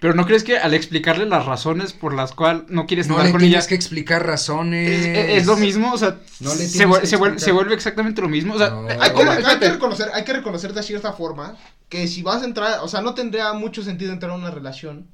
Pero 0.00 0.14
¿no 0.14 0.24
crees 0.26 0.42
que 0.42 0.56
al 0.58 0.72
explicarle 0.72 1.26
las 1.26 1.44
razones 1.44 1.92
por 1.92 2.14
las 2.14 2.32
cuales 2.32 2.62
no 2.68 2.86
quieres 2.86 3.08
No 3.08 3.14
andar 3.14 3.26
le 3.26 3.32
con 3.32 3.40
tienes 3.40 3.58
ella 3.58 3.68
que 3.68 3.74
explicar 3.74 4.26
razones. 4.26 4.90
es, 4.90 5.06
es- 5.06 5.38
es 5.42 5.46
lo 5.46 5.56
mismo? 5.56 5.92
O 5.92 5.98
sea, 5.98 6.18
No 6.40 6.54
le 6.54 6.66
se, 6.66 6.78
tienes 6.86 7.52
vuelve 7.52 7.74
exactamente 7.74 8.22
lo 8.22 8.28
mismo. 8.28 8.54
O 8.54 8.58
sea, 8.58 8.70
No. 8.70 8.88
hay 8.88 8.96
que- 8.96 9.02
hay 9.02 9.12
que 9.12 9.32
espérate. 9.34 9.70
reconocer, 9.70 10.08
hay 10.14 10.24
que 10.24 10.32
reconocer 10.32 10.72
de 10.72 10.82
cierta 10.82 11.12
forma 11.12 11.56
que 11.90 12.08
si 12.08 12.22
vas 12.22 12.42
a 12.42 12.46
entrar, 12.46 12.80
o 12.82 12.88
sea, 12.88 13.02
no 13.02 13.14
tendría 13.14 13.52
mucho 13.52 13.82
sentido 13.82 14.12
entrar 14.12 14.32
a 14.32 14.34
una 14.34 14.50
relación. 14.50 15.08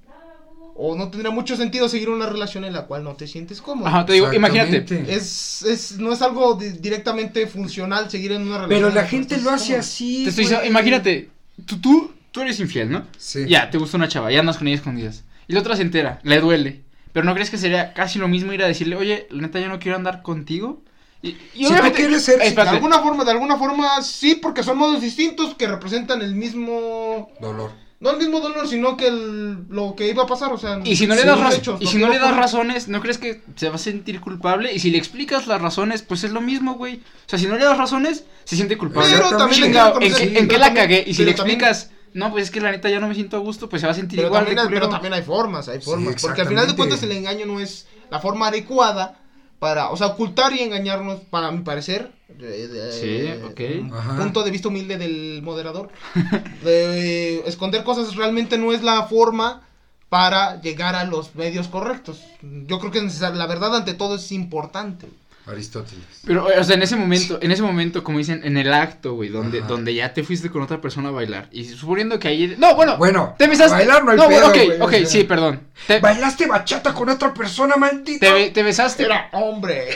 O 0.74 0.96
no 0.96 1.10
tendría 1.10 1.30
mucho 1.32 1.54
sentido 1.56 1.86
seguir 1.88 2.08
una 2.08 2.26
relación 2.26 2.64
en 2.64 2.72
la 2.72 2.86
cual 2.86 3.04
no 3.04 3.14
te 3.14 3.26
sientes 3.26 3.60
cómodo. 3.60 3.88
Ajá, 3.88 4.06
te 4.06 4.14
digo, 4.14 4.32
imagínate. 4.32 4.86
Es, 5.12 5.62
es, 5.62 5.98
no 5.98 6.12
es 6.14 6.22
algo 6.22 6.54
di- 6.54 6.70
directamente 6.70 7.46
funcional 7.46 8.10
seguir 8.10 8.32
en 8.32 8.42
una 8.42 8.58
relación. 8.58 8.80
Pero 8.80 8.94
la 8.94 9.06
gente 9.06 9.36
lo 9.38 9.50
hace 9.50 9.64
cómodo. 9.72 9.80
así. 9.80 10.22
Te 10.22 10.30
estoy 10.30 10.44
diciendo, 10.44 10.64
imagínate, 10.66 11.28
tú, 11.66 11.78
tú, 11.78 12.11
tú 12.32 12.40
eres 12.40 12.58
infiel, 12.60 12.90
¿no? 12.90 13.06
Sí. 13.16 13.44
Ya, 13.46 13.70
te 13.70 13.78
gusta 13.78 13.96
una 13.96 14.08
chava, 14.08 14.32
ya 14.32 14.40
andas 14.40 14.58
con 14.58 14.66
ella 14.66 14.76
escondidas. 14.76 15.24
Y 15.48 15.52
la 15.52 15.60
otra 15.60 15.76
se 15.76 15.82
entera, 15.82 16.18
le 16.24 16.40
duele. 16.40 16.82
Pero 17.12 17.24
¿no 17.24 17.34
crees 17.34 17.50
que 17.50 17.58
sería 17.58 17.92
casi 17.94 18.18
lo 18.18 18.26
mismo 18.26 18.52
ir 18.52 18.62
a 18.62 18.66
decirle, 18.66 18.96
oye, 18.96 19.26
la 19.30 19.42
neta, 19.42 19.60
yo 19.60 19.68
no 19.68 19.78
quiero 19.78 19.96
andar 19.96 20.22
contigo? 20.22 20.82
Y, 21.22 21.36
y 21.54 21.66
Si 21.66 21.74
tú 21.74 21.92
quieres 21.94 22.22
ser- 22.24 22.38
De 22.38 22.46
Espérate. 22.48 22.76
alguna 22.76 22.98
forma, 22.98 23.24
de 23.24 23.30
alguna 23.30 23.56
forma, 23.56 24.02
sí, 24.02 24.34
porque 24.42 24.62
son 24.64 24.78
modos 24.78 25.00
distintos 25.00 25.54
que 25.54 25.68
representan 25.68 26.20
el 26.22 26.34
mismo. 26.34 27.30
Dolor. 27.40 27.70
No 28.00 28.10
el 28.10 28.16
mismo 28.16 28.40
dolor, 28.40 28.66
sino 28.66 28.96
que 28.96 29.06
el, 29.06 29.68
lo 29.68 29.94
que 29.94 30.08
iba 30.08 30.24
a 30.24 30.26
pasar, 30.26 30.52
o 30.52 30.58
sea. 30.58 30.80
Y 30.82 30.96
si 30.96 31.06
no 31.06 31.14
le 31.14 31.22
das, 31.24 31.38
los 31.38 31.46
raz- 31.46 31.58
hechos, 31.58 31.80
y 31.80 31.86
si 31.86 31.98
no 31.98 32.08
le 32.08 32.18
das 32.18 32.34
razones, 32.36 32.88
¿no 32.88 33.00
crees 33.00 33.18
que 33.18 33.42
se 33.54 33.68
va 33.68 33.76
a 33.76 33.78
sentir 33.78 34.20
culpable? 34.20 34.72
Y 34.74 34.80
si 34.80 34.90
le 34.90 34.98
explicas 34.98 35.46
las 35.46 35.60
razones, 35.62 36.02
pues 36.02 36.24
es 36.24 36.32
lo 36.32 36.40
mismo, 36.40 36.74
güey. 36.74 36.96
O 36.96 37.28
sea, 37.28 37.38
si 37.38 37.46
no 37.46 37.56
le 37.56 37.64
das 37.64 37.78
razones, 37.78 38.24
se 38.42 38.56
siente 38.56 38.76
culpable. 38.76 39.08
Pero 39.14 39.36
también 39.36 39.64
¿en, 39.66 39.72
qué, 39.72 40.22
en 40.24 40.32
qué 40.34 40.44
pero 40.48 40.58
la 40.58 40.74
cagué? 40.74 41.04
Y 41.06 41.14
si 41.14 41.24
le 41.24 41.34
también- 41.34 41.60
explicas, 41.60 41.90
no, 42.14 42.30
pues 42.30 42.44
es 42.44 42.50
que 42.50 42.60
la 42.60 42.70
neta 42.70 42.88
ya 42.90 43.00
no 43.00 43.08
me 43.08 43.14
siento 43.14 43.36
a 43.36 43.40
gusto, 43.40 43.68
pues 43.68 43.80
se 43.80 43.86
va 43.86 43.92
a 43.92 43.96
sentir 43.96 44.18
Pero 44.18 44.28
igual. 44.28 44.40
también, 44.44 44.56
de 44.56 44.62
hay, 44.62 44.68
pero 44.68 44.88
también 44.88 45.12
hay 45.14 45.22
formas, 45.22 45.68
hay 45.68 45.78
Sí, 45.80 45.84
formas. 45.84 46.16
porque 46.20 46.40
al 46.42 46.48
final 46.48 46.66
de 46.66 46.76
cuentas 46.76 47.02
el 47.02 47.12
engaño 47.12 47.46
no 47.46 47.60
es 47.60 47.86
la 48.10 48.20
forma 48.20 48.48
adecuada 48.48 49.18
para, 49.58 49.90
o 49.90 49.96
sea, 49.96 50.08
ocultar 50.08 50.52
y 50.52 50.60
engañarnos, 50.60 51.20
para 51.30 51.50
mi 51.50 51.60
parecer. 51.62 52.10
de- 52.28 52.66
de- 52.68 52.92
Sí, 52.92 53.44
ok. 53.44 53.92
Ajá. 53.94 54.16
Punto 54.16 54.42
de 54.42 54.50
vista 54.50 54.68
humilde 54.68 54.96
del 54.98 55.40
moderador. 55.42 55.90
de 56.64 57.36
eh, 57.38 57.42
esconder 57.46 57.84
cosas 57.84 58.16
realmente 58.16 58.58
no 58.58 58.72
es 58.72 58.82
la 58.82 59.04
forma 59.04 59.62
para 60.08 60.60
llegar 60.60 60.94
a 60.94 61.04
los 61.04 61.34
medios 61.34 61.68
correctos. 61.68 62.22
Yo 62.42 62.78
creo 62.78 62.90
que 62.90 63.00
la 63.02 63.46
verdad 63.46 63.74
ante 63.76 63.94
todo 63.94 64.16
es 64.16 64.30
importante. 64.32 65.08
Aristóteles. 65.46 66.04
Pero, 66.24 66.46
o 66.46 66.64
sea, 66.64 66.76
en 66.76 66.82
ese 66.82 66.94
momento, 66.94 67.38
en 67.42 67.50
ese 67.50 67.62
momento, 67.62 68.04
como 68.04 68.18
dicen, 68.18 68.42
en 68.44 68.56
el 68.56 68.72
acto, 68.72 69.14
güey, 69.14 69.28
donde, 69.28 69.58
Ajá. 69.58 69.66
donde 69.66 69.92
ya 69.92 70.14
te 70.14 70.22
fuiste 70.22 70.50
con 70.50 70.62
otra 70.62 70.80
persona 70.80 71.08
a 71.08 71.12
bailar. 71.12 71.48
Y 71.50 71.64
suponiendo 71.64 72.18
que 72.20 72.28
ahí. 72.28 72.54
No, 72.58 72.76
bueno. 72.76 72.96
Bueno, 72.96 73.34
te 73.38 73.48
besaste. 73.48 73.72
bailar 73.74 74.04
no 74.04 74.12
hay 74.12 74.16
bueno, 74.18 74.30
pedo, 74.30 74.48
ok, 74.48 74.78
güey, 74.86 75.00
ok, 75.02 75.06
sí, 75.08 75.24
perdón. 75.24 75.60
Te, 75.88 75.98
¿Bailaste 75.98 76.46
bachata 76.46 76.94
con 76.94 77.08
otra 77.08 77.34
persona, 77.34 77.74
maldito? 77.76 78.24
te, 78.24 78.50
te 78.50 78.62
besaste. 78.62 79.02
Era, 79.04 79.30
hombre, 79.32 79.88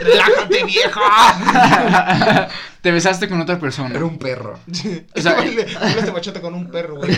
relájate 0.00 0.64
vieja. 0.64 2.48
te 2.80 2.92
besaste 2.92 3.28
con 3.28 3.40
otra 3.40 3.58
persona. 3.58 3.94
Era 3.96 4.04
un 4.04 4.18
perro. 4.18 4.60
O 5.16 5.20
sea, 5.20 5.36
Baile- 5.36 5.66
bailaste 5.74 6.10
bachata 6.12 6.40
con 6.40 6.54
un 6.54 6.70
perro, 6.70 6.96
güey. 6.98 7.16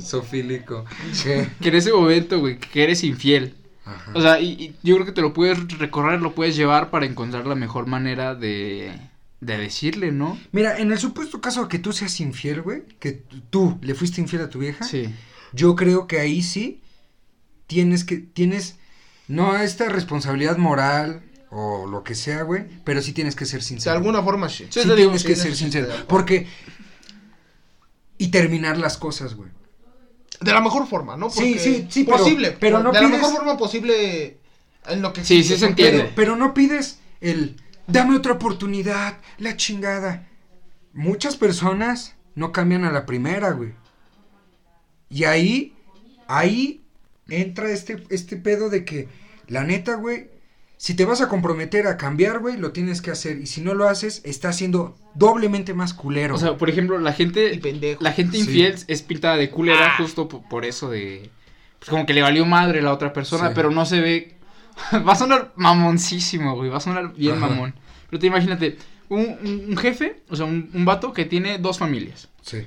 Sofílico. 0.00 0.84
Que 1.24 1.68
en 1.68 1.74
ese 1.74 1.92
momento, 1.92 2.40
güey, 2.40 2.58
que 2.58 2.84
eres 2.84 3.02
infiel. 3.04 3.54
Ajá. 3.88 4.12
O 4.14 4.20
sea, 4.20 4.40
y, 4.40 4.48
y 4.52 4.74
yo 4.82 4.94
creo 4.96 5.06
que 5.06 5.12
te 5.12 5.20
lo 5.22 5.32
puedes 5.32 5.78
recorrer, 5.78 6.20
lo 6.20 6.34
puedes 6.34 6.54
llevar 6.56 6.90
para 6.90 7.06
encontrar 7.06 7.46
la 7.46 7.54
mejor 7.54 7.86
manera 7.86 8.34
de, 8.34 8.92
de 9.40 9.56
decirle, 9.58 10.12
¿no? 10.12 10.38
Mira, 10.52 10.78
en 10.78 10.92
el 10.92 10.98
supuesto 10.98 11.40
caso 11.40 11.62
de 11.62 11.68
que 11.68 11.78
tú 11.78 11.92
seas 11.92 12.20
infiel, 12.20 12.62
güey, 12.62 12.82
que 13.00 13.22
tú 13.50 13.78
le 13.82 13.94
fuiste 13.94 14.20
infiel 14.20 14.42
a 14.42 14.50
tu 14.50 14.58
vieja, 14.58 14.84
Sí. 14.84 15.14
yo 15.52 15.74
creo 15.76 16.06
que 16.06 16.20
ahí 16.20 16.42
sí 16.42 16.82
tienes 17.66 18.04
que, 18.04 18.16
tienes, 18.18 18.76
no 19.26 19.56
esta 19.56 19.88
responsabilidad 19.88 20.56
moral 20.58 21.22
o 21.50 21.86
lo 21.86 22.04
que 22.04 22.14
sea, 22.14 22.42
güey, 22.42 22.66
pero 22.84 23.00
sí 23.00 23.12
tienes 23.12 23.34
que 23.34 23.46
ser 23.46 23.60
De 23.60 23.66
sincero. 23.66 23.96
alguna 23.96 24.22
forma, 24.22 24.48
sí. 24.48 24.64
Sí 24.70 24.80
te 24.80 24.80
digo, 24.82 24.96
tienes 24.96 25.22
sí, 25.22 25.28
que 25.28 25.36
ser 25.36 25.52
sí 25.52 25.58
sincero, 25.58 25.86
de 25.86 25.94
porque, 26.04 26.46
y 28.18 28.28
terminar 28.28 28.76
las 28.78 28.96
cosas, 28.98 29.34
güey. 29.34 29.50
De 30.40 30.52
la 30.52 30.60
mejor 30.60 30.86
forma, 30.86 31.16
¿no? 31.16 31.30
Sí, 31.30 31.40
Porque 31.54 31.58
sí, 31.58 31.86
sí, 31.90 32.04
Posible, 32.04 32.52
pero 32.58 32.82
no 32.82 32.92
De 32.92 33.00
la 33.00 33.08
pides- 33.08 33.12
mejor 33.20 33.32
forma 33.36 33.56
posible 33.56 34.36
en 34.86 35.02
lo 35.02 35.12
que 35.12 35.24
Sí, 35.24 35.42
sí 35.42 35.56
se 35.58 35.66
entiende. 35.66 36.00
Pero, 36.02 36.12
pero 36.14 36.36
no 36.36 36.54
pides 36.54 37.00
el, 37.20 37.56
dame 37.86 38.16
otra 38.16 38.32
oportunidad, 38.34 39.18
la 39.38 39.56
chingada. 39.56 40.26
Muchas 40.94 41.36
personas 41.36 42.14
no 42.34 42.52
cambian 42.52 42.84
a 42.84 42.92
la 42.92 43.04
primera, 43.04 43.50
güey. 43.50 43.72
Y 45.10 45.24
ahí, 45.24 45.74
ahí 46.28 46.82
entra 47.28 47.70
este, 47.70 48.04
este 48.10 48.36
pedo 48.36 48.68
de 48.70 48.84
que, 48.84 49.08
la 49.48 49.64
neta, 49.64 49.94
güey, 49.94 50.28
si 50.78 50.94
te 50.94 51.04
vas 51.04 51.20
a 51.20 51.28
comprometer 51.28 51.86
a 51.88 51.96
cambiar, 51.98 52.38
güey, 52.38 52.56
lo 52.56 52.72
tienes 52.72 53.02
que 53.02 53.10
hacer. 53.10 53.38
Y 53.38 53.46
si 53.46 53.60
no 53.60 53.74
lo 53.74 53.88
haces, 53.88 54.22
estás 54.24 54.56
siendo 54.56 54.96
doblemente 55.14 55.74
más 55.74 55.92
culero. 55.92 56.34
O 56.34 56.38
sea, 56.38 56.56
por 56.56 56.70
ejemplo, 56.70 56.98
la 56.98 57.12
gente. 57.12 57.52
Y 57.52 57.58
pendejo. 57.58 58.02
La 58.02 58.12
gente 58.12 58.36
Sí. 58.38 58.44
infiel 58.44 58.76
es 58.86 59.02
pintada 59.02 59.36
de 59.36 59.50
culera 59.50 59.88
Ah. 59.88 59.94
justo 59.98 60.28
po- 60.28 60.42
por, 60.48 60.64
eso 60.64 60.88
de. 60.88 61.28
Pues 61.80 61.90
como 61.90 62.06
que 62.06 62.14
le 62.14 62.22
valió 62.22 62.46
madre 62.46 62.80
la 62.80 62.92
otra 62.94 63.12
persona, 63.12 63.48
Sí. 63.48 63.52
pero 63.54 63.70
no 63.70 63.84
se 63.84 64.00
ve. 64.00 64.34
va 65.06 65.12
a 65.12 65.16
sonar 65.16 65.52
mamoncísimo, 65.56 66.54
güey. 66.56 66.70
Va 66.70 66.78
a 66.78 66.80
sonar 66.80 67.12
bien 67.14 67.36
Ajá. 67.36 67.48
mamón. 67.48 67.74
Pero 68.08 68.20
te 68.20 68.26
imagínate, 68.28 68.78
un 69.10 69.76
jefe, 69.76 70.22
o 70.30 70.36
sea, 70.36 70.46
un, 70.46 70.70
un 70.72 70.84
vato 70.84 71.12
que 71.12 71.24
tiene 71.24 71.58
dos 71.58 71.78
familias. 71.78 72.28
sí. 72.42 72.66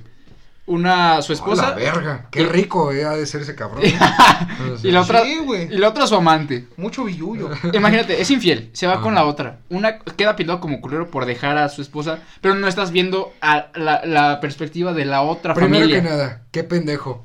Una, 0.64 1.20
su 1.22 1.32
esposa. 1.32 1.70
la 1.70 1.74
verga. 1.74 2.28
Qué 2.30 2.42
y- 2.42 2.46
rico, 2.46 2.92
eh, 2.92 3.04
ha 3.04 3.10
de 3.16 3.26
ser 3.26 3.42
ese 3.42 3.54
cabrón. 3.56 3.82
Y 4.82 4.90
la 4.92 5.00
otra. 5.02 5.22
Sí. 5.24 5.38
Y 5.70 5.76
la 5.78 5.88
otra 5.88 6.06
su 6.06 6.14
amante. 6.14 6.66
Mucho 6.76 7.04
billullo. 7.04 7.50
Imagínate, 7.72 8.20
es 8.20 8.30
infiel, 8.30 8.70
se 8.72 8.86
va 8.86 9.00
con 9.00 9.14
la 9.14 9.24
otra. 9.24 9.58
Una 9.70 9.98
queda 9.98 10.36
pintado 10.36 10.60
como 10.60 10.80
culero 10.80 11.10
por 11.10 11.26
dejar 11.26 11.58
a 11.58 11.68
su 11.68 11.82
esposa, 11.82 12.20
pero 12.40 12.54
no 12.54 12.68
estás 12.68 12.92
viendo 12.92 13.32
a 13.40 13.68
la, 13.74 14.04
la 14.04 14.40
perspectiva 14.40 14.92
de 14.92 15.04
la 15.04 15.22
otra 15.22 15.54
Primero 15.54 15.80
familia. 15.84 16.02
que 16.02 16.08
nada, 16.08 16.42
qué 16.52 16.62
pendejo. 16.64 17.24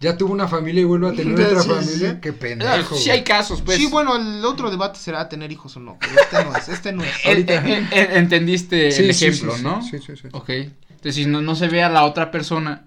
Ya 0.00 0.16
tuvo 0.16 0.32
una 0.32 0.48
familia 0.48 0.80
y 0.80 0.84
vuelve 0.84 1.08
a 1.10 1.12
tener 1.12 1.36
Sí, 1.36 1.42
otra 1.44 1.60
sí, 1.62 1.68
familia. 1.68 2.10
sí. 2.12 2.16
Qué 2.22 2.28
Ah, 2.30 2.34
pendejo. 2.40 2.94
sí 2.96 3.04
güey. 3.04 3.18
hay 3.18 3.24
casos, 3.24 3.60
pues. 3.60 3.76
sí, 3.76 3.86
bueno, 3.88 4.16
el 4.16 4.42
otro 4.46 4.70
debate 4.70 4.98
será 4.98 5.28
tener 5.28 5.52
hijos 5.52 5.76
o 5.76 5.80
no. 5.80 5.98
Pero 6.00 6.12
este 6.18 6.44
no 6.44 6.56
es, 6.56 6.68
este 6.70 6.92
no 6.92 7.04
es. 7.04 7.10
Eh, 7.10 7.28
Ahorita. 7.28 7.54
eh, 7.68 7.88
eh, 7.92 8.08
entendiste 8.14 8.90
Sí, 8.90 9.02
el 9.04 9.14
sí, 9.14 9.26
ejemplo, 9.26 9.52
sí, 9.52 9.58
sí, 9.58 9.64
¿no? 9.64 9.82
Sí, 9.82 9.98
sí, 9.98 10.12
sí. 10.16 10.28
Ok. 10.32 10.50
Entonces, 11.00 11.14
si 11.16 11.26
no, 11.26 11.40
no 11.40 11.54
se 11.56 11.68
ve 11.68 11.82
a 11.82 11.88
la 11.88 12.04
otra 12.04 12.30
persona, 12.30 12.84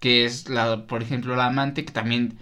que 0.00 0.24
es 0.26 0.48
la, 0.50 0.86
por 0.86 1.02
ejemplo, 1.02 1.34
la 1.36 1.46
amante, 1.46 1.84
que 1.84 1.92
también 1.92 2.38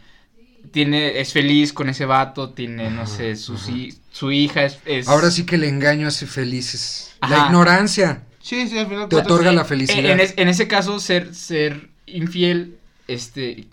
tiene, 0.73 1.21
es 1.21 1.33
feliz 1.33 1.73
con 1.73 1.89
ese 1.89 2.07
vato, 2.07 2.51
tiene, 2.51 2.91
no 2.91 3.03
Ajá, 3.03 3.07
sé, 3.07 3.37
su, 3.37 3.55
hi- 3.71 3.95
su 4.13 4.33
hija 4.33 4.65
es, 4.65 4.79
es- 4.87 5.09
Ahora 5.09 5.31
sí 5.31 5.45
que 5.47 5.57
el 5.57 5.65
engaño 5.65 6.09
hace 6.09 6.27
felices. 6.27 7.13
La 7.29 7.47
ignorancia 7.47 8.23
Sí, 8.43 8.69
sí, 8.69 8.79
al 8.79 8.89
final. 8.89 9.09
te 9.09 9.17
otorga 9.17 9.51
sí. 9.51 9.57
la 9.57 9.63
En, 9.63 9.69
felicidad. 9.69 10.11
en 10.13 10.21
es- 10.21 10.35
en 10.37 10.49
ese 10.49 10.67
caso, 10.69 10.99
ser, 10.99 11.35
ser 11.35 11.89
infiel, 12.07 12.77
este, 13.07 13.69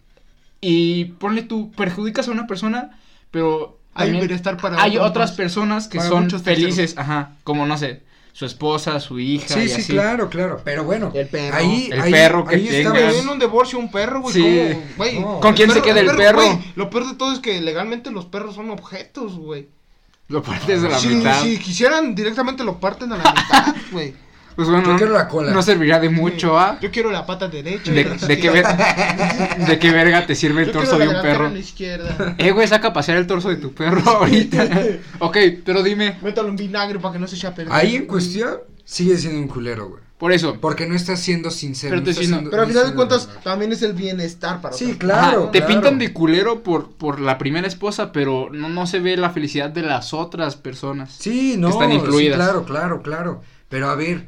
y 0.62 1.06
ponle 1.06 1.44
tú, 1.44 1.72
perjudicas 1.72 2.28
a 2.28 2.32
una 2.32 2.48
persona, 2.48 3.00
pero 3.32 3.80
Hay 3.96 4.06
también 4.06 4.28
bienestar 4.28 4.58
para 4.58 4.82
hay 4.82 4.98
otras 4.98 5.32
personas 5.32 5.88
que 5.88 6.00
son 6.00 6.30
felices, 6.30 6.96
ajá, 6.98 7.36
como 7.44 7.66
no 7.66 7.78
sé, 7.78 8.02
su 8.34 8.46
esposa, 8.46 9.00
su 9.00 9.20
hija, 9.20 9.54
Sí, 9.56 9.60
y 9.62 9.68
sí, 9.70 9.82
así. 9.82 9.94
claro, 9.94 10.30
claro. 10.30 10.62
Pero 10.63 10.84
bueno, 10.86 11.12
El 11.13 11.28
perro. 11.28 11.58
ahí, 11.58 11.89
El 11.92 12.02
ahí, 12.02 12.12
perro 12.12 12.46
que 12.46 12.56
ahí 12.56 12.68
tengas. 12.68 12.94
También 12.94 13.30
un 13.30 13.39
divorcio, 13.39 13.78
un 13.80 13.92
perro, 13.92 14.22
güey. 14.22 14.34
Sí. 14.34 14.70
¿cómo, 14.74 14.84
güey? 14.98 15.20
No. 15.20 15.39
¿Con 15.39 15.54
quién 15.54 15.72
se 15.72 15.82
queda 15.82 16.00
el 16.00 16.15
perro? 16.15 16.38
güey, 16.42 16.60
lo 16.76 16.89
peor 16.89 17.08
de 17.08 17.15
todo 17.15 17.34
es 17.34 17.39
que 17.39 17.60
legalmente 17.62 18.12
los 18.12 18.26
perros 18.26 18.56
son 18.56 18.70
objetos, 18.72 19.38
güey. 19.38 19.68
Lo 20.30 20.44
partes 20.44 20.82
de 20.84 20.89
la 20.89 21.00
Si, 21.00 21.08
mitad. 21.08 21.42
si 21.42 21.58
quisieran 21.58 22.13
directamente 22.15 22.63
lo 22.63 22.80
parten 22.80 23.12
a 23.13 23.18
la 23.18 23.24
mitad, 23.34 23.76
güey. 23.92 24.13
Pues 24.60 24.67
bueno, 24.69 24.89
Yo 24.91 24.98
quiero 24.98 25.13
la 25.13 25.30
cola. 25.30 25.54
no 25.54 25.62
servirá 25.62 26.02
de 26.02 26.10
mucho, 26.10 26.60
¿ah? 26.60 26.78
Yo 26.82 26.91
quiero 26.91 27.12
la 27.12 27.26
pata 27.26 27.48
derecha. 27.48 27.93
De, 27.93 28.04
qué 28.38 28.50
ver- 28.50 28.65
de 29.67 29.80
qué 29.80 29.89
verga 29.91 30.26
te 30.26 30.36
sirve 30.36 30.63
el 30.63 30.67
Yo 30.67 30.74
torso 30.74 30.98
de 30.98 31.08
un 31.08 31.22
perro. 31.22 31.56
izquierda. 31.56 32.36
Eh, 32.38 32.52
güey, 32.52 32.67
saca 32.67 32.89
a 32.89 32.93
pasear 32.93 33.17
el 33.19 33.26
torso 33.26 33.48
de 33.48 33.56
tu 33.56 33.72
perro 33.74 34.02
ahorita. 34.06 34.67
ok, 35.19 35.38
pero 35.63 35.82
dime. 35.82 36.17
Métalo 36.22 36.50
en 36.50 36.58
vinagre 36.58 37.00
para 37.00 37.13
que 37.13 37.19
no 37.19 37.28
se 37.28 37.38
eche 37.38 37.48
a 37.48 37.56
perder. 37.56 37.72
Ahí 37.74 37.95
en 37.95 38.06
cuestión 38.06 38.58
sigue 38.84 39.17
siendo 39.17 39.39
un 39.39 39.48
culero, 39.48 39.88
güey. 39.88 40.04
Por 40.17 40.34
eso. 40.34 40.58
Porque 40.60 40.86
no 40.86 40.93
estás 40.93 41.22
siendo 41.22 41.52
sincero. 41.52 41.91
Pero 41.91 42.02
no 42.02 42.06
te 42.06 42.13
siendo- 42.13 42.50
Pero 42.50 42.63
al 42.63 42.67
final 42.67 42.88
de 42.89 42.95
cuentas 42.95 43.28
verdad. 43.28 43.41
también 43.45 43.72
es 43.72 43.82
el 43.82 43.93
bienestar 43.93 44.60
para 44.60 44.76
Sí, 44.76 44.84
otras 44.91 44.98
claro. 44.98 45.43
Ajá, 45.43 45.52
te 45.52 45.60
claro. 45.60 45.74
pintan 45.74 46.00
de 46.00 46.12
culero 46.12 46.63
por, 46.63 46.91
por 46.91 47.22
la 47.22 47.38
primera 47.38 47.66
esposa, 47.66 48.12
pero 48.12 48.49
no, 48.51 48.68
no 48.68 48.86
se 48.88 48.99
ve 48.99 49.16
la 49.16 49.30
felicidad 49.30 49.70
de 49.70 49.84
las 49.84 50.14
otras 50.14 50.57
personas. 50.57 51.16
Sí, 51.18 51.55
no. 51.57 51.70
están 51.70 51.91
sí, 51.91 51.95
incluidas. 51.95 52.36
claro, 52.36 52.66
claro, 52.66 53.01
claro. 53.01 53.41
Pero 53.70 53.89
a 53.89 53.95
ver, 53.95 54.28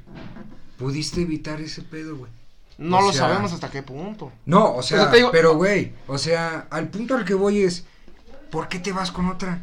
pudiste 0.78 1.22
evitar 1.22 1.60
ese 1.62 1.82
pedo, 1.82 2.16
güey. 2.18 2.32
No 2.78 2.98
O 2.98 3.02
lo 3.02 3.12
sea- 3.12 3.22
sabemos 3.28 3.52
hasta 3.54 3.70
qué 3.70 3.84
punto. 3.84 4.32
No, 4.46 4.76
o 4.76 4.82
sea, 4.84 5.02
sea, 5.04 5.12
te 5.12 5.18
digo- 5.18 5.32
pero 5.32 5.56
güey, 5.56 5.94
o 6.08 6.18
sea, 6.18 6.68
al 6.72 6.90
punto 6.90 7.16
al 7.16 7.26
que 7.26 7.34
voy 7.34 7.62
es, 7.62 7.86
¿por 8.50 8.68
qué 8.70 8.80
te 8.80 8.92
vas 8.92 9.12
con 9.12 9.28
otra? 9.28 9.62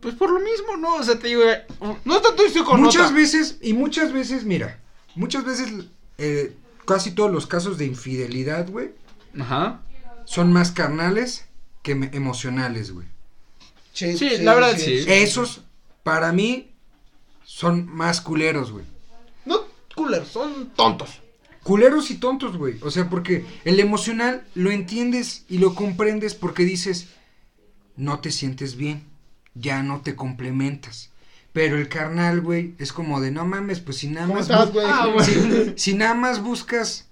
Pues 0.00 0.14
por 0.14 0.30
lo 0.30 0.38
mismo, 0.40 0.76
¿no? 0.76 0.96
O 0.96 1.02
sea, 1.02 1.18
te 1.18 1.28
digo. 1.28 1.42
eh, 1.42 1.64
No 2.04 2.20
tanto 2.20 2.44
estoy 2.44 2.62
con 2.64 2.80
muchas 2.80 3.06
otra. 3.06 3.16
veces, 3.16 3.58
y 3.60 3.72
muchas 3.72 4.12
veces, 4.12 4.44
mira, 4.44 4.78
muchas 5.14 5.44
veces, 5.44 5.72
eh, 6.18 6.54
casi 6.86 7.10
todos 7.12 7.32
los 7.32 7.46
casos 7.46 7.76
de 7.78 7.86
infidelidad, 7.86 8.68
güey, 8.68 8.90
Ajá. 9.40 9.80
son 10.24 10.52
más 10.52 10.70
carnales 10.70 11.46
que 11.82 11.92
emocionales, 12.12 12.92
güey. 12.92 13.06
Sí, 13.92 14.16
la 14.40 14.54
verdad, 14.54 14.76
sí. 14.76 15.04
Esos, 15.08 15.62
para 16.02 16.30
mí, 16.32 16.72
son 17.46 17.86
más 17.86 18.20
culeros, 18.20 18.72
güey. 18.72 18.84
No, 19.46 19.60
cooler, 19.94 20.26
son 20.26 20.70
tontos. 20.76 21.20
Culeros 21.62 22.10
y 22.10 22.16
tontos, 22.16 22.56
güey. 22.56 22.74
O 22.82 22.90
sea, 22.90 23.08
porque 23.08 23.44
el 23.64 23.80
emocional 23.80 24.44
lo 24.54 24.70
entiendes 24.70 25.44
y 25.48 25.58
lo 25.58 25.74
comprendes 25.74 26.34
porque 26.34 26.64
dices, 26.64 27.08
no 27.96 28.18
te 28.18 28.30
sientes 28.30 28.76
bien, 28.76 29.04
ya 29.54 29.82
no 29.82 30.00
te 30.00 30.14
complementas. 30.16 31.10
Pero 31.52 31.78
el 31.78 31.88
carnal, 31.88 32.40
güey, 32.40 32.74
es 32.78 32.92
como 32.92 33.20
de, 33.20 33.30
no 33.30 33.44
mames, 33.46 33.80
pues 33.80 33.96
si 33.98 34.08
nada 34.08 34.26
¿Cómo 34.26 34.38
más... 34.38 34.50
estás, 34.50 34.72
güey? 34.72 34.86
Ah, 34.86 35.06
güey. 35.06 35.24
si, 35.24 35.72
si 35.76 35.94
nada 35.94 36.14
más 36.14 36.42
buscas 36.42 37.06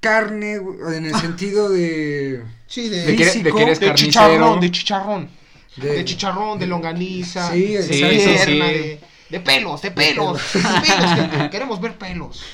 carne, 0.00 0.58
güey, 0.58 0.96
en 0.96 1.06
el 1.06 1.14
sentido 1.16 1.68
de... 1.68 2.42
Sí, 2.66 2.88
de, 2.88 3.04
De 3.04 3.16
que, 3.16 3.24
físico, 3.24 3.56
que 3.56 3.62
eres 3.62 3.80
de 3.80 3.86
carnicero. 3.86 4.10
chicharrón, 4.10 4.60
de 4.60 4.70
chicharrón. 4.70 5.28
De, 5.76 5.92
De, 5.92 6.04
chicharrón, 6.04 6.58
de 6.58 6.66
longaniza. 6.66 7.52
Sí, 7.52 7.74
de 7.74 7.82
sí. 7.82 8.00
De, 8.00 9.00
de 9.32 9.40
pelos, 9.40 9.80
de 9.80 9.90
pelos. 9.90 10.38
De 10.52 10.60
pelos, 10.60 11.10
gente, 11.14 11.48
Queremos 11.50 11.80
ver 11.80 11.96
pelos. 11.96 12.44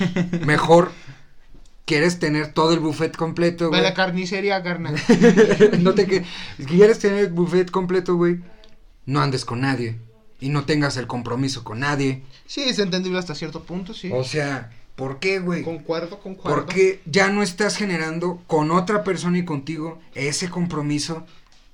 Mejor 0.47 0.93
quieres 1.85 2.21
tener 2.21 2.53
todo 2.53 2.73
el 2.73 2.79
buffet 2.79 3.17
completo, 3.17 3.69
güey. 3.69 3.83
la 3.83 3.95
carnicería, 3.95 4.63
carnal. 4.63 4.95
no 5.81 5.95
te 5.95 6.07
que 6.07 6.25
quieres 6.69 7.01
tener 7.01 7.19
el 7.19 7.33
buffet 7.33 7.73
completo, 7.73 8.15
güey. 8.15 8.39
No 9.07 9.21
andes 9.21 9.45
con 9.45 9.63
nadie 9.63 9.99
y 10.39 10.51
no 10.51 10.67
tengas 10.67 10.97
el 10.97 11.09
compromiso 11.09 11.65
con 11.65 11.81
nadie. 11.81 12.23
Sí, 12.47 12.63
es 12.63 12.79
entendible 12.79 13.19
hasta 13.19 13.35
cierto 13.35 13.65
punto, 13.65 13.93
sí. 13.93 14.13
O 14.13 14.23
sea, 14.23 14.71
¿por 14.95 15.19
qué, 15.19 15.41
güey? 15.41 15.65
Concuerdo, 15.65 16.21
concuerdo. 16.21 16.55
Porque 16.55 17.01
ya 17.07 17.29
no 17.29 17.43
estás 17.43 17.77
generando 17.77 18.41
con 18.47 18.71
otra 18.71 19.03
persona 19.03 19.39
y 19.39 19.45
contigo 19.45 19.99
ese 20.15 20.49
compromiso 20.49 21.27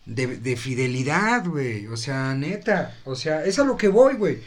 de, 0.07 0.39
de 0.39 0.57
fidelidad, 0.57 1.45
güey. 1.47 1.89
O 1.89 1.99
sea, 1.99 2.35
neta. 2.35 2.97
O 3.05 3.17
sea, 3.17 3.45
es 3.45 3.59
a 3.59 3.65
lo 3.65 3.77
que 3.77 3.89
voy, 3.89 4.15
güey. 4.15 4.39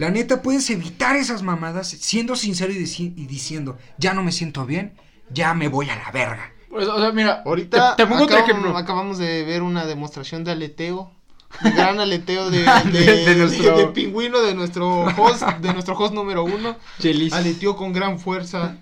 La 0.00 0.10
neta, 0.10 0.40
puedes 0.40 0.68
evitar 0.70 1.16
esas 1.16 1.42
mamadas 1.42 1.88
siendo 1.88 2.34
sincero 2.34 2.72
y, 2.72 2.76
dici- 2.78 3.12
y 3.16 3.26
diciendo, 3.26 3.76
ya 3.98 4.14
no 4.14 4.22
me 4.22 4.32
siento 4.32 4.64
bien, 4.64 4.94
ya 5.28 5.52
me 5.52 5.68
voy 5.68 5.90
a 5.90 5.96
la 5.96 6.10
verga. 6.10 6.52
Pues, 6.70 6.88
o 6.88 6.98
sea, 6.98 7.12
mira, 7.12 7.42
Ahorita 7.44 7.96
te, 7.96 8.02
te 8.04 8.08
pongo 8.08 8.24
otro 8.24 8.36
acabamos, 8.36 8.58
ejemplo. 8.60 8.78
acabamos 8.78 9.18
de 9.18 9.44
ver 9.44 9.62
una 9.62 9.84
demostración 9.84 10.42
de 10.44 10.52
aleteo. 10.52 11.12
Gran 11.76 12.00
aleteo 12.00 12.48
de, 12.50 12.62
De- 12.62 12.90
de, 13.04 13.24
de 13.26 13.34
nuestro- 13.36 13.76
de 13.76 13.86
pingüino 13.88 14.40
de 14.40 14.54
nuestro 14.54 15.04
host, 15.04 15.42
de 15.42 15.72
nuestro 15.74 15.94
host 15.98 16.14
número 16.14 16.44
uno. 16.44 16.76
Chelis. 17.00 17.32
Aleteó 17.34 17.76
con 17.76 17.92
gran 17.92 18.18
fuerza. 18.18 18.76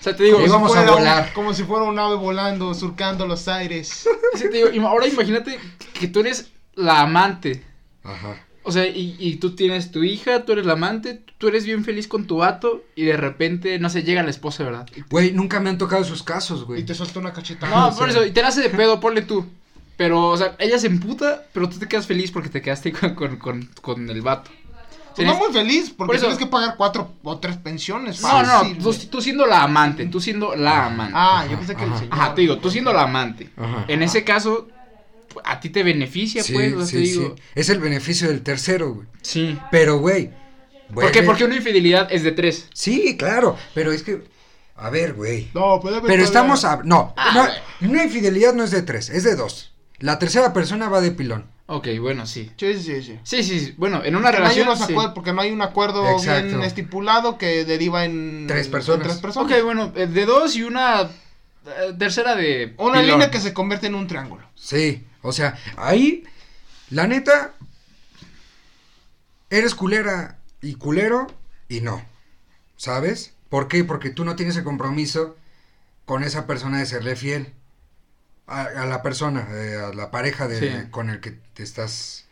O 0.00 0.02
sea, 0.02 0.16
te 0.16 0.24
digo, 0.24 0.38
Ahí 0.38 0.44
o 0.44 0.48
sea, 0.48 0.56
vamos 0.56 0.70
a 0.72 0.78
fuera 0.80 0.92
volar. 0.92 1.32
como 1.32 1.54
si 1.54 1.62
fuera 1.64 1.84
un 1.84 1.98
ave 1.98 2.16
volando, 2.16 2.74
surcando 2.74 3.26
los 3.26 3.46
aires. 3.48 4.08
te 4.38 4.48
digo, 4.48 4.88
ahora 4.88 5.06
imagínate 5.06 5.58
que 5.92 6.08
tú 6.08 6.20
eres 6.20 6.50
la 6.74 7.00
amante. 7.02 7.62
Ajá. 8.02 8.42
O 8.66 8.72
sea, 8.72 8.86
y, 8.86 9.16
y 9.18 9.36
tú 9.36 9.54
tienes 9.54 9.90
tu 9.92 10.02
hija, 10.02 10.44
tú 10.44 10.52
eres 10.52 10.66
la 10.66 10.72
amante, 10.74 11.22
tú 11.38 11.48
eres 11.48 11.64
bien 11.64 11.84
feliz 11.84 12.08
con 12.08 12.26
tu 12.26 12.38
vato 12.38 12.82
y 12.96 13.04
de 13.04 13.16
repente, 13.16 13.78
no 13.78 13.88
sé, 13.88 14.02
llega 14.02 14.22
la 14.24 14.30
esposa, 14.30 14.64
¿verdad? 14.64 14.86
Güey, 15.08 15.32
nunca 15.32 15.60
me 15.60 15.70
han 15.70 15.78
tocado 15.78 16.02
esos 16.02 16.22
casos, 16.24 16.62
Y 16.62 16.64
güey. 16.64 16.84
te 16.84 16.94
soltó 16.94 17.20
una 17.20 17.32
cachetada. 17.32 17.74
No, 17.74 17.86
o 17.88 17.90
sea. 17.90 17.98
por 17.98 18.08
eso, 18.10 18.26
y 18.26 18.32
te 18.32 18.42
la 18.42 18.48
hace 18.48 18.60
de 18.62 18.70
pedo, 18.70 18.98
ponle 19.00 19.22
tú. 19.22 19.46
Pero, 19.96 20.26
o 20.28 20.36
sea, 20.36 20.56
ella 20.58 20.78
se 20.78 20.88
emputa, 20.88 21.44
pero 21.54 21.68
tú 21.68 21.78
te 21.78 21.86
quedas 21.88 22.06
feliz 22.06 22.30
porque 22.30 22.48
te 22.50 22.60
quedaste 22.60 22.92
con, 22.92 23.14
con, 23.14 23.36
con, 23.36 23.70
con 23.80 24.10
el 24.10 24.20
vato. 24.20 24.50
Pues 25.14 25.26
no 25.26 25.34
muy 25.36 25.50
feliz, 25.50 25.88
porque 25.96 26.08
Por 26.08 26.16
eso- 26.16 26.24
tienes 26.26 26.38
que 26.38 26.46
pagar 26.46 26.74
cuatro 26.76 27.14
o 27.22 27.38
tres 27.38 27.56
pensiones. 27.56 28.20
No, 28.20 28.42
no, 28.42 28.48
fácil, 28.48 29.08
tú, 29.10 29.22
siendo 29.22 29.46
la 29.46 29.62
amante, 29.62 30.04
tú 30.06 30.20
siendo 30.20 30.54
la 30.54 30.86
amante. 30.88 31.14
Ah, 31.16 31.46
yo 31.50 31.56
pensé 31.56 31.74
que 31.74 31.84
el 31.84 31.94
señor. 31.96 32.08
Ajá, 32.12 32.34
te 32.34 32.42
digo, 32.42 32.58
tú 32.58 32.68
siendo 32.70 32.92
la 32.92 33.04
amante. 33.04 33.48
Ajá. 33.56 33.86
En 33.88 34.02
ese 34.02 34.24
caso, 34.24 34.68
a 35.44 35.60
ti 35.60 35.70
te 35.70 35.82
beneficia, 35.82 36.42
Sí, 36.42 36.52
pues, 36.52 36.72
o 36.74 36.78
sea, 36.78 36.86
sí, 36.86 36.92
te 36.96 37.00
digo. 37.02 37.34
sí. 37.36 37.42
Es 37.54 37.68
el 37.68 37.78
beneficio 37.80 38.28
del 38.28 38.42
tercero, 38.42 38.92
güey. 38.94 39.06
Sí. 39.22 39.58
Pero, 39.70 39.98
güey. 39.98 40.30
¿Por 40.94 41.10
qué? 41.10 41.22
Porque 41.22 41.44
una 41.44 41.56
infidelidad 41.56 42.08
es 42.12 42.22
de 42.22 42.32
tres. 42.32 42.68
Sí, 42.72 43.16
claro. 43.16 43.56
Pero 43.74 43.92
es 43.92 44.02
que. 44.02 44.22
A 44.76 44.90
ver, 44.90 45.14
güey. 45.14 45.48
No, 45.54 45.80
puede 45.80 45.96
haber 45.96 46.08
Pero 46.10 46.24
todavía- 46.24 46.24
estamos 46.24 46.64
a. 46.64 46.82
No, 46.84 47.14
Ah, 47.16 47.50
no, 47.80 47.88
una 47.88 48.04
infidelidad 48.04 48.52
no 48.54 48.62
es 48.64 48.70
de 48.70 48.82
tres, 48.82 49.10
es 49.10 49.24
de 49.24 49.34
dos. 49.34 49.72
La 49.98 50.18
tercera 50.18 50.52
persona 50.52 50.88
va 50.88 51.00
de 51.00 51.10
pilón. 51.12 51.46
Ok, 51.68 51.88
bueno, 52.00 52.26
sí. 52.26 52.52
Sí, 52.58 52.74
sí, 52.78 53.02
sí. 53.02 53.18
Sí, 53.24 53.42
sí, 53.42 53.58
sí. 53.58 53.74
Bueno, 53.76 54.02
en 54.04 54.14
una 54.14 54.28
Porque 54.28 54.38
no 54.42 54.46
hay 54.46 54.54
relación. 54.54 54.68
unos 54.68 54.86
sí. 54.86 55.12
porque 55.14 55.32
no 55.32 55.40
hay 55.40 55.50
un 55.50 55.62
acuerdo 55.62 56.08
Exacto. 56.10 56.46
bien 56.46 56.62
estipulado 56.62 57.38
que 57.38 57.64
deriva 57.64 58.04
en 58.04 58.44
Tres 58.46 58.68
personas. 58.68 59.00
en 59.00 59.08
tres 59.08 59.20
personas. 59.20 59.50
Ok, 59.52 59.64
bueno, 59.64 59.92
eh, 59.96 60.06
de 60.06 60.26
dos 60.26 60.54
y 60.54 60.62
una 60.62 61.02
eh, 61.02 61.94
tercera 61.98 62.36
de. 62.36 62.74
Una 62.78 63.00
pilón. 63.00 63.06
línea 63.16 63.30
que 63.32 63.40
se 63.40 63.52
convierte 63.52 63.88
en 63.88 63.96
un 63.96 64.06
triángulo. 64.06 64.46
Sí, 64.54 65.04
o 65.26 65.32
sea, 65.32 65.58
ahí, 65.76 66.24
la 66.90 67.06
neta, 67.06 67.54
eres 69.50 69.74
culera 69.74 70.38
y 70.60 70.74
culero 70.74 71.26
y 71.68 71.80
no, 71.80 72.02
¿sabes? 72.76 73.32
¿Por 73.48 73.68
qué? 73.68 73.84
Porque 73.84 74.10
tú 74.10 74.24
no 74.24 74.36
tienes 74.36 74.56
el 74.56 74.64
compromiso 74.64 75.36
con 76.04 76.24
esa 76.24 76.46
persona 76.46 76.78
de 76.78 76.86
serle 76.86 77.16
fiel 77.16 77.52
a, 78.46 78.62
a 78.62 78.86
la 78.86 79.02
persona, 79.02 79.48
eh, 79.52 79.76
a 79.76 79.92
la 79.94 80.10
pareja 80.10 80.48
de, 80.48 80.58
Sí. 80.84 80.90
con 80.90 81.10
el 81.10 81.20
que 81.20 81.32
te 81.32 81.62
estás 81.62 82.26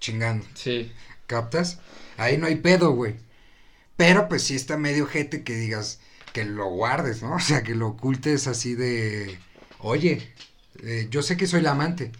chingando, 0.00 0.46
Sí. 0.54 0.92
¿captas? 1.26 1.78
Ahí 2.16 2.38
no 2.38 2.46
hay 2.46 2.56
pedo, 2.56 2.92
güey. 2.92 3.16
Pero 3.96 4.28
pues 4.28 4.42
sí 4.44 4.56
está 4.56 4.76
medio 4.78 5.06
jete 5.06 5.42
que 5.44 5.54
digas 5.56 6.00
que 6.32 6.44
lo 6.44 6.66
guardes, 6.70 7.22
¿no? 7.22 7.34
O 7.36 7.40
sea, 7.40 7.62
que 7.62 7.74
lo 7.74 7.88
ocultes 7.88 8.46
así 8.46 8.74
de, 8.74 9.38
oye, 9.78 10.32
eh, 10.82 11.08
yo 11.10 11.22
sé 11.22 11.36
que 11.36 11.46
soy 11.46 11.60
la 11.62 11.72
amante. 11.72 12.12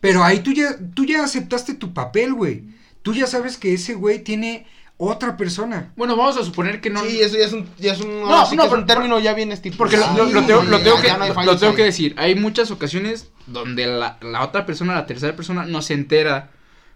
Pero 0.00 0.22
ahí 0.24 0.40
tú 0.40 0.52
ya, 0.52 0.76
tú 0.94 1.04
ya 1.04 1.24
aceptaste 1.24 1.74
tu 1.74 1.92
papel, 1.92 2.34
güey. 2.34 2.64
Tú 3.02 3.14
ya 3.14 3.26
sabes 3.26 3.56
que 3.56 3.72
ese 3.74 3.94
güey 3.94 4.22
tiene 4.22 4.66
otra 4.96 5.36
persona. 5.36 5.92
Bueno, 5.96 6.16
vamos 6.16 6.36
a 6.36 6.44
suponer 6.44 6.80
que 6.80 6.90
no. 6.90 7.00
Sí, 7.04 7.20
eso 7.20 7.36
ya 7.38 7.44
es 7.44 7.52
un, 7.52 7.68
ya 7.78 7.92
es 7.92 8.00
un, 8.00 8.20
No, 8.20 8.46
sí 8.46 8.56
no, 8.56 8.62
que 8.62 8.66
es 8.66 8.70
pero- 8.70 8.80
un 8.82 8.86
término 8.86 9.18
ya 9.20 9.32
bien 9.34 9.52
estipulado. 9.52 9.78
Porque 9.78 9.96
lo, 9.96 10.24
lo- 10.26 10.32
lo 10.32 10.40
Sí, 10.40 10.46
tengo, 10.46 10.62
lo 10.62 10.82
que, 10.82 11.44
lo- 11.44 11.56
tengo 11.58 11.74
decir. 11.76 12.14
Hay 12.18 12.34
muchas 12.34 12.70
ocasiones 12.70 13.28
donde 13.46 13.86
la, 13.86 14.18
la 14.20 14.42
otra 14.44 14.66
persona, 14.66 14.94
la 14.94 15.06
tercera 15.06 15.34
persona, 15.36 15.64
no 15.64 15.82
se 15.82 15.94
entera 15.94 16.50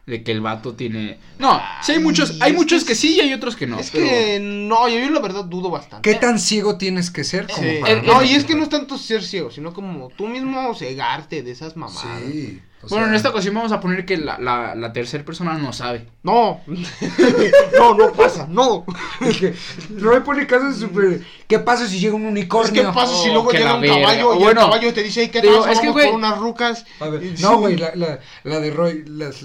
de 0.05 0.24
que 0.24 0.32
el 0.32 0.40
vato 0.40 0.74
tiene. 0.74 1.18
No, 1.38 1.61
sí 1.80 1.92
hay 1.92 1.98
Ay, 1.98 2.05
muchos, 2.05 2.36
hay 2.40 2.53
muchos 2.55 2.82
que 2.82 2.88
que 2.88 2.94
sí 2.96 3.14
y 3.14 3.20
hay 3.20 3.32
otros 3.34 3.55
que 3.55 3.68
no. 3.68 3.78
es 3.78 3.90
pero- 3.92 4.05
que 4.05 4.40
no, 4.40 4.88
yo, 4.88 4.98
yo 4.98 5.11
la 5.11 5.20
verdad 5.20 5.44
dudo 5.44 5.70
bastante. 5.70 6.11
¿Qué 6.11 6.18
tan 6.18 6.40
ciego 6.40 6.76
tienes 6.76 7.12
que 7.12 7.22
ser 7.22 7.46
como 7.46 7.62
Sí. 7.62 7.78
para 7.80 7.92
Eh, 7.92 8.03
no, 8.05 8.20
eh, 8.20 8.26
y 8.26 8.34
es 8.34 8.44
que 8.44 8.57
no 8.57 8.64
es 8.64 8.68
tanto 8.68 8.98
ser 8.98 9.22
ciego, 9.22 9.53
sino 9.53 9.72
como 9.72 10.09
tú 10.16 10.26
mismo 10.26 10.74
cegarte 10.74 11.42
de 11.44 11.53
esas 11.53 11.76
mamadas. 11.76 12.20
Sí. 12.30 12.61
O 12.85 12.89
Bueno, 12.89 13.05
en 13.05 13.11
sea, 13.11 13.16
esta 13.16 13.30
ocasión 13.30 13.55
vamos 13.55 13.72
a 13.72 13.80
poner 13.80 14.05
que 14.05 14.16
la, 14.16 14.39
la, 14.39 14.74
la 14.74 14.93
tercera 14.93 15.24
persona 15.24 15.55
no 15.55 15.72
sabe. 15.72 16.09
No, 16.22 16.61
no, 17.78 17.95
no 17.95 18.12
pasa, 18.12 18.47
no. 18.49 18.85
es 19.20 19.37
que 19.41 19.55
no 19.91 20.12
me 20.12 20.20
pone 20.20 20.47
caso 20.47 20.72
súper... 20.72 21.22
¿Qué 21.47 21.59
pasa 21.59 21.87
si 21.87 22.01
llega 22.01 22.14
un 22.14 22.26
unicornio? 22.26 22.83
Es 22.83 22.89
que 22.89 22.93
pasa 22.95 23.12
si 23.22 23.28
Oh, 23.30 23.33
luego 23.35 23.49
que 23.51 23.59
llega 23.59 23.74
un 23.74 23.80
verga. 23.83 23.97
caballo 24.01 24.35
y 24.35 24.39
Bueno, 24.39 24.61
el 24.62 24.66
caballo 24.66 24.95
te 24.95 25.03
dice, 25.03 25.22
"Ey, 25.22 25.28
¿qué 25.28 25.41
digo, 25.41 25.62
tal? 25.62 25.72
es 25.72 25.80
que, 25.80 25.91
güey, 25.91 26.07
por 26.07 26.14
unas 26.16 26.39
rucas. 26.39 26.85
A 27.01 27.09
ver, 27.09 27.22
Y- 27.22 27.30
no, 27.43 27.51
sí. 27.51 27.57
güey, 27.57 27.76
la, 27.76 27.93
la, 27.95 28.18
la 28.45 28.61
de 28.61 28.70
Roy, 28.70 29.05
las, 29.07 29.45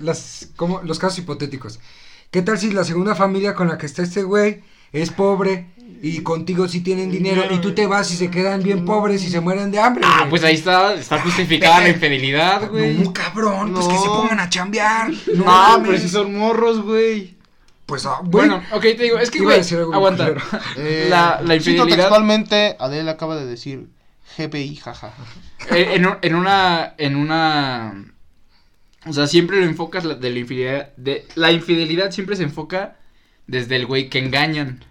las, 0.00 0.48
como, 0.56 0.80
los 0.82 0.98
casos 0.98 1.18
hipotéticos. 1.20 1.80
¿Qué 2.30 2.42
tal 2.42 2.58
si 2.58 2.70
la 2.72 2.84
segunda 2.84 3.14
familia 3.14 3.54
con 3.54 3.68
la 3.68 3.78
que 3.78 3.86
está 3.86 4.02
este 4.02 4.22
güey 4.22 4.62
es 4.92 5.10
pobre 5.10 5.70
y 6.02 6.20
contigo 6.22 6.68
sí 6.68 6.80
tienen 6.80 7.10
dinero 7.10 7.44
y 7.50 7.58
tú 7.58 7.72
te 7.74 7.86
vas 7.86 8.10
y 8.12 8.16
se 8.16 8.30
quedan 8.30 8.62
bien 8.62 8.84
pobres 8.84 9.22
y 9.24 9.30
se 9.30 9.40
mueren 9.40 9.70
de 9.70 9.80
hambre, 9.80 10.04
Ah, 10.06 10.18
güey? 10.20 10.30
pues 10.30 10.44
ahí 10.44 10.54
está, 10.54 10.94
está 10.94 11.20
justificada 11.20 11.80
la 11.80 11.88
infidelidad, 11.90 12.68
güey. 12.70 12.98
No, 12.98 13.12
cabrón, 13.12 13.72
pues 13.74 13.86
que 13.88 13.98
se 13.98 14.06
No. 14.06 14.12
pongan 14.14 14.40
a 14.40 14.48
chambear. 14.48 15.10
No, 15.10 15.34
No, 15.36 15.44
mames. 15.44 15.86
pero 15.88 15.98
si 16.00 16.08
son 16.08 16.34
morros, 16.34 16.82
güey. 16.82 17.36
Pues, 17.86 18.04
ah, 18.06 18.18
güey. 18.20 18.30
Bueno, 18.48 18.62
ok, 18.72 18.82
te 18.82 19.02
digo, 19.04 19.18
es 19.18 19.30
que, 19.30 19.40
güey, 19.40 19.60
aguanta. 19.92 20.34
Eh, 20.76 21.06
la, 21.08 21.40
la 21.44 21.54
infidelidad 21.56 21.96
textualmente, 21.96 22.76
Adele 22.78 23.10
acaba 23.10 23.36
de 23.36 23.46
decir 23.46 23.86
GPI, 24.36 24.76
jaja. 24.76 25.12
eh, 25.70 25.92
en, 25.94 26.06
un- 26.06 26.16
en 26.22 26.34
una, 26.34 26.94
en 26.98 27.16
una, 27.16 28.04
o 29.06 29.12
sea, 29.12 29.26
siempre 29.26 29.58
lo 29.60 29.64
enfocas 29.66 30.04
la- 30.04 30.14
de 30.16 30.30
la 30.30 30.38
infidelidad, 30.38 30.90
de, 30.96 31.26
la 31.34 31.50
infidelidad 31.50 32.10
siempre 32.10 32.36
se 32.36 32.42
enfoca 32.42 32.96
desde 33.48 33.76
el 33.76 33.86
güey 33.86 34.08
que 34.08 34.20
engañan, 34.20 34.84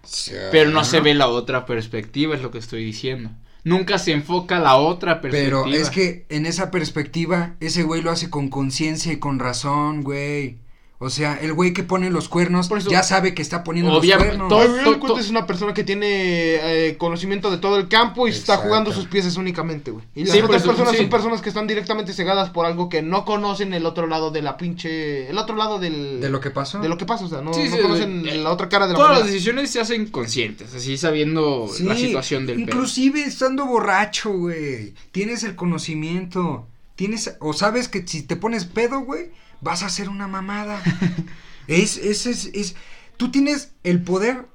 pero 0.51 0.71
no 0.71 0.83
se 0.83 0.99
ve 0.99 1.13
la 1.13 1.27
otra 1.27 1.65
perspectiva, 1.65 2.35
es 2.35 2.41
lo 2.41 2.51
que 2.51 2.57
estoy 2.57 2.83
diciendo. 2.83 3.29
Nunca 3.63 3.99
se 3.99 4.11
enfoca 4.11 4.59
la 4.59 4.75
otra 4.75 5.21
perspectiva. 5.21 5.63
Pero 5.63 5.77
es 5.77 5.89
que 5.89 6.25
en 6.29 6.45
esa 6.45 6.71
perspectiva, 6.71 7.55
ese 7.59 7.83
güey 7.83 8.01
lo 8.01 8.11
hace 8.11 8.29
con 8.29 8.49
conciencia 8.49 9.13
y 9.13 9.17
con 9.17 9.39
razón, 9.39 10.03
güey. 10.03 10.57
O 10.99 11.11
sea, 11.11 11.35
el 11.39 11.53
güey 11.53 11.73
que 11.73 11.83
pone 11.83 12.09
los 12.09 12.27
cuernos 12.27 12.67
Por 12.69 12.79
eso- 12.79 12.89
ya 12.89 13.03
sabe 13.03 13.35
que 13.35 13.43
está 13.43 13.63
poniendo 13.63 13.93
Obviamente, 13.93 14.35
los 14.35 14.47
cuernos. 14.47 14.99
todo- 15.07 15.19
es 15.19 15.29
una 15.29 15.45
persona 15.45 15.71
que 15.75 15.83
tiene 15.83 16.07
eh, 16.09 16.95
conocimiento 16.97 17.51
de 17.51 17.57
todo 17.59 17.77
el 17.77 17.87
campo 17.87 18.27
y 18.27 18.31
está 18.31 18.53
Exacto. 18.53 18.63
jugando 18.67 18.91
sus 18.91 19.05
piezas 19.05 19.37
únicamente, 19.37 19.91
güey. 19.91 20.03
Y 20.15 20.21
las 20.25 20.31
Sí, 20.35 20.41
otras 20.41 20.61
eso, 20.61 20.69
personas 20.71 20.93
sí. 20.93 20.97
son 20.97 21.09
personas 21.11 21.41
que 21.43 21.49
están 21.49 21.67
directamente 21.67 22.13
cegadas 22.13 22.49
por 22.49 22.65
algo 22.65 22.89
que 22.89 23.03
no 23.03 23.25
conocen 23.25 23.75
el 23.75 23.85
otro 23.85 24.07
lado 24.07 24.31
de 24.31 24.41
la 24.41 24.57
pinche... 24.57 25.29
El 25.29 25.37
otro 25.37 25.55
lado 25.55 25.77
del... 25.77 26.19
De 26.19 26.29
lo 26.31 26.39
que 26.39 26.49
pasó. 26.49 26.79
de 26.79 26.89
lo 26.89 26.97
que 26.97 27.05
pasa, 27.05 27.25
o 27.25 27.29
sea, 27.29 27.41
no, 27.41 27.53
Sí, 27.53 27.65
no 27.69 27.75
sí, 27.75 27.81
conocen 27.83 28.21
güey. 28.21 28.41
la 28.41 28.51
otra 28.51 28.67
cara 28.67 28.87
de 28.87 28.93
la 28.93 28.97
Todas 28.97 29.11
las 29.11 29.19
moneda. 29.19 29.33
decisiones 29.33 29.69
se 29.69 29.79
hacen 29.79 30.07
conscientes, 30.07 30.73
así 30.73 30.97
sabiendo 30.97 31.67
Sí, 31.71 31.83
la 31.83 31.95
situación 31.95 32.47
del 32.47 32.55
pedo. 32.55 32.65
Inclusive 32.65 33.21
estando 33.23 33.67
borracho, 33.67 34.31
güey. 34.31 34.95
Tienes 35.11 35.43
el 35.43 35.55
conocimiento. 35.55 36.67
Tienes, 36.95 37.35
o 37.39 37.53
sabes 37.53 37.87
que 37.87 38.07
si 38.07 38.23
te 38.23 38.35
pones 38.35 38.65
pedo, 38.65 39.01
güey, 39.01 39.29
vas 39.61 39.83
a 39.83 39.87
hacer 39.87 40.09
una 40.09 40.27
mamada. 40.27 40.81
es, 41.67 41.97
es, 41.97 42.25
es, 42.25 42.45
es, 42.53 42.75
tú 43.17 43.31
tienes 43.31 43.73
el 43.83 44.01
poder 44.03 44.47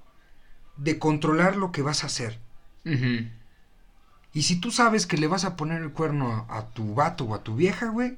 de 0.76 0.98
controlar 0.98 1.56
lo 1.56 1.72
que 1.72 1.82
vas 1.82 2.02
a 2.02 2.06
hacer. 2.06 2.38
Y 4.34 4.42
si 4.42 4.56
tú 4.60 4.70
sabes 4.70 5.06
que 5.06 5.16
le 5.18 5.26
vas 5.26 5.44
a 5.44 5.56
poner 5.56 5.82
el 5.82 5.92
cuerno 5.92 6.46
a, 6.48 6.58
a 6.58 6.70
tu 6.70 6.94
vato 6.94 7.24
o 7.24 7.34
a 7.34 7.42
tu 7.42 7.54
vieja, 7.54 7.88
güey, 7.88 8.16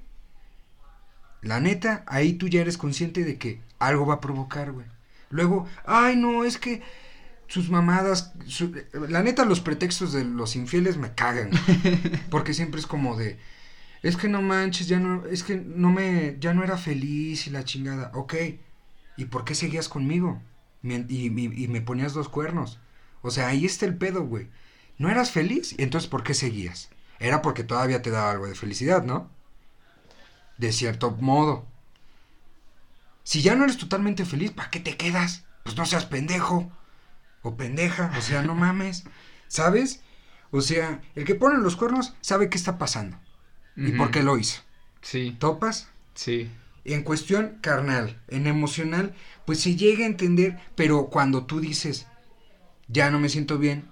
la 1.42 1.60
neta, 1.60 2.04
ahí 2.06 2.34
tú 2.34 2.48
ya 2.48 2.60
eres 2.60 2.78
consciente 2.78 3.24
de 3.24 3.36
que 3.36 3.60
algo 3.78 4.06
va 4.06 4.14
a 4.14 4.20
provocar, 4.20 4.72
güey. 4.72 4.86
Luego, 5.30 5.66
ay, 5.84 6.16
no, 6.16 6.44
es 6.44 6.56
que 6.58 6.82
sus 7.48 7.68
mamadas, 7.68 8.32
su- 8.46 8.74
la 9.08 9.22
neta, 9.22 9.44
los 9.44 9.60
pretextos 9.60 10.12
de 10.12 10.24
los 10.24 10.56
infieles 10.56 10.96
me 10.96 11.12
cagan, 11.14 11.50
güey. 11.50 12.20
porque 12.30 12.54
siempre 12.54 12.80
es 12.80 12.86
como 12.86 13.16
de, 13.16 13.38
es 14.04 14.16
que 14.18 14.28
no 14.28 14.42
manches, 14.42 14.88
ya 14.88 15.00
no, 15.00 15.26
es 15.26 15.44
que 15.44 15.56
no 15.58 15.90
me, 15.92 16.36
ya 16.40 16.54
no 16.54 16.64
era 16.64 16.78
feliz 16.78 17.48
y 17.48 17.50
la 17.50 17.64
chingada, 17.64 18.12
ok, 18.14 18.34
¿y 19.16 19.24
por 19.26 19.44
qué 19.44 19.54
seguías 19.56 19.88
conmigo? 19.88 20.42
Y, 20.82 20.94
y- 20.94 21.64
y 21.64 21.68
me 21.68 21.80
ponías 21.82 22.14
dos 22.14 22.28
cuernos. 22.28 22.80
O 23.22 23.30
sea, 23.30 23.48
ahí 23.48 23.64
está 23.66 23.86
el 23.86 23.96
pedo, 23.96 24.24
güey. 24.26 24.48
¿No 24.98 25.10
eras 25.10 25.30
feliz? 25.32 25.74
Entonces, 25.78 26.08
¿por 26.10 26.22
qué 26.24 26.34
seguías? 26.34 26.90
Era 27.18 27.42
porque 27.42 27.64
todavía 27.64 28.02
te 28.02 28.10
daba 28.10 28.30
algo 28.32 28.46
de 28.46 28.54
felicidad, 28.54 29.04
¿no? 29.04 29.30
De 30.58 30.72
cierto 30.72 31.12
modo. 31.12 31.64
Si 33.22 33.42
ya 33.42 33.54
no 33.54 33.64
eres 33.64 33.78
totalmente 33.78 34.24
feliz, 34.24 34.50
¿para 34.52 34.70
qué 34.70 34.80
te 34.80 34.96
quedas? 34.96 35.44
Pues 35.62 35.76
no 35.76 35.86
seas 35.86 36.06
pendejo. 36.06 36.70
O 37.42 37.56
pendeja. 37.56 38.12
O 38.18 38.22
sea, 38.22 38.42
no 38.42 38.54
mames. 38.64 39.04
¿Sabes? 39.48 40.02
O 40.52 40.62
sea, 40.62 41.02
el 41.16 41.24
que 41.24 41.34
pone 41.36 41.58
los 41.58 41.76
cuernos 41.76 42.14
sabe 42.22 42.50
qué 42.50 42.58
está 42.58 42.78
pasando. 42.78 43.18
Y 43.76 43.92
por 43.92 44.10
qué 44.10 44.22
lo 44.22 44.38
hizo. 44.38 44.62
Sí, 45.02 45.36
¿Topas? 45.38 45.88
sí. 46.14 46.50
En 46.86 47.02
cuestión 47.02 47.58
carnal, 47.62 48.20
en 48.28 48.46
emocional, 48.46 49.14
pues 49.46 49.58
se 49.60 49.74
llega 49.74 50.04
a 50.04 50.06
entender, 50.08 50.58
pero 50.74 51.06
cuando 51.06 51.46
tú 51.46 51.58
dices, 51.60 52.06
ya 52.88 53.10
no 53.10 53.18
me 53.18 53.30
siento 53.30 53.58
bien, 53.58 53.84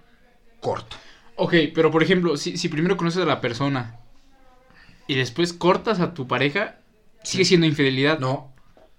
corto. 0.61 0.97
Ok, 1.37 1.55
pero 1.75 1.91
por 1.91 2.03
ejemplo, 2.03 2.37
si, 2.37 2.59
si 2.59 2.69
primero 2.69 2.99
conoces 2.99 3.23
a 3.23 3.27
la 3.27 3.41
persona 3.41 3.97
y 5.07 5.15
después 5.15 5.53
cortas 5.55 6.01
a 6.01 6.13
tu 6.15 6.29
pareja, 6.29 6.77
sigue 7.23 7.45
Sí. 7.45 7.49
siendo 7.51 7.67
infidelidad. 7.67 8.19
No, 8.19 8.53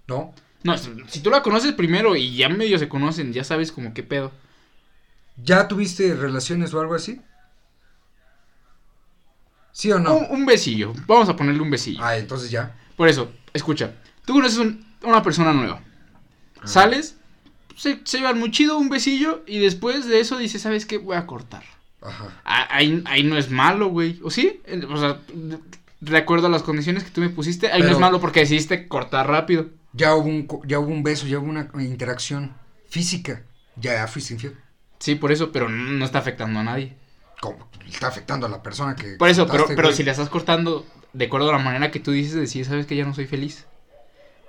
no. 0.08 0.34
No, 0.64 0.76
si 0.78 1.20
tú 1.20 1.30
la 1.30 1.42
conoces 1.42 1.72
primero 1.74 2.16
y 2.16 2.36
ya 2.36 2.48
medio 2.48 2.78
se 2.78 2.88
conocen, 2.88 3.32
ya 3.32 3.44
sabes 3.44 3.70
como 3.70 3.92
qué 3.94 4.02
pedo. 4.02 4.32
¿Ya 5.36 5.68
tuviste 5.68 6.14
relaciones 6.14 6.72
o 6.74 6.80
algo 6.80 6.94
así? 6.94 7.20
¿Sí 9.74 9.90
o 9.92 9.98
no? 9.98 10.14
Un, 10.14 10.26
un 10.30 10.46
besillo, 10.46 10.92
vamos 11.06 11.28
a 11.28 11.34
ponerle 11.36 11.60
un 11.60 11.68
besillo. 11.70 11.98
Ah, 12.02 12.16
entonces 12.16 12.50
ya. 12.50 12.74
Por 12.96 13.08
eso, 13.08 13.30
escucha, 13.52 13.92
tú 14.24 14.32
conoces 14.34 14.58
un- 14.58 14.86
una 15.02 15.22
persona 15.22 15.52
nueva, 15.52 15.82
sales, 16.64 17.16
se, 17.76 18.00
se 18.04 18.18
llevan 18.18 18.38
muy 18.38 18.50
chido 18.52 18.78
un 18.78 18.88
besillo 18.88 19.42
y 19.46 19.58
después 19.58 20.06
de 20.06 20.20
eso 20.20 20.38
dices, 20.38 20.62
¿sabes 20.62 20.86
qué? 20.86 20.98
Voy 20.98 21.16
a 21.16 21.26
cortar. 21.26 21.64
Ajá. 22.00 22.40
Ah, 22.44 22.68
Ahí, 22.70 23.02
ahí 23.06 23.24
no 23.24 23.36
es 23.36 23.50
malo, 23.50 23.88
güey. 23.88 24.20
¿O 24.22 24.30
sí? 24.30 24.62
O 24.88 24.96
sea, 24.96 25.20
de 26.00 26.16
acuerdo 26.16 26.46
a 26.46 26.50
las 26.50 26.62
condiciones 26.62 27.02
que 27.02 27.10
tú 27.10 27.20
me 27.20 27.30
pusiste, 27.30 27.72
ahí 27.72 27.82
no 27.82 27.88
es 27.90 27.98
malo 27.98 28.20
porque 28.20 28.40
decidiste 28.40 28.86
cortar 28.88 29.26
rápido. 29.26 29.70
Ya 29.92 30.14
hubo 30.14 30.28
un, 30.28 30.46
ya 30.66 30.78
hubo 30.78 30.88
un 30.92 31.02
beso, 31.02 31.26
ya 31.26 31.38
hubo 31.38 31.48
una 31.48 31.68
interacción 31.82 32.54
física. 32.88 33.42
Ya 33.76 34.06
fuiste 34.06 34.34
infiel. 34.34 34.56
Sí, 35.00 35.16
por 35.16 35.32
eso, 35.32 35.50
pero 35.50 35.68
no 35.68 36.04
está 36.04 36.18
afectando 36.20 36.60
a 36.60 36.64
nadie. 36.64 36.96
¿Cómo? 37.40 37.68
Está 37.88 38.08
afectando 38.08 38.46
a 38.46 38.48
la 38.50 38.62
persona 38.62 38.96
que. 38.96 39.16
Por 39.16 39.28
eso, 39.28 39.46
pero, 39.46 39.66
pero 39.68 39.82
güey. 39.84 39.94
si 39.94 40.02
la 40.02 40.12
estás 40.12 40.28
cortando 40.28 40.86
de 41.12 41.24
acuerdo 41.26 41.50
a 41.50 41.52
la 41.52 41.58
manera 41.58 41.90
que 41.90 42.00
tú 42.00 42.10
dices, 42.12 42.34
decir, 42.34 42.64
¿sabes 42.64 42.86
que 42.86 42.96
ya 42.96 43.04
no 43.04 43.14
soy 43.14 43.26
feliz? 43.26 43.66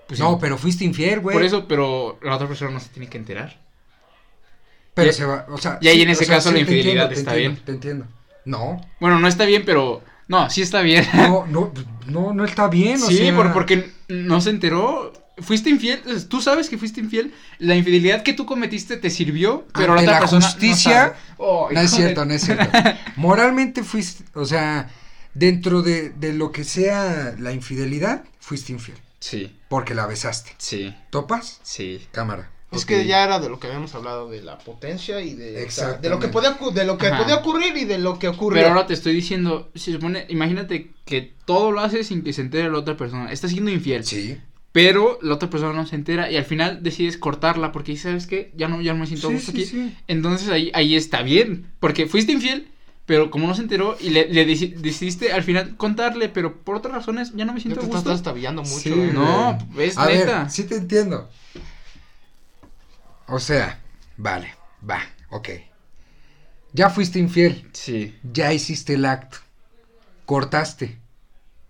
Pues 0.08 0.20
No, 0.20 0.32
sí. 0.34 0.38
pero 0.42 0.58
fuiste 0.58 0.84
infiel, 0.86 1.20
güey. 1.20 1.36
Por 1.36 1.44
eso, 1.44 1.68
pero 1.68 2.20
la 2.22 2.36
otra 2.36 2.48
persona 2.48 2.72
no 2.72 2.80
se 2.80 2.90
tiene 2.90 3.10
que 3.10 3.18
enterar. 3.18 3.60
Pero 4.94 5.10
y- 5.10 5.14
se 5.14 5.26
va, 5.26 5.46
o 5.50 5.58
sea. 5.58 5.78
y 5.82 5.88
ahí 5.90 6.02
en 6.02 6.10
ese 6.10 6.26
sea, 6.26 6.36
caso 6.38 6.52
la 6.52 6.60
infidelidad 6.60 7.12
está 7.12 7.32
entiendo, 7.34 7.56
bien. 7.56 7.66
Te 7.66 7.72
entiendo. 7.72 8.06
No, 8.46 8.80
Bueno, 9.00 9.20
no 9.20 9.28
está 9.28 9.46
bien, 9.46 9.64
pero... 9.66 10.02
No, 10.28 10.50
sí 10.50 10.62
está 10.62 10.82
bien. 10.82 11.06
no, 11.14 11.46
no, 11.48 11.72
no, 12.08 12.34
no 12.34 12.46
está 12.46 12.68
bien, 12.68 13.02
o 13.02 13.08
sí, 13.08 13.18
sea. 13.18 13.36
por- 13.36 13.52
porque 13.54 13.92
no 14.08 14.40
se 14.42 14.52
enteró. 14.52 15.12
Fuiste 15.38 15.70
infiel, 15.70 16.02
tú 16.30 16.42
sabes 16.42 16.70
que 16.70 16.78
fuiste 16.78 17.02
infiel. 17.02 17.34
La 17.60 17.76
infidelidad 17.76 18.24
que 18.24 18.34
tú 18.34 18.46
cometiste 18.46 18.96
te 18.98 19.10
sirvió, 19.10 19.68
pero 19.74 19.94
la 19.94 20.00
Ante 20.00 20.04
otra 20.04 20.14
la 20.14 20.20
persona 20.22 20.46
justicia, 20.46 21.16
no. 21.38 21.46
Oh, 21.46 21.70
No 21.72 21.80
es 21.82 21.92
cierto, 21.92 22.26
no 22.26 22.34
es 22.34 22.42
cierto. 22.44 22.66
Moralmente 23.18 23.84
fuiste, 23.84 24.24
o 24.34 24.46
sea, 24.46 24.90
dentro 25.34 25.82
de, 25.82 26.10
de 26.12 26.34
lo 26.34 26.52
que 26.52 26.64
sea 26.64 27.36
la 27.38 27.52
infidelidad, 27.52 28.24
fuiste 28.40 28.72
infiel. 28.72 28.98
Sí, 29.20 29.58
Porque 29.68 29.96
la 29.96 30.06
besaste. 30.06 30.52
sí, 30.58 30.94
¿Topas? 31.10 31.60
sí. 31.64 32.06
Cámara. 32.12 32.52
Es 32.72 32.86
que 32.86 33.06
ya 33.06 33.24
era 33.24 33.40
de 33.40 33.48
lo 33.48 33.58
que 33.60 33.68
habíamos 33.68 33.96
hablado, 33.96 34.30
de 34.30 34.42
la 34.42 34.58
potencia 34.58 35.22
y 35.22 35.34
de, 35.34 35.64
o 35.66 35.72
sea, 35.72 35.94
de 35.94 36.10
lo 36.10 36.20
que 36.20 36.28
podía, 36.28 36.58
de 36.74 36.86
lo 36.86 36.98
que 36.98 37.08
Ajá. 37.08 37.22
podía 37.24 37.36
ocurrir 37.36 37.78
y 37.78 37.86
de 37.86 38.00
lo 38.00 38.20
que 38.20 38.28
ocurrió. 38.28 38.62
Pero 38.64 38.74
ahora 38.76 38.86
te 38.88 38.94
estoy 38.94 39.14
diciendo, 39.14 39.72
se 39.76 39.94
supone, 39.94 40.26
imagínate 40.30 40.92
que 41.06 41.34
todo 41.46 41.72
lo 41.72 41.80
haces 41.80 42.08
sin 42.08 42.22
que 42.24 42.34
se 42.34 42.42
entere 42.42 42.70
la 42.70 42.80
otra 42.80 42.98
persona. 42.98 43.32
Estás 43.32 43.52
siendo 43.52 43.72
infiel. 43.72 44.04
Sí. 44.06 44.38
Pero 44.76 45.20
la 45.22 45.36
otra 45.36 45.50
persona 45.50 45.72
no 45.72 45.86
se 45.88 45.96
entera 45.96 46.30
y 46.30 46.36
al 46.36 46.44
final 46.44 46.84
decides 46.84 47.18
cortarla 47.18 47.72
porque 47.72 47.94
dices, 47.94 48.12
¿sabes 48.12 48.28
qué? 48.28 48.52
Ya 48.58 48.68
no, 48.68 48.82
ya 48.82 48.92
no 48.92 49.00
me 49.00 49.08
siento 49.08 49.28
a 49.28 49.30
Sí, 49.30 49.36
gusto 49.38 49.52
sí, 49.54 49.58
aquí. 49.58 49.66
sí. 49.68 49.96
Entonces 50.10 50.50
ahí, 50.50 50.70
ahí 50.74 50.98
está 50.98 51.22
bien. 51.22 51.72
Porque 51.80 52.08
fuiste 52.08 52.34
infiel, 52.34 52.68
pero 53.06 53.32
como 53.32 53.48
no 53.48 53.56
se 53.56 53.62
enteró 53.62 53.96
y 54.02 54.10
le, 54.10 54.28
le 54.28 54.46
deci- 54.46 54.76
decidiste 54.76 55.32
al 55.32 55.44
final 55.44 55.78
contarle, 55.78 56.28
pero 56.28 56.58
por 56.58 56.76
otras 56.76 56.94
razones 56.94 57.32
ya 57.34 57.46
no 57.46 57.54
me 57.54 57.62
siento 57.62 57.80
te 57.80 57.86
a 57.86 57.88
estás 57.88 58.00
gusto. 58.04 58.10
trastabillando 58.10 58.64
mucho. 58.64 58.90
¿eh? 59.02 59.12
No, 59.14 59.58
es 59.80 59.98
A 59.98 60.08
neta. 60.08 60.42
ver, 60.42 60.52
sí 60.52 60.66
te 60.66 60.76
entiendo. 60.76 61.30
O 63.28 63.40
sea, 63.40 63.80
vale, 64.18 64.54
va, 64.88 65.00
ok. 65.30 65.50
Ya 66.74 66.90
fuiste 66.90 67.18
infiel, 67.18 67.66
Sí. 67.72 68.14
ya 68.34 68.52
hiciste 68.52 68.96
el 68.96 69.06
acto, 69.06 69.38
cortaste, 70.26 70.98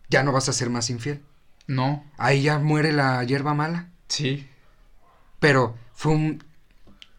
ya 0.10 0.24
no 0.24 0.32
vas 0.32 0.49
a 0.49 0.53
ser 0.53 0.72
más 0.72 0.89
infiel. 0.89 1.22
No. 1.68 2.03
Ahí 2.18 2.43
ya 2.43 2.59
muere 2.59 2.91
la 2.93 3.24
hierba 3.24 3.53
mala. 3.53 3.89
Sí. 4.07 4.47
Pero 5.39 5.76
fue 5.93 6.13
un 6.13 6.43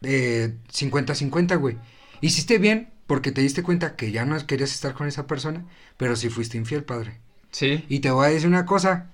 eh, 0.02 0.54
50-50, 0.72 1.58
güey. 1.58 1.76
Hiciste 2.20 2.58
bien 2.58 2.90
porque 3.06 3.32
te 3.32 3.40
diste 3.40 3.62
cuenta 3.62 3.96
que 3.96 4.10
ya 4.10 4.24
no 4.24 4.44
querías 4.46 4.72
estar 4.72 4.94
con 4.94 5.06
esa 5.06 5.26
persona, 5.26 5.64
pero 5.96 6.16
sí 6.16 6.28
fuiste 6.28 6.58
infiel, 6.58 6.84
padre. 6.84 7.18
Sí. 7.50 7.84
Y 7.88 8.00
te 8.00 8.10
voy 8.10 8.26
a 8.26 8.30
decir 8.30 8.48
una 8.48 8.66
cosa. 8.66 9.10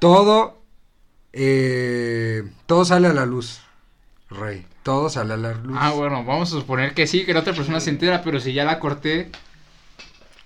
Todo, 0.00 0.62
eh, 1.32 2.44
todo 2.66 2.84
sale 2.84 3.08
a 3.08 3.12
la 3.12 3.26
luz, 3.26 3.60
rey. 4.30 4.66
Todo 4.82 5.08
sale 5.08 5.34
a 5.34 5.36
la 5.36 5.52
luz. 5.52 5.76
Ah, 5.80 5.92
bueno, 5.92 6.24
vamos 6.24 6.52
a 6.52 6.60
suponer 6.60 6.94
que 6.94 7.06
sí, 7.06 7.24
que 7.24 7.34
la 7.34 7.40
otra 7.40 7.54
persona 7.54 7.80
se 7.80 7.90
entera, 7.90 8.22
pero 8.22 8.38
si 8.40 8.52
ya 8.52 8.64
la 8.64 8.78
corté. 8.78 9.30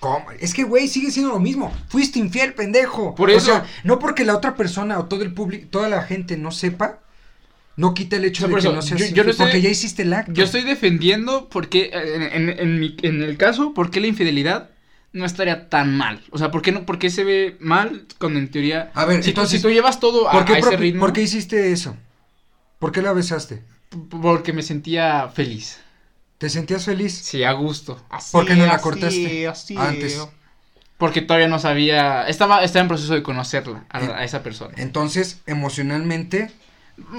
¿Cómo? 0.01 0.27
Es 0.41 0.55
que, 0.55 0.65
güey, 0.65 0.89
sigue 0.89 1.11
siendo 1.11 1.31
lo 1.33 1.39
mismo. 1.41 1.73
Fuiste 1.89 2.19
infiel, 2.19 2.55
pendejo. 2.55 3.15
Por 3.15 3.29
O 3.29 3.33
eso- 3.33 3.47
sea, 3.47 3.67
no 3.85 3.99
porque 3.99 4.25
la 4.25 4.35
otra 4.35 4.57
persona 4.57 4.99
o 4.99 5.05
todo 5.05 5.23
el 5.23 5.33
público, 5.35 5.67
toda 5.71 5.89
la 5.89 6.03
gente 6.03 6.37
no 6.39 6.51
sepa, 6.51 7.01
no 7.77 7.93
quita 7.95 8.17
el 8.17 8.25
hecho 8.25 8.47
O 8.47 8.49
sea, 8.49 8.49
de 8.49 8.55
que 8.55 8.61
eso, 8.69 8.73
no 8.77 8.83
seas 8.83 8.99
yo- 9.01 9.05
yo 9.05 9.09
infiel, 9.11 9.27
no 9.27 9.31
estoy- 9.33 9.47
porque 9.47 9.61
ya 9.63 9.69
hiciste 9.69 10.03
el 10.03 10.13
acto. 10.15 10.33
Yo 10.33 10.45
estoy 10.45 10.63
defendiendo 10.63 11.49
porque, 11.51 11.91
en, 11.93 12.23
en- 12.49 12.59
en 12.59 12.81
mi- 12.81 12.97
en 13.03 13.23
el 13.23 13.37
caso, 13.37 13.75
¿por 13.75 13.91
qué 13.91 14.01
la 14.01 14.07
infidelidad 14.07 14.71
no 15.13 15.25
estaría 15.27 15.69
tan 15.69 15.97
mal? 15.97 16.21
O 16.31 16.39
sea, 16.39 16.51
¿por 16.51 16.63
qué, 16.63 16.73
no, 16.73 16.87
por 16.87 16.99
qué 16.99 17.11
se 17.11 17.25
ve 17.25 17.57
mal 17.61 18.07
cuando 18.19 18.39
en 18.39 18.51
teoría... 18.51 18.91
A 18.95 19.05
ver, 19.05 19.17
si, 19.19 19.25
tú, 19.25 19.29
entonces, 19.41 19.61
si 19.61 19.63
tú 19.67 19.71
llevas 19.71 20.01
todo 20.01 20.29
a, 20.29 20.33
¿Por 20.33 20.45
qué, 20.47 20.55
a 20.55 20.59
ese 20.59 20.77
ritmo, 20.79 21.01
por 21.01 21.13
qué 21.13 21.23
hiciste 21.23 21.73
eso? 21.73 21.95
¿Por 22.79 22.91
qué 22.93 23.03
la 23.03 23.13
besaste? 23.13 23.63
porque 24.23 24.53
me 24.53 24.63
sentía 24.63 25.29
feliz. 25.35 25.81
¿Te 26.41 26.49
sentías 26.49 26.87
feliz? 26.87 27.13
Sí, 27.13 27.45
a 27.45 27.53
gusto. 27.53 28.03
Así, 28.09 28.33
¿Por 28.33 28.47
qué 28.47 28.55
no 28.57 28.65
la 28.65 28.73
así, 28.77 28.83
cortaste 28.83 29.47
así. 29.47 29.77
antes? 29.77 30.27
Porque 30.97 31.21
todavía 31.21 31.49
no 31.49 31.59
sabía... 31.59 32.27
Estaba, 32.29 32.65
estaba 32.65 32.81
en 32.81 32.89
proceso 32.89 33.13
de 33.13 33.23
conocerla, 33.23 33.85
a, 33.91 33.99
a 33.99 34.25
esa 34.25 34.43
persona. 34.43 34.73
Entonces, 34.79 35.41
emocionalmente, 35.47 36.51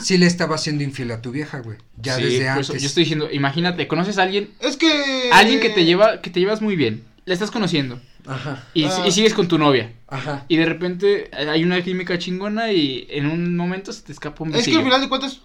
sí 0.02 0.18
le 0.18 0.26
estaba 0.26 0.56
haciendo 0.56 0.84
infiel 0.84 1.12
a 1.12 1.22
tu 1.22 1.30
vieja, 1.32 1.60
güey. 1.60 1.78
Ya 1.98 2.16
Sí, 2.16 2.24
desde 2.24 2.50
antes. 2.50 2.70
eso 2.70 2.78
yo 2.80 2.88
estoy 2.88 3.04
diciendo, 3.04 3.30
imagínate, 3.32 3.88
conoces 3.88 4.18
a 4.18 4.24
alguien 4.24 4.50
Es 4.60 4.76
que... 4.76 5.30
Alguien 5.32 5.60
que 5.60 5.70
te 5.70 5.86
lleva, 5.86 6.20
que 6.22 6.32
te 6.32 6.40
llevas 6.40 6.62
muy 6.64 6.76
bien, 6.76 7.04
le 7.26 7.34
estás 7.36 7.52
conociendo, 7.52 8.02
Ajá. 8.26 8.64
y, 8.74 8.86
Ah. 8.86 9.04
y 9.06 9.12
sigues 9.12 9.36
con 9.36 9.48
tu 9.48 9.60
novia. 9.60 9.94
Ajá. 10.08 10.46
Y 10.48 10.58
de 10.58 10.66
repente 10.66 11.30
hay 11.32 11.64
una 11.64 11.80
química 11.84 12.18
chingona 12.18 12.72
y 12.72 13.06
en 13.12 13.28
un 13.28 13.56
momento 13.56 13.94
se 13.94 14.02
te 14.02 14.12
escapa 14.14 14.44
un 14.44 14.56
Es 14.56 14.66
que 14.66 14.76
al 14.78 14.84
final 14.84 15.00
de 15.02 15.10
cuentas 15.10 15.42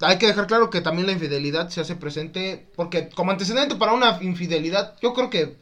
hay 0.00 0.18
que 0.18 0.26
dejar 0.26 0.46
claro 0.46 0.70
que 0.70 0.80
también 0.80 1.06
la 1.06 1.12
infidelidad 1.12 1.68
se 1.68 1.80
hace 1.80 1.96
presente 1.96 2.66
porque 2.76 3.08
como 3.10 3.30
antecedente 3.30 3.76
para 3.76 3.92
una 3.92 4.18
infidelidad 4.20 4.96
yo 5.00 5.14
creo 5.14 5.30
que 5.30 5.56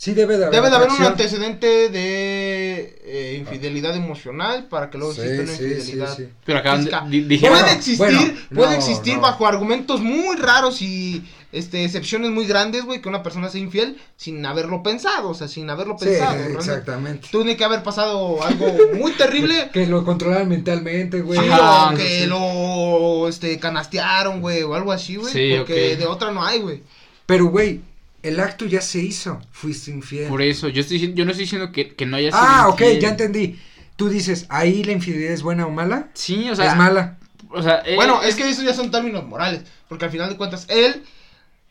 Sí 0.00 0.14
debe 0.14 0.38
de 0.38 0.44
haber 0.44 0.54
debe 0.54 0.70
de 0.70 0.76
haber 0.76 0.90
un 0.90 1.02
antecedente 1.02 1.88
de 1.88 3.00
eh, 3.02 3.36
infidelidad 3.40 3.96
emocional 3.96 4.68
para 4.68 4.90
que 4.90 4.96
luego 4.96 5.12
Sí, 5.12 5.22
exista 5.22 5.42
una 5.42 5.52
sí, 5.56 5.64
infidelidad. 5.64 6.16
sí, 6.16 6.22
sí. 6.22 6.28
Pero 6.44 6.62
di- 7.08 7.20
dijeron... 7.22 7.58
puede 7.58 7.72
existir, 7.72 7.98
bueno, 7.98 8.20
puede 8.54 8.70
no, 8.70 8.76
existir 8.76 9.14
no. 9.16 9.22
bajo 9.22 9.48
argumentos 9.48 10.00
muy 10.00 10.36
raros 10.36 10.82
y 10.82 11.24
este 11.50 11.82
excepciones 11.84 12.30
muy 12.30 12.46
grandes, 12.46 12.84
güey, 12.84 13.00
que 13.02 13.08
una 13.08 13.24
persona 13.24 13.48
sea 13.48 13.60
infiel 13.60 14.00
sin 14.16 14.46
haberlo 14.46 14.84
pensado, 14.84 15.30
o 15.30 15.34
sea, 15.34 15.48
sin 15.48 15.68
haberlo 15.68 15.96
pensado. 15.96 16.30
realmente. 16.32 16.58
exactamente. 16.60 17.28
Tiene 17.32 17.56
que 17.56 17.64
haber 17.64 17.82
pasado 17.82 18.40
algo 18.40 18.66
muy 18.94 19.10
terrible. 19.14 19.70
Que 19.72 19.88
lo 19.88 20.04
controlan 20.04 20.48
mentalmente, 20.48 21.22
güey. 21.22 21.40
O 21.40 21.94
que 21.96 22.20
sí. 22.20 22.26
lo 22.26 23.26
este, 23.28 23.58
canastearon, 23.58 24.42
güey, 24.42 24.62
o 24.62 24.76
algo 24.76 24.92
así, 24.92 25.16
güey. 25.16 25.32
Sí, 25.32 25.54
porque 25.58 25.96
de 25.96 26.06
otra 26.06 26.30
no 26.30 26.44
hay, 26.44 26.60
güey. 26.60 26.84
Pero, 27.26 27.46
güey, 27.46 27.80
el 28.28 28.40
acto 28.40 28.66
ya 28.66 28.80
se 28.80 29.00
hizo. 29.00 29.40
Fuiste 29.50 29.90
infiel. 29.90 30.28
Por 30.28 30.42
eso, 30.42 30.68
yo, 30.68 30.80
estoy, 30.80 30.96
diciendo- 30.98 31.16
yo 31.16 31.24
no 31.24 31.30
estoy 31.32 31.44
diciendo 31.44 31.72
que, 31.72 31.94
que 31.94 32.06
no 32.06 32.16
haya 32.16 32.30
sido 32.30 32.42
ah, 32.42 32.68
ok, 32.68 32.82
ya 33.00 33.08
entendí. 33.10 33.58
Tú 33.96 34.08
dices, 34.08 34.46
ahí 34.48 34.84
la 34.84 34.92
infidelidad 34.92 35.32
es 35.32 35.42
buena 35.42 35.66
o 35.66 35.70
mala. 35.70 36.08
Sí, 36.14 36.48
o 36.50 36.54
sea... 36.56 36.70
es 36.70 36.76
mala. 36.76 37.18
O 37.50 37.62
sea, 37.62 37.82
eh, 37.84 37.96
Bueno, 37.96 38.22
es 38.22 38.34
que 38.36 38.48
esos 38.48 38.64
ya 38.64 38.74
son 38.74 38.90
términos 38.90 39.26
morales, 39.26 39.62
porque 39.88 40.04
al 40.04 40.10
final 40.10 40.28
de 40.28 40.36
cuentas 40.36 40.66
él 40.68 41.02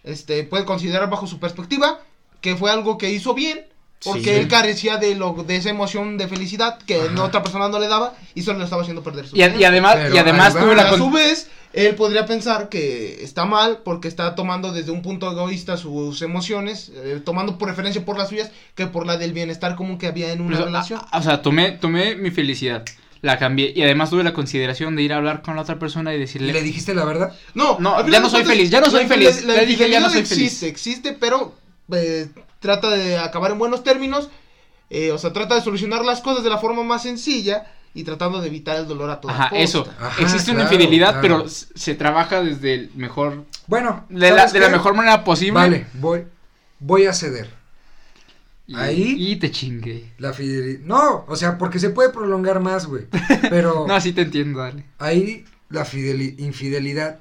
este 0.03 0.43
puede 0.43 0.65
considerar 0.65 1.09
bajo 1.09 1.27
su 1.27 1.39
perspectiva 1.39 2.01
que 2.41 2.55
fue 2.55 2.71
algo 2.71 2.97
que 2.97 3.11
hizo 3.11 3.33
bien, 3.33 3.65
porque 4.03 4.21
Sí. 4.23 4.29
él 4.29 4.47
carecía 4.47 4.97
de 4.97 5.15
lo 5.15 5.33
de 5.33 5.55
esa 5.55 5.69
emoción 5.69 6.17
de 6.17 6.27
felicidad 6.27 6.77
que 6.85 7.01
Ajá. 7.01 7.23
otra 7.23 7.41
persona 7.43 7.67
no 7.69 7.79
le 7.79 7.87
daba 7.87 8.13
y 8.35 8.43
solo 8.43 8.59
le 8.59 8.65
estaba 8.65 8.81
haciendo 8.83 9.01
perder 9.03 9.27
su 9.27 9.35
Y, 9.35 9.39
y 9.41 9.63
además, 9.63 9.95
Pero 9.95 10.15
y 10.15 10.17
además 10.19 10.55
va. 10.55 10.75
la... 10.75 10.89
a 10.91 10.97
su 10.97 11.09
vez, 11.09 11.49
él 11.73 11.95
podría 11.95 12.25
pensar 12.25 12.69
que 12.69 13.23
está 13.23 13.45
mal 13.45 13.79
porque 13.83 14.07
está 14.07 14.35
tomando 14.35 14.71
desde 14.71 14.91
un 14.91 15.01
punto 15.01 15.31
egoísta 15.31 15.77
sus 15.77 16.21
emociones, 16.21 16.91
eh, 16.95 17.21
tomando 17.25 17.57
por 17.57 17.67
referencia 17.69 18.05
por 18.05 18.17
las 18.17 18.29
suyas 18.29 18.51
que 18.75 18.87
por 18.87 19.05
la 19.07 19.17
del 19.17 19.33
bienestar 19.33 19.75
común 19.75 19.97
que 19.97 20.07
había 20.07 20.31
en 20.31 20.41
una 20.41 20.55
Pues, 20.57 20.65
relación. 20.65 21.01
a- 21.11 21.17
o 21.17 21.23
sea, 21.23 21.41
tomé, 21.41 21.71
tomé 21.71 22.15
mi 22.15 22.29
felicidad, 22.31 22.85
la 23.21 23.39
cambié 23.39 23.73
y 23.75 23.81
además 23.81 24.11
tuve 24.11 24.23
la 24.23 24.33
consideración 24.33 24.95
de 24.95 25.01
ir 25.01 25.11
a 25.13 25.17
hablar 25.17 25.41
con 25.41 25.55
la 25.55 25.63
otra 25.63 25.79
persona 25.79 26.13
y 26.13 26.17
¿Y 26.17 26.19
decirle... 26.19 26.53
le 26.53 26.61
dijiste 26.61 26.93
la 26.93 27.03
verdad? 27.03 27.33
No, 27.55 27.77
No, 27.79 28.07
ya 28.07 28.19
no 28.19 28.29
soy 28.29 28.43
feliz, 28.45 28.69
ya 28.69 28.79
no 28.79 28.91
soy 28.91 29.05
feliz. 29.07 29.43
Le 29.43 29.65
dije, 29.65 29.89
ya 29.89 29.99
no 29.99 30.09
soy 30.11 30.23
feliz. 30.23 30.43
existe, 30.43 30.67
existe, 30.67 31.13
pero 31.19 31.55
eh, 31.93 32.27
trata 32.59 32.89
de 32.91 33.17
acabar 33.17 33.51
en 33.51 33.59
buenos 33.59 33.83
términos. 33.83 34.29
eh, 34.89 35.11
o 35.11 35.17
sea, 35.17 35.33
trata 35.33 35.55
de 35.55 35.61
solucionar 35.61 36.05
las 36.05 36.21
cosas 36.21 36.43
de 36.43 36.49
la 36.49 36.57
forma 36.59 36.81
más 36.83 37.03
sencilla 37.03 37.67
y 37.93 38.03
tratando 38.03 38.39
de 38.39 38.47
evitar 38.47 38.77
el 38.77 38.87
dolor 38.87 39.09
a 39.09 39.19
toda 39.19 39.33
Ajá, 39.33 39.49
costa. 39.49 39.63
eso. 39.63 39.87
Ajá, 39.99 40.21
Existe 40.21 40.51
una 40.51 40.63
infidelidad, 40.63 41.19
claro. 41.19 41.21
pero 41.39 41.49
se 41.49 41.95
trabaja 41.95 42.41
desde 42.41 42.73
el 42.75 42.91
mejor... 42.95 43.43
Bueno, 43.67 44.05
De, 44.09 44.29
la, 44.31 44.37
¿sabes 44.37 44.53
de 44.53 44.59
la 44.61 44.69
mejor 44.69 44.93
manera 44.93 45.23
posible. 45.23 45.53
Vale, 45.53 45.87
voy, 45.95 46.23
voy 46.79 47.05
a 47.05 47.13
ceder. 47.13 47.49
Y, 48.65 48.75
Ahí- 48.75 49.15
Y 49.17 49.35
te 49.37 49.49
chingue. 49.51 50.11
La 50.19 50.31
fidelidad. 50.33 50.79
No, 50.85 51.25
o 51.27 51.35
sea, 51.35 51.57
porque 51.57 51.79
se 51.79 51.89
puede 51.89 52.09
prolongar 52.09 52.59
más, 52.59 52.85
güey. 52.85 53.05
Pero 53.49 53.85
No, 53.89 53.99
sí 54.01 54.13
te 54.13 54.21
entiendo, 54.21 54.59
dale. 54.59 54.83
ahí 54.99 55.43
la 55.69 55.85
fideli- 55.85 56.35
infidelidad 56.39 57.19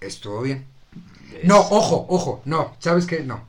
estuvo 0.00 0.42
bien. 0.42 0.66
No, 1.44 1.58
ojo, 1.60 2.06
ojo, 2.08 2.42
no, 2.44 2.74
¿sabes 2.80 3.06
qué? 3.06 3.20
No. 3.20 3.48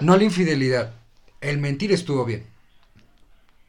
No 0.00 0.16
la 0.16 0.24
infidelidad. 0.24 0.92
El 1.40 1.58
mentir 1.58 1.92
estuvo 1.92 2.24
bien. 2.24 2.44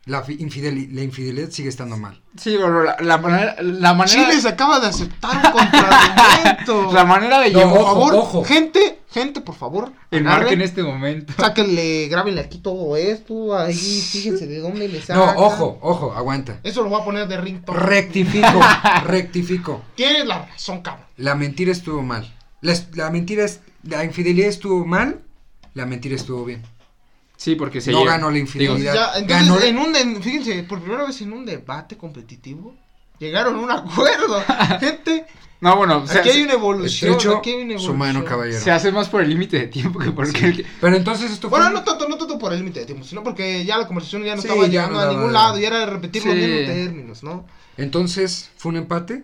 La, 0.05 0.23
fi- 0.23 0.37
infideli- 0.39 0.89
la 0.91 1.03
infidelidad 1.03 1.49
sigue 1.51 1.69
estando 1.69 1.95
mal. 1.95 2.19
Sí, 2.35 2.55
pero 2.57 2.83
la, 2.83 2.97
la 2.99 3.17
manera... 3.19 3.55
La 3.61 3.93
manera, 3.93 4.27
Chile 4.29 4.41
se 4.41 4.47
acaba 4.47 4.79
de 4.79 4.87
aceptar 4.87 5.35
un 5.35 5.51
contraargumento. 5.51 6.91
la 6.93 7.05
manera 7.05 7.39
de 7.41 7.51
No, 7.51 7.59
llevar... 7.59 7.73
por 7.73 7.81
ojo, 7.83 7.93
favor, 7.93 8.15
ojo. 8.15 8.43
gente, 8.43 8.99
gente, 9.11 9.41
por 9.41 9.53
favor. 9.55 9.91
Enmarca 10.09 10.51
en 10.51 10.61
este 10.61 10.81
momento. 10.81 11.33
Sáquenle, 11.37 12.07
grábenle 12.07 12.41
aquí 12.41 12.57
todo 12.57 12.95
esto, 12.97 13.55
ahí, 13.55 13.75
fíjense 14.11 14.47
de 14.47 14.59
dónde 14.59 14.87
le 14.87 14.99
No, 14.99 15.05
sacan. 15.05 15.33
ojo, 15.37 15.77
ojo, 15.81 16.13
aguanta. 16.13 16.59
Eso 16.63 16.81
lo 16.81 16.89
voy 16.89 17.01
a 17.01 17.05
poner 17.05 17.27
de 17.27 17.37
ringtone. 17.37 17.77
Rectifico, 17.79 18.59
rectifico. 19.05 19.81
Tienes 19.95 20.25
la 20.25 20.45
razón, 20.47 20.81
cabrón. 20.81 21.05
La 21.17 21.35
mentira 21.35 21.71
estuvo 21.71 22.01
mal. 22.01 22.33
La 22.61 23.11
mentira 23.11 23.45
es. 23.45 23.59
La 23.83 24.03
infidelidad 24.03 24.49
estuvo 24.49 24.85
mal. 24.85 25.19
La 25.79 25.85
mentira 25.85 26.15
estuvo 26.15 26.43
bien. 26.43 26.61
Sí, 27.37 27.55
porque 27.55 27.79
se 27.79 27.91
No 27.91 27.99
llega- 27.99 28.11
ganó 28.13 28.27
la 28.27 28.33
digo, 28.33 28.45
infidelidad. 28.45 28.93
Ya, 28.93 29.05
entonces, 29.19 29.47
Ganó- 29.47 29.61
en 29.61 29.77
un, 29.77 29.95
en- 29.95 30.21
fíjense, 30.21 30.61
por 30.63 30.81
primera 30.81 31.05
vez 31.05 31.21
en 31.21 31.31
un 31.31 31.45
debate 31.45 31.95
competitivo, 31.97 32.75
llegaron 33.17 33.55
a 33.55 33.59
un 33.59 33.71
acuerdo. 33.71 34.43
Gente, 34.81 35.25
No, 35.61 35.77
bueno, 35.77 35.99
o 36.03 36.07
sea, 36.07 36.19
aquí 36.19 36.29
hay 36.31 36.43
una 36.43 36.53
evolución. 36.53 37.11
Estrecho 37.11 37.37
aquí 37.37 37.51
hay 37.51 37.61
una 37.61 37.77
su 37.79 37.85
evolución. 37.91 37.97
mano, 37.97 38.25
caballero. 38.25 38.59
se 38.59 38.71
hace 38.71 38.91
más 38.91 39.07
por 39.07 39.21
el 39.21 39.29
límite 39.29 39.57
de 39.57 39.67
tiempo 39.67 39.99
que 39.99 40.11
porque... 40.11 40.45
el 40.47 40.55
que- 40.57 40.65
Pero 40.81 40.95
entonces 40.97 41.31
esto 41.31 41.49
fue. 41.49 41.59
Bueno, 41.59 41.73
no 41.73 41.83
tanto, 41.85 42.09
no 42.09 42.17
tanto 42.17 42.37
por 42.37 42.51
el 42.51 42.59
límite 42.59 42.81
de 42.81 42.85
tiempo, 42.85 43.05
sino 43.05 43.23
porque 43.23 43.63
ya 43.63 43.77
la 43.77 43.87
conversación 43.87 44.23
ya 44.25 44.35
no 44.35 44.41
Sí, 44.41 44.47
estaba 44.49 44.65
ya 44.67 44.71
llegando 44.71 44.95
no 44.95 45.01
a 45.01 45.07
ningún 45.13 45.27
de- 45.27 45.33
lado, 45.33 45.57
ya 45.59 45.67
era 45.67 45.85
repetir 45.85 46.25
los 46.25 46.33
Sí. 46.35 46.39
mismos 46.41 46.65
términos, 46.75 47.23
¿no? 47.23 47.45
Entonces, 47.77 48.49
¿fue 48.57 48.69
un 48.71 48.77
empate? 48.77 49.23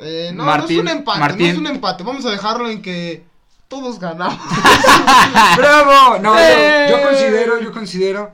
Eh, 0.00 0.32
no, 0.34 0.44
Martín- 0.44 0.84
no 0.84 0.90
es 0.90 0.92
un 0.92 0.98
empate, 0.98 1.20
Martín. 1.20 1.46
no 1.46 1.52
es 1.52 1.58
un 1.58 1.66
empate, 1.68 2.02
vamos 2.04 2.26
a 2.26 2.30
dejarlo 2.30 2.68
en 2.68 2.82
que 2.82 3.24
todos 3.68 3.98
ganamos. 3.98 4.38
¡Bravo! 5.56 6.18
No, 6.18 6.34
yo, 6.34 6.40
¡Eh! 6.40 6.86
yo 6.90 7.02
considero, 7.02 7.60
yo 7.60 7.72
considero 7.72 8.32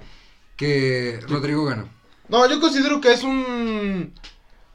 que 0.57 1.20
Rodrigo 1.28 1.64
ganó. 1.64 1.89
No, 2.28 2.49
yo 2.49 2.61
considero 2.61 3.01
que 3.01 3.12
es 3.12 3.22
un. 3.22 4.12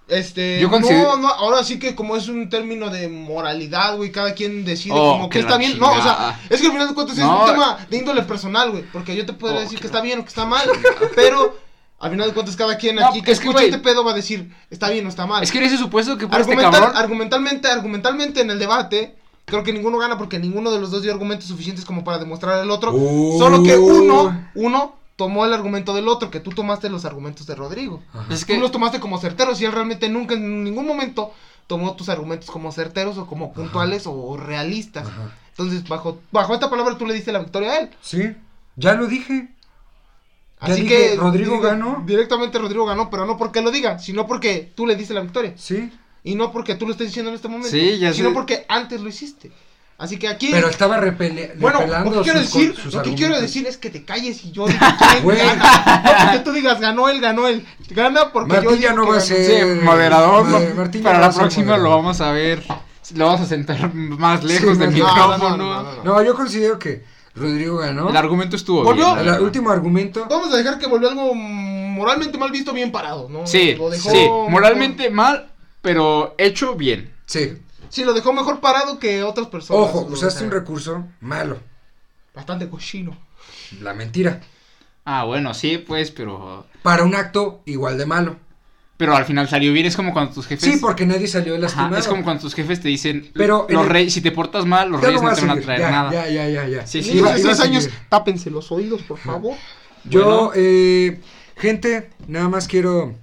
Este. 0.07 0.59
Yo 0.59 0.69
considero- 0.69 1.15
No, 1.15 1.17
no, 1.17 1.27
ahora 1.29 1.63
sí 1.63 1.79
que 1.79 1.95
como 1.95 2.15
es 2.15 2.27
un 2.27 2.49
término 2.49 2.89
de 2.89 3.07
moralidad, 3.07 3.95
güey, 3.97 4.11
cada 4.11 4.33
quien 4.35 4.63
decide 4.65 4.93
Oh, 4.95 5.13
como 5.13 5.29
que 5.29 5.39
que 5.39 5.45
está 5.45 5.57
bien. 5.57 5.79
No, 5.79 5.91
o 5.91 6.01
sea, 6.01 6.39
es 6.49 6.59
que 6.61 6.67
al 6.67 6.73
final 6.73 6.87
de 6.89 6.93
cuentas 6.93 7.17
No. 7.17 7.43
es 7.45 7.49
un 7.49 7.55
tema 7.55 7.77
de 7.89 7.97
índole 7.97 8.21
personal, 8.23 8.71
güey, 8.71 8.83
porque 8.91 9.15
yo 9.15 9.25
te 9.25 9.33
puedo 9.33 9.55
Oh, 9.55 9.59
decir 9.59 9.79
que 9.79 9.87
está 9.87 10.01
bien 10.01 10.19
o 10.19 10.23
que 10.23 10.29
está 10.29 10.45
mal, 10.45 10.67
pero 11.15 11.57
al 11.99 12.11
final 12.11 12.27
de 12.27 12.33
cuentas 12.33 12.55
cada 12.55 12.77
quien 12.77 12.97
No, 12.97 13.07
aquí 13.07 13.21
que 13.23 13.31
es 13.31 13.39
escucha 13.39 13.63
este 13.63 13.79
pedo 13.79 14.03
va 14.03 14.11
a 14.11 14.15
decir 14.15 14.53
está 14.69 14.89
bien 14.89 15.05
o 15.07 15.09
está 15.09 15.25
mal. 15.25 15.41
Es 15.41 15.51
que 15.51 15.57
en 15.57 15.63
ese 15.63 15.77
supuesto 15.77 16.17
que 16.19 16.27
por 16.27 16.39
este 16.39 16.53
Argumental- 16.53 16.81
cabrón... 16.81 16.97
argumentalmente, 16.97 17.67
argumentalmente 17.67 18.41
en 18.41 18.51
el 18.51 18.59
debate, 18.59 19.15
creo 19.45 19.63
que 19.63 19.73
ninguno 19.73 19.97
gana 19.97 20.17
porque 20.17 20.39
ninguno 20.39 20.71
de 20.71 20.79
los 20.79 20.91
dos 20.91 21.01
dio 21.03 21.11
argumentos 21.11 21.47
suficientes 21.47 21.85
como 21.85 22.03
para 22.03 22.17
demostrar 22.17 22.59
al 22.59 22.71
otro. 22.71 22.93
Uh. 22.93 23.39
Solo 23.39 23.63
que 23.63 23.77
uno, 23.77 24.49
uno 24.55 24.95
tomó 25.15 25.45
el 25.45 25.53
argumento 25.53 25.93
del 25.93 26.07
otro, 26.07 26.29
que 26.29 26.39
tú 26.39 26.51
tomaste 26.51 26.89
los 26.89 27.05
argumentos 27.05 27.45
de 27.47 27.55
Rodrigo. 27.55 28.03
Ajá. 28.13 28.33
Es 28.33 28.45
Tú 28.45 28.55
los 28.55 28.71
tomaste 28.71 28.99
como 28.99 29.17
certeros 29.19 29.61
y 29.61 29.65
él 29.65 29.71
realmente 29.71 30.09
nunca 30.09 30.33
en 30.33 30.63
ningún 30.63 30.85
momento 30.85 31.31
tomó 31.67 31.95
tus 31.95 32.09
argumentos 32.09 32.49
como 32.51 32.71
certeros 32.71 33.17
o 33.17 33.25
como 33.25 33.53
puntuales 33.53 34.03
o 34.05 34.37
realistas. 34.37 35.07
Ajá. 35.07 35.33
Entonces, 35.49 35.87
bajo, 35.87 36.19
bajo 36.31 36.53
esta 36.53 36.69
palabra 36.69 36.97
tú 36.97 37.05
le 37.05 37.13
diste 37.13 37.31
la 37.31 37.39
victoria 37.39 37.71
a 37.71 37.79
él. 37.79 37.89
Sí, 38.01 38.35
ya 38.75 38.93
lo 38.95 39.07
dije. 39.07 39.49
Ya 40.61 40.73
Así 40.73 40.81
dije, 40.81 41.11
que 41.11 41.15
Rodrigo 41.15 41.55
digo, 41.55 41.63
ganó. 41.63 42.03
Directamente 42.05 42.59
Rodrigo 42.59 42.85
ganó, 42.85 43.09
pero 43.09 43.25
no 43.25 43.37
porque 43.37 43.61
lo 43.61 43.71
diga, 43.71 43.99
sino 43.99 44.25
porque 44.25 44.71
tú 44.75 44.85
le 44.85 44.95
diste 44.95 45.13
la 45.13 45.21
victoria. 45.21 45.53
Sí, 45.57 45.91
Y 46.25 46.35
no 46.35 46.51
porque 46.51 46.75
tú 46.75 46.85
lo 46.85 46.91
estés 46.91 47.07
diciendo 47.07 47.29
en 47.29 47.35
este 47.35 47.47
momento, 47.47 47.69
Sí, 47.69 47.97
ya 47.99 48.11
sino 48.11 48.29
sé. 48.29 48.33
porque 48.33 48.65
antes 48.67 48.99
lo 48.99 49.07
hiciste. 49.07 49.51
Así 49.97 50.17
que 50.17 50.27
aquí 50.27 50.49
pero 50.51 50.67
estaba 50.67 50.99
repele- 50.99 51.53
Bueno, 51.57 51.79
repelando 51.79 52.11
lo 52.11 52.17
que 52.17 52.23
quiero 52.23 52.39
sus 52.43 52.53
decir, 52.53 52.75
sus 52.75 52.93
lo 52.95 53.01
que 53.01 53.15
quiero 53.15 53.39
decir 53.39 53.65
es 53.65 53.77
que 53.77 53.89
te 53.89 54.03
calles 54.03 54.43
y 54.43 54.51
yo 54.51 54.65
diga 54.67 54.97
quién 54.99 55.23
Güey. 55.23 55.37
gana. 55.37 56.01
No 56.03 56.25
porque 56.25 56.39
tú 56.43 56.51
digas 56.51 56.81
ganó 56.81 57.07
él, 57.07 57.21
ganó 57.21 57.47
él. 57.47 57.65
Gana 57.91 58.33
porque 58.33 58.55
yo 58.55 58.61
Martín 58.63 58.81
ya 58.81 58.89
digo 58.89 59.01
no 59.01 59.05
que 59.05 59.11
va 59.11 59.17
a 59.17 59.21
ser- 59.21 59.45
Sí, 59.79 59.85
moderador, 59.85 60.43
Ma- 60.45 60.59
no, 60.59 60.75
Martín 60.75 61.01
ya 61.01 61.07
para 61.11 61.19
la 61.21 61.31
próxima 61.31 61.77
lo 61.77 61.91
vamos 61.91 62.19
a 62.19 62.31
ver, 62.31 62.61
lo 63.13 63.25
vamos 63.27 63.39
a 63.41 63.45
sentar 63.45 63.93
más 63.93 64.43
lejos 64.43 64.73
Sí, 64.73 64.79
del 64.79 64.97
no, 64.97 64.97
no, 64.97 65.05
no, 65.05 65.37
micrófono. 65.37 65.57
no, 65.57 65.83
no, 65.83 65.93
no. 65.93 66.03
No, 66.03 66.21
yo 66.23 66.35
considero 66.35 66.77
que 66.77 67.05
Rodrigo 67.35 67.77
ganó. 67.77 68.09
El 68.09 68.17
argumento 68.17 68.57
estuvo 68.57 68.83
Volvió- 68.83 69.15
bien. 69.15 69.33
El 69.35 69.39
último 69.41 69.69
argumento. 69.69 70.25
Vamos 70.29 70.51
a 70.53 70.57
dejar 70.57 70.77
que 70.77 70.87
volvió 70.87 71.07
algo 71.09 71.33
moralmente 71.35 72.37
mal 72.37 72.51
visto, 72.51 72.73
bien 72.73 72.91
parado, 72.91 73.29
¿no? 73.29 73.47
Sí, 73.47 73.75
Lo 73.75 73.89
dejó 73.89 74.09
sí, 74.11 74.27
moralmente 74.49 75.09
mal, 75.09 75.47
pero 75.85 76.33
hecho 76.39 76.73
bien. 76.75 77.13
Sí. 77.27 77.53
Sí, 77.89 78.03
lo 78.03 78.13
dejó 78.13 78.33
mejor 78.33 78.59
parado 78.59 78.97
que 78.97 79.21
otras 79.21 79.47
personas. 79.47 79.83
Ojo, 79.83 80.07
usaste 80.09 80.43
un 80.43 80.49
recurso 80.51 81.05
malo. 81.21 81.59
Bastante 82.33 82.67
cochino. 82.67 83.15
La 83.81 83.93
mentira. 83.93 84.41
Ah, 85.05 85.23
bueno, 85.25 85.53
sí, 85.53 85.77
pues, 85.77 86.09
pero 86.09 86.65
Para 86.81 87.03
un 87.03 87.13
acto 87.13 87.61
igual 87.65 87.97
de 87.99 88.07
malo. 88.07 88.37
pero 88.97 89.15
al 89.15 89.25
final 89.25 89.47
salió 89.47 89.71
bien, 89.71 89.85
es 89.85 89.95
como 89.95 90.11
cuando 90.13 90.33
tus 90.33 90.47
jefes 90.47 90.63
Sí, 90.73 90.79
porque 90.81 91.05
nadie 91.05 91.27
salió 91.27 91.53
Ajá, 91.53 91.61
lastimado. 91.61 91.97
es 91.97 92.07
como 92.07 92.23
cuando 92.23 92.41
tus 92.41 92.55
jefes 92.55 92.81
te 92.81 92.87
dicen, 92.87 93.29
Pero 93.35 93.67
los 93.69 93.83
el- 93.83 93.89
reyes, 93.89 94.13
si 94.13 94.21
te 94.21 94.31
portas 94.31 94.65
mal, 94.65 94.89
los 94.89 94.99
Ya 95.01 95.07
reyes 95.09 95.21
lo 95.21 95.29
no 95.29 95.35
te 95.35 95.41
van 95.45 95.57
a 95.59 95.61
traer 95.61 95.79
ya, 95.81 95.91
nada. 95.91 96.11
Ya, 96.11 96.27
ya, 96.29 96.49
ya, 96.49 96.67
ya. 96.67 96.87
Sí, 96.87 97.03
sí, 97.03 97.09
Niños 97.09 97.21
Iba- 97.27 97.33
de 97.35 97.39
iba 97.41 97.51
a 97.51 97.55
6 97.55 97.67
años, 97.69 97.83
seguir. 97.83 97.99
tápense 98.09 98.49
los 98.49 98.71
oídos, 98.71 99.03
por 99.03 99.19
favor. 99.19 99.55
Yo, 100.05 100.23
Bueno. 100.25 100.51
eh, 100.55 101.19
gente, 101.55 102.09
nada 102.27 102.49
más 102.49 102.67
quiero, 102.67 103.13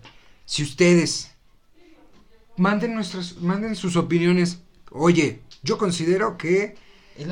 si 0.45 0.63
ustedes 0.63 1.32
manden 2.57 2.95
nuestras, 2.95 3.37
manden 3.37 3.77
sus 3.77 3.97
opiniones. 3.97 4.59
Oye, 4.91 5.41
yo 5.63 5.79
considero 5.79 6.37
que 6.37 6.77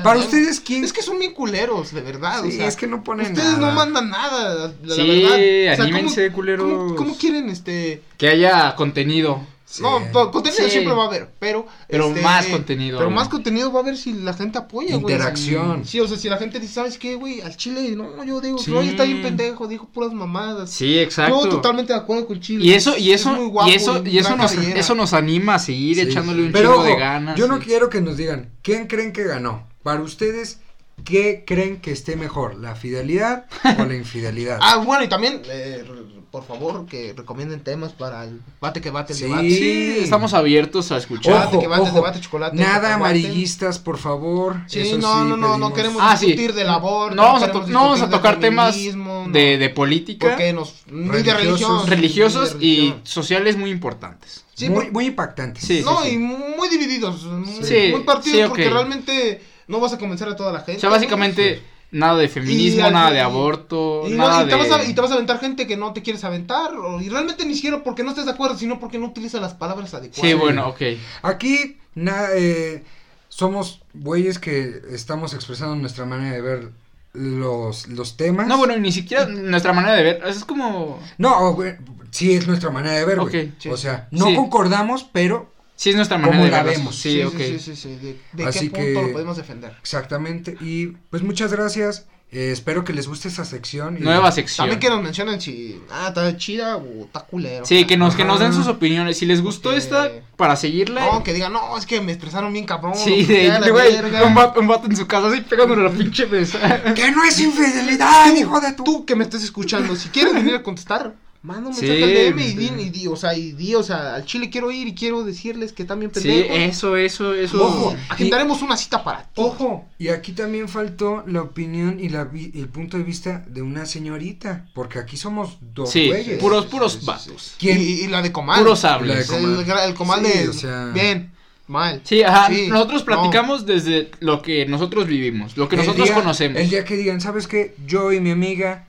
Para 0.03 0.19
ustedes, 0.19 0.59
¿quién? 0.59 0.83
Es 0.83 0.93
que 0.93 1.01
son 1.01 1.19
bien 1.19 1.33
culeros, 1.33 1.91
de 1.93 2.01
verdad. 2.01 2.41
Sí, 2.43 2.49
o 2.49 2.51
sea, 2.51 2.67
es 2.67 2.75
que 2.75 2.87
no 2.87 3.03
ponen 3.03 3.33
Ustedes 3.33 3.57
no 3.57 3.71
mandan 3.71 4.09
nada, 4.09 4.53
la, 4.55 4.73
la 4.83 4.95
Sí, 4.95 5.07
verdad. 5.07 5.31
O 5.31 5.35
sea, 5.35 5.75
¿cómo- 5.77 5.83
anímense, 5.97 6.31
culeros. 6.31 6.67
¿cómo, 6.69 6.95
cómo 6.95 7.17
quieren 7.17 7.49
este.? 7.49 8.01
Que 8.17 8.29
haya 8.29 8.75
contenido. 8.75 9.45
Sí. 9.71 9.81
No, 9.83 10.01
contenido 10.31 10.65
Sí. 10.65 10.69
siempre 10.71 10.93
va 10.93 11.03
a 11.03 11.07
haber, 11.07 11.29
pero. 11.39 11.65
Pero 11.87 12.07
este, 12.09 12.21
más 12.21 12.45
contenido, 12.47 12.97
Pero 12.97 13.09
güey. 13.09 13.15
más 13.15 13.29
contenido 13.29 13.71
va 13.71 13.79
a 13.79 13.83
haber 13.83 13.95
si 13.95 14.11
la 14.11 14.33
gente 14.33 14.57
apoya, 14.57 14.97
güey. 14.97 15.13
Interacción. 15.15 15.85
Sí, 15.85 16.01
o 16.01 16.07
sea, 16.09 16.17
si 16.17 16.27
la 16.27 16.35
gente 16.37 16.59
dice, 16.59 16.73
¿sabes 16.73 16.97
qué, 16.97 17.15
güey? 17.15 17.39
Al 17.39 17.55
chile, 17.55 17.95
no, 17.95 18.21
yo 18.25 18.41
digo, 18.41 18.57
Sí. 18.57 18.69
no, 18.69 18.81
está 18.81 19.05
bien 19.05 19.21
pendejo, 19.21 19.67
dijo 19.69 19.87
puras 19.87 20.11
mamadas. 20.13 20.71
Sí, 20.71 20.99
exacto. 20.99 21.43
Yo 21.45 21.49
totalmente 21.49 21.93
de 21.93 21.99
acuerdo 21.99 22.27
con 22.27 22.41
Chile. 22.41 22.65
Y 22.65 22.73
eso, 22.73 22.97
y 22.97 23.11
Es 23.13 23.21
eso, 23.21 23.31
muy 23.33 23.45
guapo, 23.47 23.69
y 23.69 23.73
eso, 23.75 24.03
y 24.05 24.17
eso 24.17 24.35
nos, 24.35 24.51
cabellera. 24.51 24.79
eso 24.79 24.93
nos 24.95 25.13
anima 25.13 25.55
a 25.55 25.59
seguir 25.59 25.95
Sí. 25.95 26.01
echándole 26.01 26.43
un 26.47 26.51
Pero 26.51 26.71
chingo 26.73 26.83
de 26.83 26.95
ganas. 26.97 27.37
Yo 27.37 27.47
no 27.47 27.57
sí. 27.59 27.63
quiero 27.65 27.89
que 27.89 28.01
nos 28.01 28.17
digan, 28.17 28.49
¿quién 28.63 28.87
creen 28.87 29.13
que 29.13 29.23
ganó? 29.23 29.67
Para 29.83 30.01
ustedes, 30.01 30.59
¿qué 31.05 31.45
creen 31.47 31.79
que 31.79 31.91
esté 31.93 32.17
mejor? 32.17 32.55
¿La 32.59 32.75
fidelidad 32.75 33.45
o 33.79 33.85
la 33.85 33.95
infidelidad? 33.95 34.59
Ah, 34.61 34.77
bueno, 34.85 35.03
y 35.05 35.07
también, 35.07 35.41
eh, 35.49 35.85
por 36.31 36.45
favor, 36.45 36.85
que 36.85 37.13
recomienden 37.15 37.59
temas 37.61 37.91
para 37.91 38.23
el 38.23 38.39
bate 38.61 38.79
que 38.79 38.89
bate 38.89 39.11
el 39.11 39.19
Sí. 39.19 39.25
debate. 39.25 39.49
Sí, 39.49 39.95
estamos 39.99 40.33
abiertos 40.33 40.89
a 40.93 40.97
escuchar. 40.97 41.33
Debate, 41.33 41.59
que 41.59 41.67
bate, 41.67 41.91
debate, 41.91 42.21
chocolate, 42.21 42.55
Nada 42.55 42.93
amarillistas, 42.95 43.79
por 43.79 43.97
favor. 43.97 44.55
Sí, 44.67 44.79
Eso 44.79 44.97
no, 44.97 45.25
no, 45.25 45.35
no, 45.35 45.57
no 45.57 45.73
pedimos. 45.73 45.73
queremos 45.73 46.01
Ah, 46.05 46.15
sí. 46.15 46.27
discutir 46.27 46.53
del 46.53 46.69
aborto. 46.69 47.15
No 47.15 47.23
vamos 47.23 47.43
a, 47.43 47.47
no 47.47 47.79
vamos 47.81 48.01
a 48.01 48.09
tocar 48.09 48.35
del 48.35 48.41
temas 48.49 48.77
no. 48.95 49.27
de, 49.27 49.57
de 49.57 49.69
política, 49.71 50.29
Porque 50.29 50.53
nos, 50.53 50.83
ni 50.89 51.09
de 51.09 51.33
Religiosos. 51.33 51.39
religión. 51.39 51.87
religiosos 51.87 52.55
ni 52.55 52.59
de 52.59 52.65
y 52.65 52.95
sociales 53.03 53.57
muy 53.57 53.69
importantes. 53.69 54.45
Sí, 54.53 54.69
muy, 54.69 54.89
muy 54.89 55.07
impactantes. 55.07 55.63
Sí, 55.65 55.81
no, 55.83 56.01
sí. 56.03 56.11
y 56.11 56.17
muy 56.17 56.69
divididos. 56.69 57.23
muy- 57.23 57.63
Sí, 57.63 57.89
muy 57.91 58.03
partidos 58.03 58.39
sí, 58.39 58.45
porque 58.47 58.69
realmente 58.69 59.41
no 59.67 59.79
vas 59.81 59.91
a 59.93 59.97
convencer 59.97 60.29
a 60.29 60.35
toda 60.37 60.53
la 60.53 60.59
gente. 60.59 60.77
O 60.77 60.79
sea, 60.79 60.89
básicamente 60.89 61.61
nada 61.91 62.17
de 62.17 62.27
feminismo, 62.29 62.85
al- 62.85 62.93
nada 62.93 63.11
de 63.11 63.19
aborto, 63.21 64.03
Y, 64.07 64.11
no- 64.11 64.27
nada 64.27 64.43
y 64.43 64.45
te 64.47 64.51
de... 64.51 64.57
vas 64.57 64.71
a, 64.71 64.83
y 64.85 64.93
te 64.93 65.01
vas 65.01 65.11
a 65.11 65.15
aventar 65.15 65.39
gente 65.39 65.67
que 65.67 65.77
no 65.77 65.93
te 65.93 66.01
quieres 66.01 66.23
aventar. 66.23 66.73
o- 66.75 67.01
y 67.01 67.09
realmente 67.09 67.45
ni 67.45 67.55
siquiera 67.55 67.83
porque 67.83 68.03
no 68.03 68.09
estés 68.11 68.25
de 68.25 68.31
acuerdo, 68.31 68.57
sino 68.57 68.79
porque 68.79 68.97
no 68.97 69.07
utiliza 69.07 69.39
las 69.39 69.53
palabras 69.53 69.93
adecuadas. 69.93 70.29
Sí, 70.29 70.33
bueno, 70.33 70.67
ok. 70.69 70.81
Aquí 71.23 71.77
na- 71.95 72.27
eh, 72.35 72.83
somos 73.29 73.81
güeyes 73.93 74.39
que 74.39 74.81
estamos 74.91 75.33
expresando 75.33 75.75
nuestra 75.75 76.05
manera 76.05 76.35
de 76.35 76.41
ver 76.41 76.69
los, 77.13 77.87
los 77.89 78.15
temas. 78.17 78.47
No, 78.47 78.57
bueno, 78.57 78.77
ni 78.77 78.91
siquiera 78.91 79.25
nuestra 79.25 79.73
manera 79.73 79.95
de 79.95 80.03
ver, 80.03 80.21
es 80.25 80.45
como... 80.45 80.99
No, 81.17 81.53
güey, 81.53 81.75
sí 82.09 82.33
es 82.33 82.47
nuestra 82.47 82.69
manera 82.71 82.95
de 82.95 83.05
ver, 83.05 83.19
güey. 83.19 83.51
Sí. 83.57 83.69
O 83.69 83.75
sea, 83.77 84.07
no 84.11 84.27
Sí. 84.27 84.35
concordamos, 84.35 85.03
pero 85.11 85.51
Sí, 85.81 85.89
es 85.89 85.95
nuestra 85.95 86.19
manera 86.19 86.33
¿Cómo 86.37 86.45
de 86.45 86.51
la 86.51 86.61
ver. 86.61 86.77
vemos? 86.77 86.95
Sí, 86.95 87.23
ok. 87.23 87.37
sí, 87.39 87.57
sí, 87.57 87.75
sí. 87.75 87.95
¿De, 87.95 88.19
de 88.33 88.45
Así 88.45 88.69
qué 88.69 88.75
punto 88.83 88.99
que- 89.01 89.07
lo 89.07 89.11
podemos 89.13 89.35
defender? 89.37 89.75
exactamente. 89.81 90.55
Y 90.61 90.87
pues 91.09 91.23
muchas 91.23 91.51
gracias. 91.51 92.05
Eh, 92.31 92.51
espero 92.51 92.83
que 92.83 92.93
les 92.93 93.07
guste 93.07 93.29
esta 93.29 93.45
sección. 93.45 93.97
y- 93.97 94.01
Nueva 94.01 94.31
sección. 94.31 94.67
También 94.69 94.79
que 94.79 94.89
nos 94.91 95.01
mencionen 95.01 95.41
si. 95.41 95.81
Ah, 95.89 96.09
está 96.09 96.37
chida 96.37 96.77
o 96.77 97.05
está 97.05 97.21
culero. 97.21 97.65
Sí, 97.65 97.85
que 97.85 97.97
nos, 97.97 98.15
que 98.15 98.23
nos 98.23 98.39
den 98.39 98.53
sus 98.53 98.67
opiniones. 98.67 99.17
Si 99.17 99.25
les 99.25 99.41
gustó 99.41 99.71
esta, 99.73 100.11
para 100.37 100.55
seguirla. 100.55 101.03
No, 101.03 101.23
que 101.23 101.33
digan, 101.33 101.51
no, 101.51 101.75
es 101.75 101.87
que 101.87 101.99
me 101.99 102.11
expresaron 102.11 102.53
bien 102.53 102.65
cabrón. 102.67 102.93
Sí, 102.95 103.23
de, 103.23 103.49
verga". 103.71 104.23
un 104.27 104.35
vato, 104.35 104.59
un 104.59 104.67
vato 104.67 104.85
en 104.85 104.95
su 104.95 105.07
casa 105.07 105.29
así 105.29 105.41
pegándole 105.41 105.83
la 105.83 105.89
pinche 105.89 106.27
mesa. 106.27 106.93
¡Que 106.93 107.09
no 107.11 107.23
es 107.23 107.39
infidelidad, 107.39 108.31
hijo 108.35 108.61
de 108.61 108.73
tu! 108.73 108.83
Tú 108.83 109.03
que 109.03 109.15
me 109.15 109.23
estés 109.23 109.43
escuchando, 109.43 109.95
si 109.95 110.09
quieres 110.09 110.33
venir 110.35 110.53
a 110.53 110.61
contestar, 110.61 111.15
manda 111.43 111.69
un 111.69 111.75
Sí, 111.75 111.85
mensaje 111.87 112.03
al 112.27 112.33
DM 112.35 112.39
y 112.39 112.47
sí. 112.49 112.55
di, 112.57 112.65
y 112.83 112.89
di, 112.91 113.07
o 113.07 113.15
sea, 113.15 113.35
y 113.35 113.51
di, 113.53 113.73
o 113.73 113.81
sea, 113.81 114.13
al 114.15 114.25
Chile 114.25 114.49
quiero 114.51 114.69
ir 114.71 114.87
y 114.87 114.93
quiero 114.93 115.23
decirles 115.23 115.73
que 115.73 115.85
también 115.85 116.11
Sí, 116.13 116.21
pendejos. 116.21 116.55
eso, 116.57 116.97
eso, 116.97 117.33
eso. 117.33 117.63
Ojo. 117.65 117.95
Agendaremos 118.09 118.61
una 118.61 118.77
cita 118.77 119.03
para 119.03 119.23
ti. 119.23 119.29
Ojo, 119.41 119.85
y 119.97 120.09
aquí 120.09 120.33
también 120.33 120.69
faltó 120.69 121.23
la 121.25 121.41
opinión 121.41 121.99
y 121.99 122.09
la 122.09 122.25
vi- 122.25 122.51
el 122.53 122.67
punto 122.69 122.97
de 122.97 123.03
vista 123.03 123.43
de 123.47 123.61
una 123.63 123.85
señorita, 123.87 124.67
porque 124.75 124.99
aquí 124.99 125.17
somos 125.17 125.57
dos 125.61 125.89
Sí, 125.91 126.07
güeyes. 126.07 126.39
puros, 126.39 126.65
Sí, 126.65 126.69
puros 126.71 126.93
sí, 126.93 126.99
sí, 126.99 127.05
vatos. 127.05 127.53
Y, 127.57 127.59
¿Quién? 127.59 127.81
y 127.81 128.07
la 128.07 128.21
de 128.21 128.31
Comal. 128.31 128.59
Puros 128.59 128.85
hables. 128.85 129.27
de 129.29 129.37
El, 129.37 129.41
Comal. 129.65 129.89
el 129.89 129.93
Comal 129.95 130.25
Sí, 130.25 130.31
de. 130.37 130.49
o 130.49 130.53
sea- 130.53 130.85
Bien, 130.93 131.31
mal. 131.67 132.01
Sí, 132.03 132.21
ajá. 132.21 132.49
Sí, 132.53 132.67
nosotros 132.67 133.01
no. 133.01 133.05
platicamos 133.05 133.65
desde 133.65 134.11
lo 134.19 134.43
que 134.43 134.67
nosotros 134.67 135.07
vivimos, 135.07 135.57
lo 135.57 135.67
que 135.67 135.75
El 135.75 135.81
nosotros 135.81 136.05
día- 136.07 136.15
conocemos. 136.15 136.61
El 136.61 136.69
día 136.69 136.85
que 136.85 136.95
digan, 136.97 137.19
¿sabes 137.19 137.47
qué? 137.47 137.73
Yo 137.87 138.11
y 138.11 138.19
mi 138.19 138.29
amiga 138.29 138.85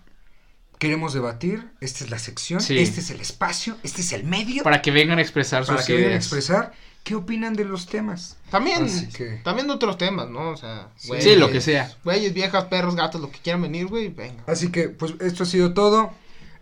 queremos 0.82 1.14
debatir, 1.14 1.64
esta 1.80 2.02
es 2.02 2.10
la 2.10 2.18
sección, 2.18 2.60
Sí. 2.60 2.76
este 2.76 2.98
es 2.98 3.10
el 3.10 3.20
espacio, 3.20 3.76
este 3.84 4.00
es 4.00 4.12
el 4.12 4.24
medio 4.24 4.64
Para 4.64 4.82
que 4.82 4.90
vengan 4.90 5.18
a 5.20 5.22
expresar 5.22 5.64
para 5.64 5.78
sus 5.78 5.86
que 5.86 5.94
vengan 5.94 6.12
a 6.14 6.16
expresar 6.16 6.72
qué 7.04 7.14
opinan 7.14 7.54
de 7.54 7.64
los 7.64 7.86
temas. 7.86 8.36
También, 8.50 8.82
Así 8.86 9.06
que- 9.06 9.40
también 9.44 9.68
de 9.68 9.74
otros 9.74 9.96
temas, 9.96 10.28
¿no? 10.28 10.50
O 10.50 10.56
sea, 10.56 10.88
Sí. 10.96 11.06
güeyes, 11.06 11.24
Sí, 11.24 11.36
lo 11.36 11.52
que 11.52 11.60
sea. 11.60 11.88
Güeyes, 12.02 12.34
viejas, 12.34 12.64
perros, 12.64 12.96
gatos, 12.96 13.20
lo 13.20 13.30
que 13.30 13.38
quieran 13.38 13.62
venir, 13.62 13.86
güey, 13.86 14.08
venga. 14.08 14.42
Así 14.48 14.72
que, 14.72 14.88
pues, 14.88 15.14
esto 15.20 15.44
ha 15.44 15.46
sido 15.46 15.72
todo. 15.72 16.12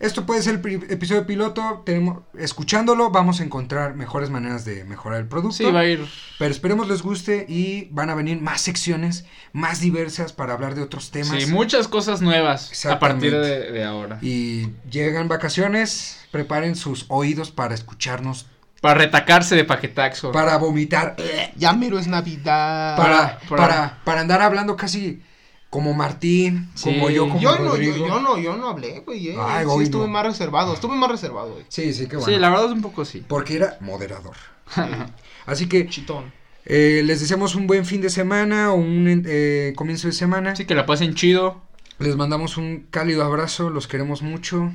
Esto 0.00 0.24
puede 0.24 0.42
ser 0.42 0.62
el 0.64 0.82
episodio 0.90 1.26
piloto. 1.26 1.82
Tenemos, 1.84 2.20
escuchándolo, 2.38 3.10
vamos 3.10 3.40
a 3.40 3.44
encontrar 3.44 3.94
mejores 3.96 4.30
maneras 4.30 4.64
de 4.64 4.84
mejorar 4.84 5.20
el 5.20 5.28
producto. 5.28 5.58
Sí, 5.58 5.64
va 5.64 5.80
a 5.80 5.84
ir. 5.84 6.04
Pero 6.38 6.50
esperemos 6.50 6.88
les 6.88 7.02
guste 7.02 7.44
y 7.46 7.84
van 7.90 8.08
a 8.08 8.14
venir 8.14 8.40
más 8.40 8.62
secciones, 8.62 9.26
más 9.52 9.80
diversas 9.80 10.32
para 10.32 10.54
hablar 10.54 10.74
de 10.74 10.80
otros 10.82 11.10
temas. 11.10 11.42
Sí, 11.42 11.52
muchas 11.52 11.86
cosas 11.86 12.22
nuevas 12.22 12.86
a 12.86 12.98
partir 12.98 13.32
de, 13.36 13.70
de 13.72 13.84
ahora. 13.84 14.18
Y 14.22 14.68
llegan 14.90 15.28
vacaciones, 15.28 16.26
preparen 16.30 16.76
sus 16.76 17.04
oídos 17.08 17.50
para 17.50 17.74
escucharnos, 17.74 18.46
Para 18.80 18.94
retacarse 18.94 19.54
de 19.54 19.64
paquetaxo. 19.64 20.32
para 20.32 20.56
vomitar, 20.56 21.14
Ya 21.56 21.74
mero 21.74 21.98
es 21.98 22.06
Navidad. 22.06 22.96
para, 22.96 23.38
para- 23.50 23.56
para, 23.66 23.98
para 24.04 24.20
andar 24.22 24.40
hablando 24.40 24.76
casi 24.76 25.22
como 25.70 25.94
Martín, 25.94 26.68
Sí. 26.74 26.84
como 26.92 27.08
yo, 27.10 27.28
como 27.28 27.40
Yo 27.40 27.52
no, 27.52 27.58
yo, 27.64 27.70
Rodrigo. 27.70 28.06
yo 28.08 28.20
no, 28.20 28.38
yo 28.38 28.56
no 28.56 28.68
hablé, 28.68 29.00
güey, 29.00 29.28
eh. 29.28 29.36
Ay, 29.40 29.64
sí, 29.66 29.82
estuve 29.84 30.02
no. 30.06 30.08
más 30.08 30.26
reservado, 30.26 30.74
estuve 30.74 30.96
más 30.96 31.10
reservado, 31.10 31.52
güey. 31.52 31.64
Sí, 31.68 31.92
sí, 31.94 32.06
qué 32.08 32.16
bueno. 32.16 32.32
Sí, 32.32 32.38
la 32.40 32.50
verdad 32.50 32.66
es 32.66 32.72
un 32.72 32.82
poco 32.82 33.04
sí. 33.04 33.24
Porque 33.26 33.54
era 33.56 33.78
moderador. 33.80 34.34
Así 35.46 35.68
que 35.68 35.88
Chitón. 35.88 36.32
eh, 36.64 37.02
les 37.04 37.20
deseamos 37.20 37.54
un 37.54 37.66
buen 37.66 37.84
fin 37.86 38.00
de 38.00 38.10
semana 38.10 38.72
o 38.72 38.76
un 38.76 39.22
eh, 39.26 39.72
comienzo 39.76 40.08
de 40.08 40.12
semana. 40.12 40.52
Así 40.52 40.64
que 40.66 40.74
la 40.74 40.86
pasen 40.86 41.14
chido. 41.14 41.62
Les 41.98 42.16
mandamos 42.16 42.56
un 42.56 42.86
cálido 42.90 43.24
abrazo, 43.24 43.70
los 43.70 43.86
queremos 43.86 44.22
mucho. 44.22 44.72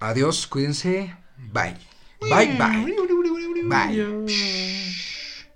Adiós, 0.00 0.46
cuídense. 0.46 1.14
Bye. 1.52 1.76
Bye, 2.20 2.56
bye. 2.58 2.94
Bye. 3.64 3.74
Adiós. 3.74 4.91